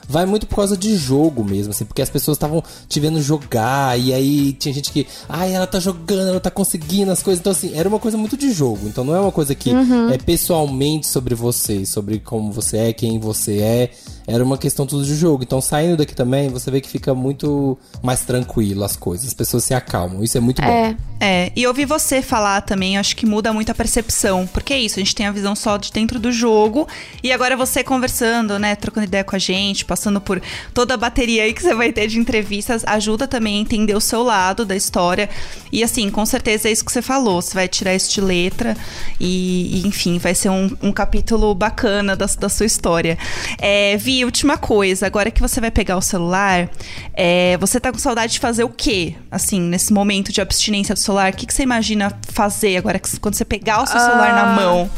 Vai 0.08 0.26
muito 0.26 0.46
por 0.46 0.56
causa 0.56 0.76
de 0.76 0.96
jogo 0.96 1.44
mesmo, 1.44 1.70
assim, 1.70 1.84
porque 1.84 2.02
as 2.02 2.10
pessoas 2.10 2.36
estavam 2.36 2.62
te 2.88 3.00
vendo 3.00 3.20
jogar, 3.20 3.98
e 3.98 4.12
aí 4.12 4.52
tinha 4.52 4.74
gente 4.74 4.90
que, 4.92 5.06
ai, 5.28 5.54
ela 5.54 5.66
tá 5.66 5.80
jogando, 5.80 6.28
ela 6.28 6.40
tá 6.40 6.50
conseguindo 6.50 7.10
as 7.10 7.22
coisas. 7.22 7.40
Então, 7.40 7.52
assim, 7.52 7.72
era 7.74 7.88
uma 7.88 7.98
coisa 7.98 8.18
muito 8.18 8.36
de 8.36 8.52
jogo. 8.52 8.86
Então 8.86 9.04
não 9.04 9.14
é 9.14 9.20
uma 9.20 9.32
coisa 9.32 9.54
que 9.54 9.70
é 10.12 10.18
pessoalmente 10.18 11.06
sobre 11.06 11.34
você, 11.34 11.86
sobre 11.86 12.18
como 12.18 12.52
você 12.52 12.76
é, 12.78 12.92
quem 12.92 13.18
você 13.18 13.58
é. 13.58 13.90
Era 14.26 14.42
uma 14.42 14.56
questão 14.56 14.86
tudo 14.86 15.04
de 15.04 15.14
jogo. 15.14 15.42
Então, 15.42 15.60
saindo 15.60 15.96
daqui 15.96 16.14
também, 16.14 16.48
você 16.48 16.70
vê 16.70 16.80
que 16.80 16.88
fica 16.88 17.14
muito 17.14 17.78
mais 18.02 18.20
tranquilo 18.20 18.84
as 18.84 18.96
coisas. 18.96 19.26
As 19.26 19.34
pessoas 19.34 19.64
se 19.64 19.74
acalmam. 19.74 20.22
Isso 20.22 20.36
é 20.36 20.40
muito 20.40 20.62
bom. 20.62 20.68
É. 20.68 20.96
É, 21.24 21.52
e 21.54 21.64
ouvir 21.68 21.84
você 21.84 22.20
falar 22.20 22.62
também, 22.62 22.98
acho 22.98 23.14
que 23.14 23.24
muda 23.24 23.52
muito 23.52 23.70
a 23.70 23.74
percepção. 23.74 24.46
Porque 24.46 24.72
é 24.72 24.78
isso, 24.78 24.98
a 24.98 25.02
gente 25.02 25.14
tem 25.14 25.26
a 25.26 25.30
visão 25.32 25.54
só 25.54 25.76
de 25.76 25.92
dentro 25.92 26.18
do 26.18 26.32
jogo. 26.32 26.88
E 27.22 27.32
agora 27.32 27.56
você 27.56 27.84
conversando, 27.84 28.58
né, 28.58 28.74
trocando 28.74 29.06
ideia 29.06 29.22
com 29.22 29.36
a 29.36 29.38
gente, 29.38 29.84
passando 29.84 30.20
por 30.20 30.42
toda 30.74 30.94
a 30.94 30.96
bateria 30.96 31.44
aí 31.44 31.52
que 31.52 31.62
você 31.62 31.74
vai 31.74 31.92
ter 31.92 32.08
de 32.08 32.18
entrevistas, 32.18 32.82
ajuda 32.84 33.28
também 33.28 33.58
a 33.58 33.60
entender 33.60 33.94
o 33.94 34.00
seu 34.00 34.22
lado 34.22 34.64
da 34.64 34.74
história. 34.74 35.30
E 35.70 35.84
assim, 35.84 36.10
com 36.10 36.26
certeza 36.26 36.68
é 36.68 36.72
isso 36.72 36.84
que 36.84 36.90
você 36.90 37.02
falou. 37.02 37.40
Você 37.40 37.54
vai 37.54 37.68
tirar 37.68 37.94
isso 37.94 38.12
de 38.12 38.20
letra 38.20 38.76
e, 39.20 39.80
e, 39.80 39.86
enfim, 39.86 40.18
vai 40.18 40.34
ser 40.34 40.48
um, 40.48 40.76
um 40.82 40.92
capítulo 40.92 41.54
bacana 41.54 42.16
da, 42.16 42.26
da 42.26 42.48
sua 42.48 42.66
história. 42.66 43.16
É, 43.58 43.96
Vi, 43.96 44.11
última 44.24 44.56
coisa, 44.58 45.06
agora 45.06 45.30
que 45.30 45.40
você 45.40 45.60
vai 45.60 45.70
pegar 45.70 45.96
o 45.96 46.02
celular, 46.02 46.68
é, 47.14 47.56
você 47.58 47.80
tá 47.80 47.90
com 47.92 47.98
saudade 47.98 48.34
de 48.34 48.40
fazer 48.40 48.64
o 48.64 48.68
quê? 48.68 49.14
Assim, 49.30 49.60
nesse 49.60 49.92
momento 49.92 50.32
de 50.32 50.40
abstinência 50.40 50.94
do 50.94 50.98
celular, 51.00 51.32
o 51.32 51.36
que, 51.36 51.46
que 51.46 51.54
você 51.54 51.62
imagina 51.62 52.12
fazer 52.32 52.76
agora 52.76 52.98
que, 52.98 53.18
quando 53.20 53.34
você 53.34 53.44
pegar 53.44 53.82
o 53.82 53.86
seu 53.86 53.98
celular 54.00 54.34
na 54.34 54.52
Ah, 54.52 54.56
mão? 54.56 54.90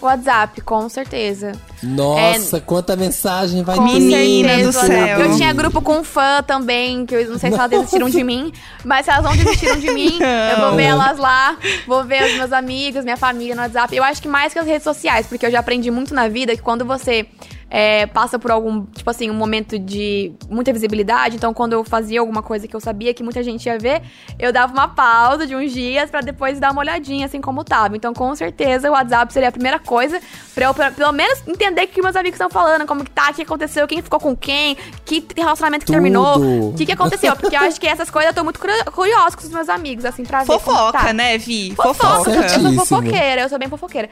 WhatsApp, 0.00 0.60
com 0.62 0.88
certeza. 0.88 1.52
Nossa, 1.82 2.60
quanta 2.60 2.96
mensagem 2.96 3.62
vai 3.62 3.76
Com 3.76 3.86
ter. 3.86 3.92
Menina 4.00 4.62
do 4.64 4.72
céu. 4.72 5.20
Eu 5.20 5.36
tinha 5.36 5.52
grupo 5.52 5.80
com 5.82 6.02
fã 6.04 6.42
também, 6.46 7.04
que 7.06 7.14
eu 7.14 7.30
não 7.30 7.38
sei 7.38 7.50
se 7.50 7.58
elas 7.58 7.70
desistiram 7.70 8.08
de 8.08 8.22
mim, 8.22 8.52
mas 8.84 9.04
se 9.04 9.10
elas 9.10 9.24
não 9.24 9.32
desistiram 9.36 9.78
de 9.78 9.90
mim, 9.90 10.18
eu 10.54 10.60
vou 10.60 10.76
ver 10.76 10.84
elas 10.84 11.18
lá, 11.18 11.56
vou 11.86 12.04
ver 12.04 12.24
os 12.24 12.34
meus 12.34 12.52
amigos, 12.52 13.04
minha 13.04 13.16
família 13.16 13.54
no 13.54 13.62
WhatsApp. 13.62 13.94
Eu 13.96 14.04
acho 14.04 14.22
que 14.22 14.28
mais 14.28 14.52
que 14.52 14.58
as 14.58 14.66
redes 14.66 14.84
sociais, 14.84 15.26
porque 15.26 15.44
eu 15.46 15.50
já 15.50 15.60
aprendi 15.60 15.90
muito 15.90 16.14
na 16.14 16.28
vida 16.28 16.54
que 16.54 16.62
quando 16.62 16.84
você 16.84 17.26
é, 17.74 18.04
passa 18.06 18.38
por 18.38 18.50
algum, 18.50 18.84
tipo 18.84 19.08
assim, 19.08 19.30
um 19.30 19.34
momento 19.34 19.78
de 19.78 20.30
muita 20.50 20.70
visibilidade, 20.74 21.36
então 21.36 21.54
quando 21.54 21.72
eu 21.72 21.82
fazia 21.82 22.20
alguma 22.20 22.42
coisa 22.42 22.68
que 22.68 22.76
eu 22.76 22.80
sabia 22.80 23.14
que 23.14 23.22
muita 23.22 23.42
gente 23.42 23.64
ia 23.64 23.78
ver, 23.78 24.02
eu 24.38 24.52
dava 24.52 24.74
uma 24.74 24.88
pausa 24.88 25.46
de 25.46 25.56
uns 25.56 25.72
dias 25.72 26.10
pra 26.10 26.20
depois 26.20 26.60
dar 26.60 26.70
uma 26.70 26.80
olhadinha, 26.82 27.24
assim 27.24 27.40
como 27.40 27.64
tava. 27.64 27.96
Então, 27.96 28.12
com 28.12 28.34
certeza, 28.36 28.90
o 28.90 28.92
WhatsApp 28.92 29.32
seria 29.32 29.48
a 29.48 29.52
primeira 29.52 29.78
coisa 29.78 30.20
pra 30.54 30.66
eu, 30.66 30.74
pra- 30.74 30.90
pelo 30.90 31.12
menos, 31.12 31.42
entender 31.48 31.71
entender 31.72 31.84
o 31.84 31.88
que 31.88 32.02
meus 32.02 32.14
amigos 32.16 32.34
estão 32.36 32.48
falando, 32.50 32.86
como 32.86 33.04
que 33.04 33.10
tá, 33.10 33.30
o 33.30 33.34
que 33.34 33.42
aconteceu, 33.42 33.86
quem 33.88 34.00
ficou 34.02 34.20
com 34.20 34.36
quem, 34.36 34.76
que 35.04 35.26
relacionamento 35.36 35.80
que 35.80 35.86
Tudo. 35.86 35.94
terminou, 35.94 36.68
o 36.70 36.74
que, 36.74 36.86
que 36.86 36.92
aconteceu. 36.92 37.34
Porque 37.36 37.56
eu 37.56 37.60
acho 37.60 37.80
que 37.80 37.86
essas 37.86 38.10
coisas 38.10 38.30
eu 38.30 38.34
tô 38.34 38.44
muito 38.44 38.60
curio- 38.60 38.84
curiosa 38.92 39.36
com 39.36 39.42
os 39.42 39.50
meus 39.50 39.68
amigos, 39.68 40.04
assim, 40.04 40.24
pra 40.24 40.40
ver 40.40 40.46
como 40.46 40.60
Fofoca, 40.60 40.98
tá. 40.98 41.12
né, 41.12 41.38
Vi? 41.38 41.74
Fofoca, 41.74 41.94
Fofoca. 42.24 42.30
eu 42.30 42.60
sou 42.60 42.72
fofoqueira, 42.74 43.42
eu 43.42 43.48
sou 43.48 43.58
bem 43.58 43.68
fofoqueira. 43.68 44.08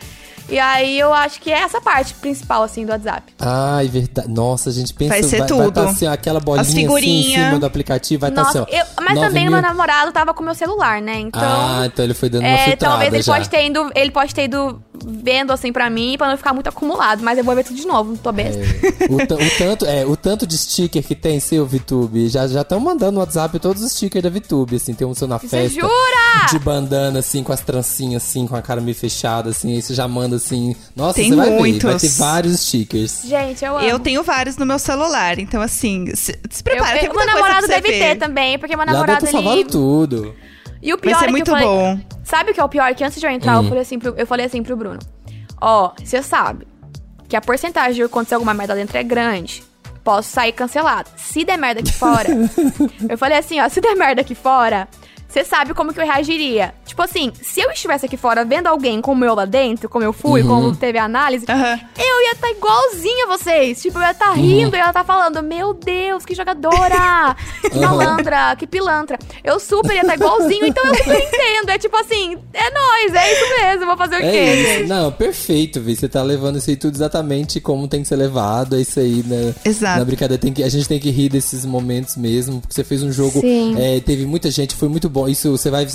E 0.50 0.58
aí 0.58 0.98
eu 0.98 1.12
acho 1.14 1.40
que 1.40 1.50
é 1.50 1.60
essa 1.60 1.80
parte 1.80 2.12
principal, 2.14 2.62
assim, 2.62 2.84
do 2.84 2.90
WhatsApp. 2.92 3.32
Ai, 3.38 3.86
verdade. 3.88 4.28
Nossa, 4.28 4.70
a 4.70 4.72
gente 4.72 4.92
pensa... 4.92 5.10
Vai 5.10 5.22
ser 5.22 5.38
vai, 5.38 5.46
tudo. 5.48 5.70
tá, 5.72 5.88
assim, 5.90 6.06
aquela 6.06 6.40
bolinha 6.40 6.62
assim 6.62 6.86
em 6.86 7.22
cima 7.34 7.58
do 7.58 7.66
aplicativo, 7.66 8.20
vai 8.20 8.30
estar 8.30 8.42
Nossa, 8.42 8.62
assim, 8.62 8.72
ó. 8.72 8.76
eu- 8.78 8.86
mas 9.00 9.14
9 9.14 9.28
também 9.28 9.42
mil- 9.44 9.52
meu 9.52 9.62
namorado 9.62 10.12
tava 10.12 10.34
com 10.34 10.42
meu 10.42 10.54
celular, 10.54 11.00
né? 11.00 11.18
Então. 11.20 11.40
Ah, 11.42 11.82
então 11.86 12.04
ele 12.04 12.14
foi 12.14 12.28
dando 12.28 12.42
uma 12.42 12.48
É, 12.48 12.64
filtrada 12.70 12.78
talvez 12.94 13.12
ele 13.14 13.22
já. 13.22 13.32
pode 13.32 13.48
ter 13.48 13.66
ido, 13.66 13.90
ele 13.94 14.10
pode 14.10 14.34
ter 14.34 14.44
ido 14.44 14.82
vendo 15.02 15.50
assim 15.50 15.72
pra 15.72 15.88
mim 15.88 16.16
pra 16.18 16.28
não 16.28 16.36
ficar 16.36 16.52
muito 16.52 16.68
acumulado, 16.68 17.22
mas 17.22 17.38
eu 17.38 17.44
vou 17.44 17.54
ver 17.54 17.64
tudo 17.64 17.76
de 17.76 17.86
novo, 17.86 18.10
não 18.10 18.16
tô 18.18 18.30
besta. 18.32 18.60
É, 18.60 19.06
o, 19.10 19.16
o 19.16 19.58
tanto, 19.58 19.86
é, 19.86 20.04
o 20.04 20.14
tanto 20.16 20.46
de 20.46 20.58
sticker 20.58 21.02
que 21.02 21.14
tem 21.14 21.40
seu 21.40 21.64
VTube, 21.66 22.28
já 22.28 22.46
já 22.46 22.60
estão 22.60 22.78
mandando 22.80 23.12
no 23.12 23.20
WhatsApp 23.20 23.58
todos 23.58 23.82
os 23.82 23.92
stickers 23.92 24.22
da 24.22 24.28
VTube, 24.28 24.76
assim, 24.76 24.92
tem 24.92 25.06
um 25.06 25.14
seu 25.14 25.26
na 25.26 25.38
Você 25.38 25.48
festa. 25.48 25.80
jura? 25.80 26.46
De 26.50 26.58
bandana, 26.58 27.20
assim, 27.20 27.42
com 27.42 27.50
as 27.52 27.60
trancinhas, 27.60 28.22
assim, 28.24 28.46
com 28.46 28.56
a 28.56 28.60
cara 28.62 28.80
meio 28.80 28.94
fechada, 28.94 29.48
assim, 29.50 29.72
aí 29.74 29.80
você 29.80 29.94
já 29.94 30.06
manda, 30.06 30.36
assim... 30.42 30.74
Nossa, 30.96 31.14
Tem 31.14 31.30
você 31.30 31.36
vai 31.36 31.44
ver, 31.46 31.50
vai 31.52 31.58
muitos. 31.60 32.00
ter 32.02 32.08
vários 32.08 32.60
stickers. 32.60 33.22
Gente, 33.24 33.64
eu 33.64 33.76
amo. 33.78 33.86
Eu 33.86 33.98
tenho 33.98 34.22
vários 34.22 34.56
no 34.56 34.66
meu 34.66 34.78
celular, 34.78 35.38
então 35.38 35.60
assim, 35.62 36.06
se, 36.14 36.32
se 36.50 36.60
Eu- 36.60 36.64
prepara, 36.64 36.98
tem 36.98 37.06
eu- 37.08 37.14
muita 37.14 37.26
meu 37.26 37.34
coisa 37.34 37.36
namorado 37.36 37.66
pra 37.66 37.76
você 37.76 37.80
deve 37.80 37.98
ver. 37.98 38.04
ter 38.04 38.16
também, 38.18 38.58
porque 38.58 38.76
meu 38.76 38.86
namorado 38.86 39.24
ter 39.24 39.30
salvado 39.32 39.56
ele. 39.60 39.68
tudo. 39.68 40.34
E 40.82 40.92
o 40.94 40.98
pior 40.98 41.12
Vai 41.12 41.18
ser 41.20 41.24
é 41.24 41.26
que 41.28 41.32
muito 41.32 41.48
eu 41.50 41.54
falei, 41.54 41.68
bom. 41.68 42.00
Sabe 42.24 42.50
o 42.50 42.54
que 42.54 42.60
é 42.60 42.64
o 42.64 42.68
pior? 42.68 42.94
Que 42.94 43.04
antes 43.04 43.20
de 43.20 43.26
eu 43.26 43.30
entrar, 43.30 43.58
Hum. 43.58 43.62
eu 43.64 43.68
falei 43.68 43.82
assim 43.82 43.98
pro, 43.98 44.14
eu 44.16 44.26
falei 44.26 44.46
assim 44.46 44.62
pro 44.62 44.76
Bruno. 44.76 44.98
Ó, 45.60 45.92
você 46.02 46.22
sabe 46.22 46.66
que 47.28 47.36
a 47.36 47.40
porcentagem 47.40 47.94
de 47.94 48.02
acontecer 48.02 48.34
alguma 48.34 48.54
merda 48.54 48.74
dentro 48.74 48.96
é 48.96 49.02
grande. 49.02 49.62
Posso 50.02 50.30
sair 50.30 50.52
cancelado. 50.52 51.10
Se 51.16 51.44
der 51.44 51.58
merda 51.58 51.80
aqui 51.80 51.92
fora. 51.92 52.28
eu 53.08 53.18
falei 53.18 53.36
assim, 53.38 53.60
ó, 53.60 53.68
se 53.68 53.80
der 53.82 53.94
merda 53.94 54.22
aqui 54.22 54.34
fora, 54.34 54.88
você 55.30 55.44
sabe 55.44 55.74
como 55.74 55.92
que 55.92 56.00
eu 56.00 56.04
reagiria. 56.04 56.74
Tipo 56.84 57.02
assim, 57.02 57.32
se 57.40 57.60
eu 57.60 57.70
estivesse 57.70 58.06
aqui 58.06 58.16
fora 58.16 58.44
vendo 58.44 58.66
alguém 58.66 59.00
como 59.00 59.24
eu 59.24 59.34
lá 59.34 59.44
dentro, 59.44 59.88
como 59.88 60.04
eu 60.04 60.12
fui, 60.12 60.42
como 60.42 60.74
teve 60.74 60.98
a 60.98 61.04
análise, 61.04 61.46
Aham. 61.48 61.80
eu 61.98 62.22
ia 62.22 62.32
estar 62.32 62.50
igualzinha 62.50 63.26
a 63.26 63.36
vocês. 63.36 63.80
Tipo, 63.80 63.98
eu 63.98 64.02
ia 64.02 64.10
estar 64.10 64.32
rindo, 64.32 64.74
eu 64.74 64.80
ia 64.80 64.88
estar 64.88 65.04
falando, 65.04 65.42
meu 65.42 65.72
Deus, 65.72 66.24
que 66.24 66.34
jogadora! 66.34 67.36
Que 67.60 67.78
malandra, 67.78 68.56
que 68.56 68.66
pilantra. 68.66 69.18
Eu 69.44 69.60
super 69.60 69.94
ia 69.94 70.00
estar 70.00 70.14
igualzinho, 70.14 70.66
então 70.66 70.84
eu 70.84 70.94
super 70.94 71.16
entendo. 71.16 71.70
É 71.70 71.78
tipo 71.78 71.96
assim, 71.96 72.36
é 72.52 72.70
nóis, 72.70 73.14
é 73.14 73.32
isso 73.32 73.60
mesmo, 73.60 73.86
vou 73.86 73.96
fazer 73.96 74.16
o 74.16 74.20
quê? 74.20 74.24
É 74.26 74.54
isso. 74.54 74.72
gente? 74.78 74.88
Não, 74.88 75.12
perfeito, 75.12 75.80
Vi. 75.80 75.94
Você 75.94 76.08
tá 76.08 76.22
levando 76.22 76.56
isso 76.56 76.70
aí 76.70 76.76
tudo 76.76 76.94
exatamente 76.94 77.60
como 77.60 77.86
tem 77.86 78.02
que 78.02 78.08
ser 78.08 78.16
levado. 78.16 78.76
É 78.76 78.80
isso 78.80 78.98
aí, 78.98 79.22
né? 79.26 79.54
Exato. 79.64 79.98
Na 79.98 80.04
brincadeira, 80.04 80.40
tem 80.40 80.52
que, 80.52 80.62
a 80.62 80.68
gente 80.68 80.88
tem 80.88 80.98
que 80.98 81.10
rir 81.10 81.28
desses 81.28 81.64
momentos 81.64 82.16
mesmo, 82.16 82.60
porque 82.60 82.74
você 82.74 82.82
fez 82.82 83.02
um 83.02 83.12
jogo. 83.12 83.40
Sim. 83.40 83.76
é, 83.78 84.00
teve 84.00 84.26
muita 84.26 84.50
gente, 84.50 84.74
foi 84.74 84.88
muito 84.88 85.08
bom. 85.08 85.19
Isso 85.28 85.50
você 85.50 85.70
vai. 85.70 85.86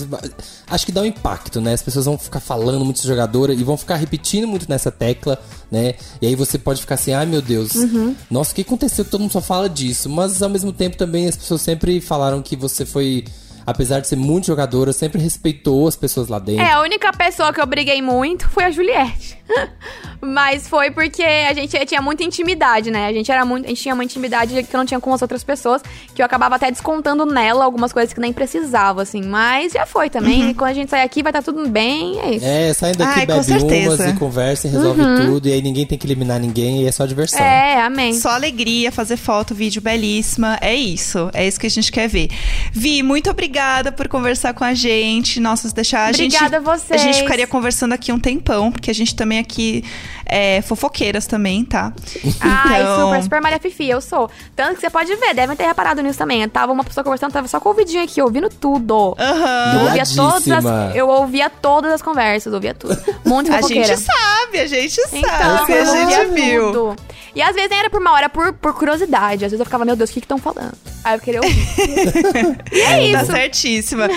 Acho 0.67 0.85
que 0.85 0.91
dá 0.91 1.01
um 1.01 1.05
impacto, 1.05 1.59
né? 1.61 1.73
As 1.73 1.81
pessoas 1.81 2.05
vão 2.05 2.17
ficar 2.17 2.39
falando 2.39 2.83
muito 2.83 3.01
de 3.01 3.07
jogadora 3.07 3.53
e 3.53 3.63
vão 3.63 3.77
ficar 3.77 3.95
repetindo 3.95 4.47
muito 4.47 4.65
nessa 4.69 4.91
tecla, 4.91 5.39
né? 5.71 5.95
E 6.21 6.27
aí 6.27 6.35
você 6.35 6.57
pode 6.57 6.81
ficar 6.81 6.95
assim, 6.95 7.13
ai 7.13 7.25
meu 7.25 7.41
Deus, 7.41 7.73
Uhum. 7.75 8.15
nossa, 8.29 8.51
o 8.51 8.55
que 8.55 8.61
aconteceu? 8.61 9.05
Todo 9.05 9.21
mundo 9.21 9.31
só 9.31 9.41
fala 9.41 9.69
disso. 9.69 10.09
Mas 10.09 10.41
ao 10.41 10.49
mesmo 10.49 10.71
tempo 10.71 10.97
também 10.97 11.27
as 11.27 11.37
pessoas 11.37 11.61
sempre 11.61 11.99
falaram 12.01 12.41
que 12.41 12.55
você 12.55 12.85
foi. 12.85 13.23
Apesar 13.67 13.99
de 13.99 14.07
ser 14.07 14.15
muito 14.15 14.45
jogadora, 14.45 14.93
sempre 14.93 15.19
respeitou 15.19 15.87
as 15.87 15.95
pessoas 15.95 16.27
lá 16.27 16.37
dentro. 16.37 16.61
É, 16.63 16.73
a 16.73 16.81
única 16.81 17.11
pessoa 17.11 17.51
que 17.51 17.59
eu 17.59 17.65
briguei 17.65 17.99
muito 17.99 18.47
foi 18.49 18.63
a 18.63 18.69
Juliette. 18.69 19.35
Mas 20.25 20.67
foi 20.67 20.91
porque 20.91 21.23
a 21.23 21.53
gente 21.53 21.77
tinha 21.85 22.01
muita 22.01 22.23
intimidade, 22.23 22.91
né? 22.91 23.07
A 23.07 23.13
gente 23.13 23.31
era 23.31 23.45
muito, 23.45 23.65
a 23.65 23.69
gente 23.69 23.81
tinha 23.81 23.93
uma 23.93 24.03
intimidade 24.03 24.63
que 24.63 24.75
eu 24.75 24.77
não 24.77 24.85
tinha 24.85 24.99
com 24.99 25.13
as 25.13 25.21
outras 25.21 25.43
pessoas, 25.43 25.81
que 26.13 26.21
eu 26.21 26.25
acabava 26.25 26.55
até 26.55 26.71
descontando 26.71 27.25
nela 27.25 27.63
algumas 27.63 27.93
coisas 27.93 28.13
que 28.13 28.19
nem 28.19 28.33
precisava, 28.33 29.01
assim. 29.01 29.21
Mas 29.21 29.73
já 29.73 29.85
foi 29.85 30.09
também. 30.09 30.49
E 30.49 30.53
quando 30.53 30.71
a 30.71 30.73
gente 30.73 30.89
sair 30.89 31.03
aqui 31.03 31.21
vai 31.21 31.31
estar 31.31 31.41
tudo 31.41 31.67
bem, 31.69 32.19
é 32.19 32.35
isso. 32.35 32.45
É, 32.45 32.73
saem 32.73 32.95
daqui, 32.95 33.19
Ai, 33.19 33.25
bebe 33.25 33.51
umas 33.51 33.99
e 33.99 34.13
conversa 34.13 34.67
e 34.67 34.71
resolve 34.71 35.01
tudo. 35.25 35.47
E 35.47 35.53
aí 35.53 35.61
ninguém 35.61 35.85
tem 35.85 35.97
que 35.97 36.05
eliminar 36.07 36.39
ninguém 36.39 36.83
e 36.83 36.87
é 36.87 36.91
só 36.91 37.05
diversão. 37.05 37.39
É, 37.39 37.81
amém. 37.81 38.13
Só 38.13 38.29
alegria, 38.29 38.91
fazer 38.91 39.17
foto, 39.17 39.53
vídeo 39.53 39.81
belíssima. 39.81 40.57
É 40.61 40.73
isso. 40.73 41.29
É 41.33 41.47
isso 41.47 41.59
que 41.59 41.67
a 41.67 41.69
gente 41.69 41.91
quer 41.91 42.07
ver. 42.07 42.29
Vi, 42.71 43.03
muito 43.03 43.29
obrigada 43.29 43.91
por 43.91 44.07
conversar 44.07 44.53
com 44.53 44.63
a 44.63 44.73
gente. 44.73 45.39
Nossa, 45.39 45.71
deixar 45.73 46.05
a 46.05 46.11
gente. 46.11 46.35
Obrigada 46.35 46.57
a 46.57 46.77
vocês. 46.77 47.01
A 47.01 47.03
gente 47.03 47.21
ficaria 47.21 47.47
conversando 47.47 47.93
aqui 47.93 48.11
um 48.11 48.19
tempão, 48.19 48.71
porque 48.71 48.89
a 48.89 48.93
gente 48.93 49.15
também 49.15 49.39
aqui 49.39 49.83
é 50.25 50.61
fofoqueiras 50.61 51.25
também, 51.25 51.65
tá? 51.65 51.91
Ai, 52.39 52.81
Então- 52.81 53.07
super, 53.07 53.23
super 53.23 53.41
malha 53.41 53.59
fifi, 53.59 53.89
eu 53.89 54.01
sou. 54.01 54.29
Tanto 54.55 54.75
que 54.75 54.81
você 54.81 54.89
pode 54.89 55.13
ver, 55.15 55.33
devem 55.33 55.55
ter 55.55 55.65
reparado 55.65 56.01
nisso 56.01 56.17
também. 56.19 56.41
Eu 56.43 56.49
tava 56.49 56.71
uma 56.71 56.83
pessoa 56.83 57.03
conversando, 57.03 57.31
tava 57.31 57.47
só 57.47 57.59
com 57.59 57.69
o 57.69 57.71
ouvidinho 57.71 58.03
aqui, 58.03 58.21
ouvindo 58.21 58.49
tudo. 58.49 59.15
Aham. 59.19 59.73
Eu 59.75 59.85
ouvia 59.85 60.03
todas 60.15 60.47
as, 60.65 60.95
eu 60.95 61.07
ouvia 61.09 61.49
todas 61.49 61.91
as 61.91 62.01
conversas, 62.01 62.53
ouvia 62.53 62.73
tudo. 62.73 62.95
Muito 63.25 63.51
A 63.53 63.55
fofoqueira. 63.57 63.87
gente 63.87 64.01
sabe, 64.01 64.59
a 64.59 64.67
gente 64.67 65.01
sabe. 65.01 65.17
Então, 65.17 65.65
a 65.65 65.85
gente 65.85 66.31
viu. 66.33 66.71
tudo. 66.71 66.95
E 67.35 67.41
às 67.41 67.53
vezes 67.53 67.69
nem 67.69 67.79
era 67.79 67.89
por 67.89 67.99
mal, 67.99 68.15
era 68.15 68.29
por, 68.29 68.53
por 68.53 68.73
curiosidade. 68.73 69.43
Às 69.43 69.51
vezes 69.51 69.59
eu 69.59 69.65
ficava, 69.65 69.83
meu 69.83 69.95
Deus, 69.95 70.09
o 70.09 70.13
que 70.13 70.21
que 70.21 70.25
estão 70.25 70.37
falando? 70.37 70.71
Aí 71.03 71.15
eu 71.17 71.19
queria 71.19 71.41
ouvir. 71.41 71.65
e 72.71 72.79
é 72.81 73.11
Tá 73.11 73.21
isso. 73.23 73.31
certíssima. 73.31 74.07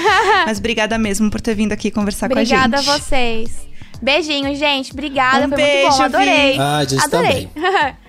Mas 0.47 0.59
obrigada 0.59 0.97
mesmo 0.97 1.29
por 1.31 1.41
ter 1.41 1.55
vindo 1.55 1.73
aqui 1.73 1.91
conversar 1.91 2.27
Obrigada 2.27 2.81
com 2.83 2.91
a 2.91 2.95
a 2.95 2.97
gente. 2.97 3.05
vocês. 3.09 3.68
Beijinho, 4.01 4.55
gente. 4.55 4.93
Obrigada, 4.93 5.47
Um 5.47 5.49
foi 5.49 5.57
beijo, 5.57 5.89
muito 5.89 5.99
bom. 5.99 6.05
Adorei. 6.05 6.53
Vi. 6.53 6.61
Ah, 6.61 6.77
a 6.79 6.85
gente 6.85 7.05
Adorei. 7.05 7.49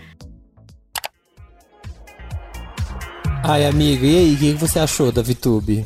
Ai, 3.44 3.66
amigo, 3.66 4.06
e 4.06 4.18
aí, 4.18 4.34
o 4.36 4.38
que 4.38 4.54
que 4.54 4.60
você 4.60 4.80
achou 4.80 5.12
da 5.12 5.22
VTube? 5.22 5.86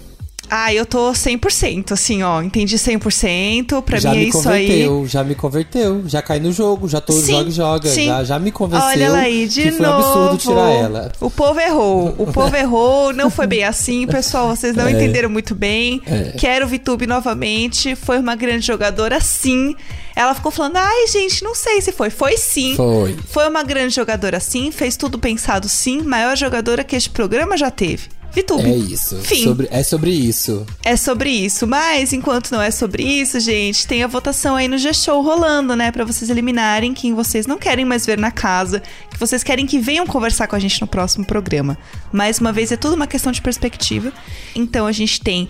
Ah, 0.55 0.71
eu 0.71 0.85
tô 0.85 1.11
100%, 1.13 1.93
assim, 1.93 2.21
ó. 2.21 2.39
Entendi 2.39 2.77
100%. 2.77 3.81
Pra 3.81 3.99
já 3.99 4.11
mim 4.11 4.17
é 4.17 4.19
me 4.19 4.29
isso 4.29 4.47
aí. 4.47 4.67
converteu, 4.67 5.07
já 5.07 5.23
me 5.23 5.33
converteu. 5.33 6.03
Já 6.07 6.21
cai 6.21 6.39
no 6.39 6.51
jogo, 6.51 6.87
já 6.87 7.01
tô 7.01 7.11
Sim, 7.13 7.31
joga 7.31 7.49
e 7.49 7.51
joga. 7.51 7.89
sim. 7.89 8.05
Já, 8.05 8.23
já 8.23 8.37
me 8.37 8.51
convenceu 8.51 8.87
Olha 8.87 9.03
ela 9.05 9.17
aí, 9.17 9.47
de 9.47 9.63
que 9.63 9.71
foi 9.71 9.79
um 9.83 9.89
novo. 9.89 10.07
absurdo 10.07 10.37
tirar 10.37 10.69
ela. 10.69 11.11
O 11.19 11.31
povo 11.31 11.59
errou. 11.59 12.13
O 12.19 12.27
povo 12.31 12.55
errou, 12.55 13.11
não 13.13 13.31
foi 13.31 13.47
bem 13.47 13.63
assim, 13.63 14.05
pessoal. 14.05 14.47
Vocês 14.55 14.75
não 14.75 14.85
É. 14.87 14.91
entenderam 14.91 15.27
muito 15.29 15.55
bem. 15.55 16.01
É. 16.05 16.33
Quero 16.37 16.65
o 16.65 16.69
Vitube 16.69 17.07
novamente. 17.07 17.95
Foi 17.95 18.19
uma 18.19 18.35
grande 18.35 18.63
jogadora, 18.67 19.19
sim. 19.19 19.75
Ela 20.15 20.35
ficou 20.35 20.51
falando: 20.51 20.77
ai, 20.77 21.07
gente, 21.07 21.43
não 21.43 21.55
sei 21.55 21.81
se 21.81 21.91
foi. 21.91 22.11
Foi 22.11 22.37
sim. 22.37 22.75
Foi. 22.75 23.15
Foi 23.27 23.49
uma 23.49 23.63
grande 23.63 23.95
jogadora, 23.95 24.39
sim. 24.39 24.69
Fez 24.69 24.95
tudo 24.95 25.17
pensado, 25.17 25.67
sim. 25.67 26.03
Maior 26.03 26.37
jogadora 26.37 26.83
que 26.83 26.95
este 26.95 27.09
programa 27.09 27.57
já 27.57 27.71
teve. 27.71 28.03
Vitube. 28.33 28.63
É 28.63 28.75
isso. 28.75 29.15
Fim. 29.17 29.43
Sobre- 29.43 29.67
é 29.69 29.83
sobre 29.83 30.11
isso. 30.11 30.65
É 30.83 30.95
sobre 30.95 31.29
isso. 31.29 31.67
Mas 31.67 32.13
enquanto 32.13 32.51
não 32.51 32.61
é 32.61 32.71
sobre 32.71 33.03
isso, 33.03 33.39
gente, 33.39 33.85
tem 33.85 34.03
a 34.03 34.07
votação 34.07 34.55
aí 34.55 34.67
no 34.67 34.77
G-Show 34.77 35.21
rolando, 35.21 35.75
né? 35.75 35.91
Pra 35.91 36.03
vocês 36.03 36.29
eliminarem 36.31 36.93
quem 36.93 37.13
vocês 37.13 37.45
não 37.45 37.57
querem 37.57 37.85
mais 37.85 38.05
ver 38.05 38.17
na 38.17 38.31
casa, 38.31 38.81
que 39.11 39.19
vocês 39.19 39.43
querem 39.43 39.65
que 39.67 39.77
venham 39.79 40.07
conversar 40.07 40.47
com 40.47 40.55
a 40.55 40.59
gente 40.59 40.81
no 40.81 40.87
próximo 40.87 41.25
programa. 41.25 41.77
Mais 42.11 42.39
uma 42.39 42.51
vez, 42.51 42.71
é 42.71 42.77
tudo 42.77 42.95
uma 42.95 43.07
questão 43.07 43.31
de 43.31 43.41
perspectiva. 43.41 44.11
Então 44.55 44.87
a 44.87 44.91
gente 44.91 45.21
tem 45.21 45.47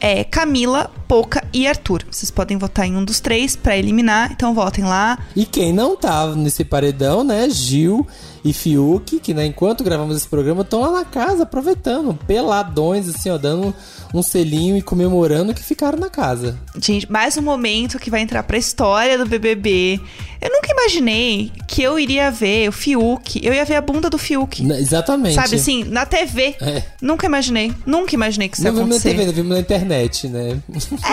é, 0.00 0.24
Camila, 0.24 0.90
Poca 1.06 1.44
e 1.52 1.66
Arthur. 1.66 2.04
Vocês 2.10 2.30
podem 2.30 2.56
votar 2.56 2.86
em 2.86 2.96
um 2.96 3.04
dos 3.04 3.20
três 3.20 3.54
pra 3.54 3.76
eliminar, 3.76 4.32
então 4.32 4.54
votem 4.54 4.84
lá. 4.84 5.18
E 5.36 5.44
quem 5.44 5.72
não 5.72 5.96
tava 5.96 6.34
nesse 6.34 6.64
paredão, 6.64 7.22
né? 7.22 7.48
Gil 7.50 8.06
e 8.44 8.52
Fiuk, 8.52 9.20
que 9.20 9.34
né, 9.34 9.44
enquanto 9.44 9.84
gravamos 9.84 10.16
esse 10.16 10.26
programa, 10.26 10.62
estão 10.62 10.80
lá 10.80 10.90
na 10.90 11.04
casa 11.04 11.42
aproveitando, 11.42 12.18
peladões, 12.26 13.08
assim, 13.08 13.28
ó, 13.28 13.36
dando 13.36 13.74
um 14.14 14.22
selinho 14.22 14.76
e 14.76 14.82
comemorando 14.82 15.52
que 15.52 15.62
ficaram 15.62 15.98
na 15.98 16.08
casa. 16.08 16.58
Gente, 16.80 17.10
mais 17.10 17.36
um 17.36 17.42
momento 17.42 17.98
que 17.98 18.10
vai 18.10 18.20
entrar 18.20 18.42
pra 18.42 18.56
história 18.56 19.18
do 19.18 19.26
BBB. 19.26 20.00
Eu 20.40 20.50
nunca 20.50 20.70
imaginei 20.72 21.52
que 21.66 21.82
eu 21.82 21.98
iria 21.98 22.30
ver 22.30 22.68
o 22.68 22.72
Fiuk. 22.72 23.40
Eu 23.44 23.52
ia 23.52 23.64
ver 23.64 23.76
a 23.76 23.80
bunda 23.80 24.08
do 24.08 24.16
Fiuk. 24.16 24.64
Na- 24.64 24.78
exatamente. 24.78 25.34
Sabe 25.34 25.56
assim, 25.56 25.84
na 25.84 26.06
TV. 26.06 26.56
É. 26.60 26.82
Nunca 27.02 27.26
imaginei. 27.26 27.72
Nunca 27.84 28.14
imaginei 28.14 28.48
que 28.48 28.56
isso 28.56 28.64
ia 28.66 28.72
Não 28.72 28.78
vimos 28.84 28.90
na 28.90 28.96
acontecer. 28.96 29.14
TV, 29.16 29.26
não 29.26 29.32
vimos 29.34 29.50
na 29.50 29.60
internet, 29.60 30.28
né? 30.28 30.58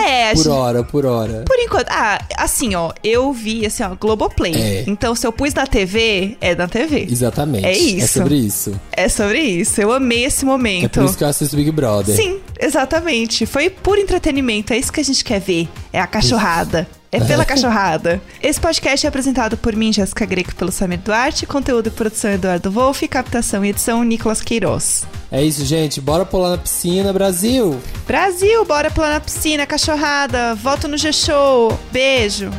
É, 0.02 0.30
por 0.30 0.36
gente- 0.38 0.48
hora, 0.48 0.82
por 0.82 1.04
hora. 1.06 1.44
Por 1.46 1.56
enquanto. 1.58 1.88
Ah, 1.90 2.24
assim, 2.38 2.74
ó, 2.74 2.92
eu 3.04 3.32
vi, 3.32 3.66
assim, 3.66 3.82
ó, 3.82 3.94
Globoplay. 3.94 4.54
É. 4.54 4.84
Então, 4.86 5.14
se 5.14 5.26
eu 5.26 5.32
pus 5.32 5.52
na 5.52 5.66
TV, 5.66 6.36
é 6.40 6.54
na 6.54 6.66
TV. 6.66 7.06
Exatamente. 7.10 7.66
É 7.66 7.76
isso. 7.76 8.04
É 8.04 8.06
sobre 8.06 8.34
isso. 8.36 8.80
É 8.92 9.08
sobre 9.08 9.40
isso. 9.40 9.80
Eu 9.80 9.92
amei 9.92 10.24
esse 10.24 10.44
É 10.44 10.46
momento. 10.46 11.00
por 11.00 11.04
isso 11.04 11.18
que 11.18 11.24
eu 11.24 11.28
assisto 11.28 11.54
Big 11.54 11.70
Brother. 11.70 12.16
Sim, 12.16 12.38
exatamente. 12.58 13.44
Foi 13.44 13.68
por 13.68 13.98
entretenimento. 13.98 14.72
É 14.72 14.78
isso 14.78 14.90
que 14.92 15.00
a 15.00 15.04
gente 15.04 15.22
quer 15.22 15.40
ver. 15.40 15.68
É 15.92 16.00
a 16.00 16.06
cachorrada. 16.06 16.88
É 17.10 17.20
pela 17.20 17.44
cachorrada. 17.44 18.20
Esse 18.42 18.60
podcast 18.60 19.06
é 19.06 19.08
apresentado 19.08 19.56
por 19.56 19.74
mim, 19.74 19.92
Jéssica 19.92 20.26
Greco, 20.26 20.54
pelo 20.54 20.70
Samir 20.70 20.98
Duarte. 20.98 21.46
Conteúdo 21.46 21.86
e 21.86 21.90
produção 21.90 22.30
Eduardo 22.30 22.70
Wolff. 22.70 23.08
Captação 23.08 23.64
e 23.64 23.70
edição 23.70 24.04
Nicolas 24.04 24.42
Queiroz. 24.42 25.06
É 25.32 25.42
isso, 25.42 25.64
gente. 25.64 26.00
Bora 26.00 26.26
pular 26.26 26.50
na 26.50 26.58
piscina, 26.58 27.12
Brasil! 27.12 27.80
Brasil, 28.06 28.64
bora 28.64 28.90
pular 28.90 29.10
na 29.10 29.20
piscina, 29.20 29.66
cachorrada. 29.66 30.54
Voto 30.54 30.86
no 30.86 30.98
G-Show. 30.98 31.78
Beijo. 31.90 32.50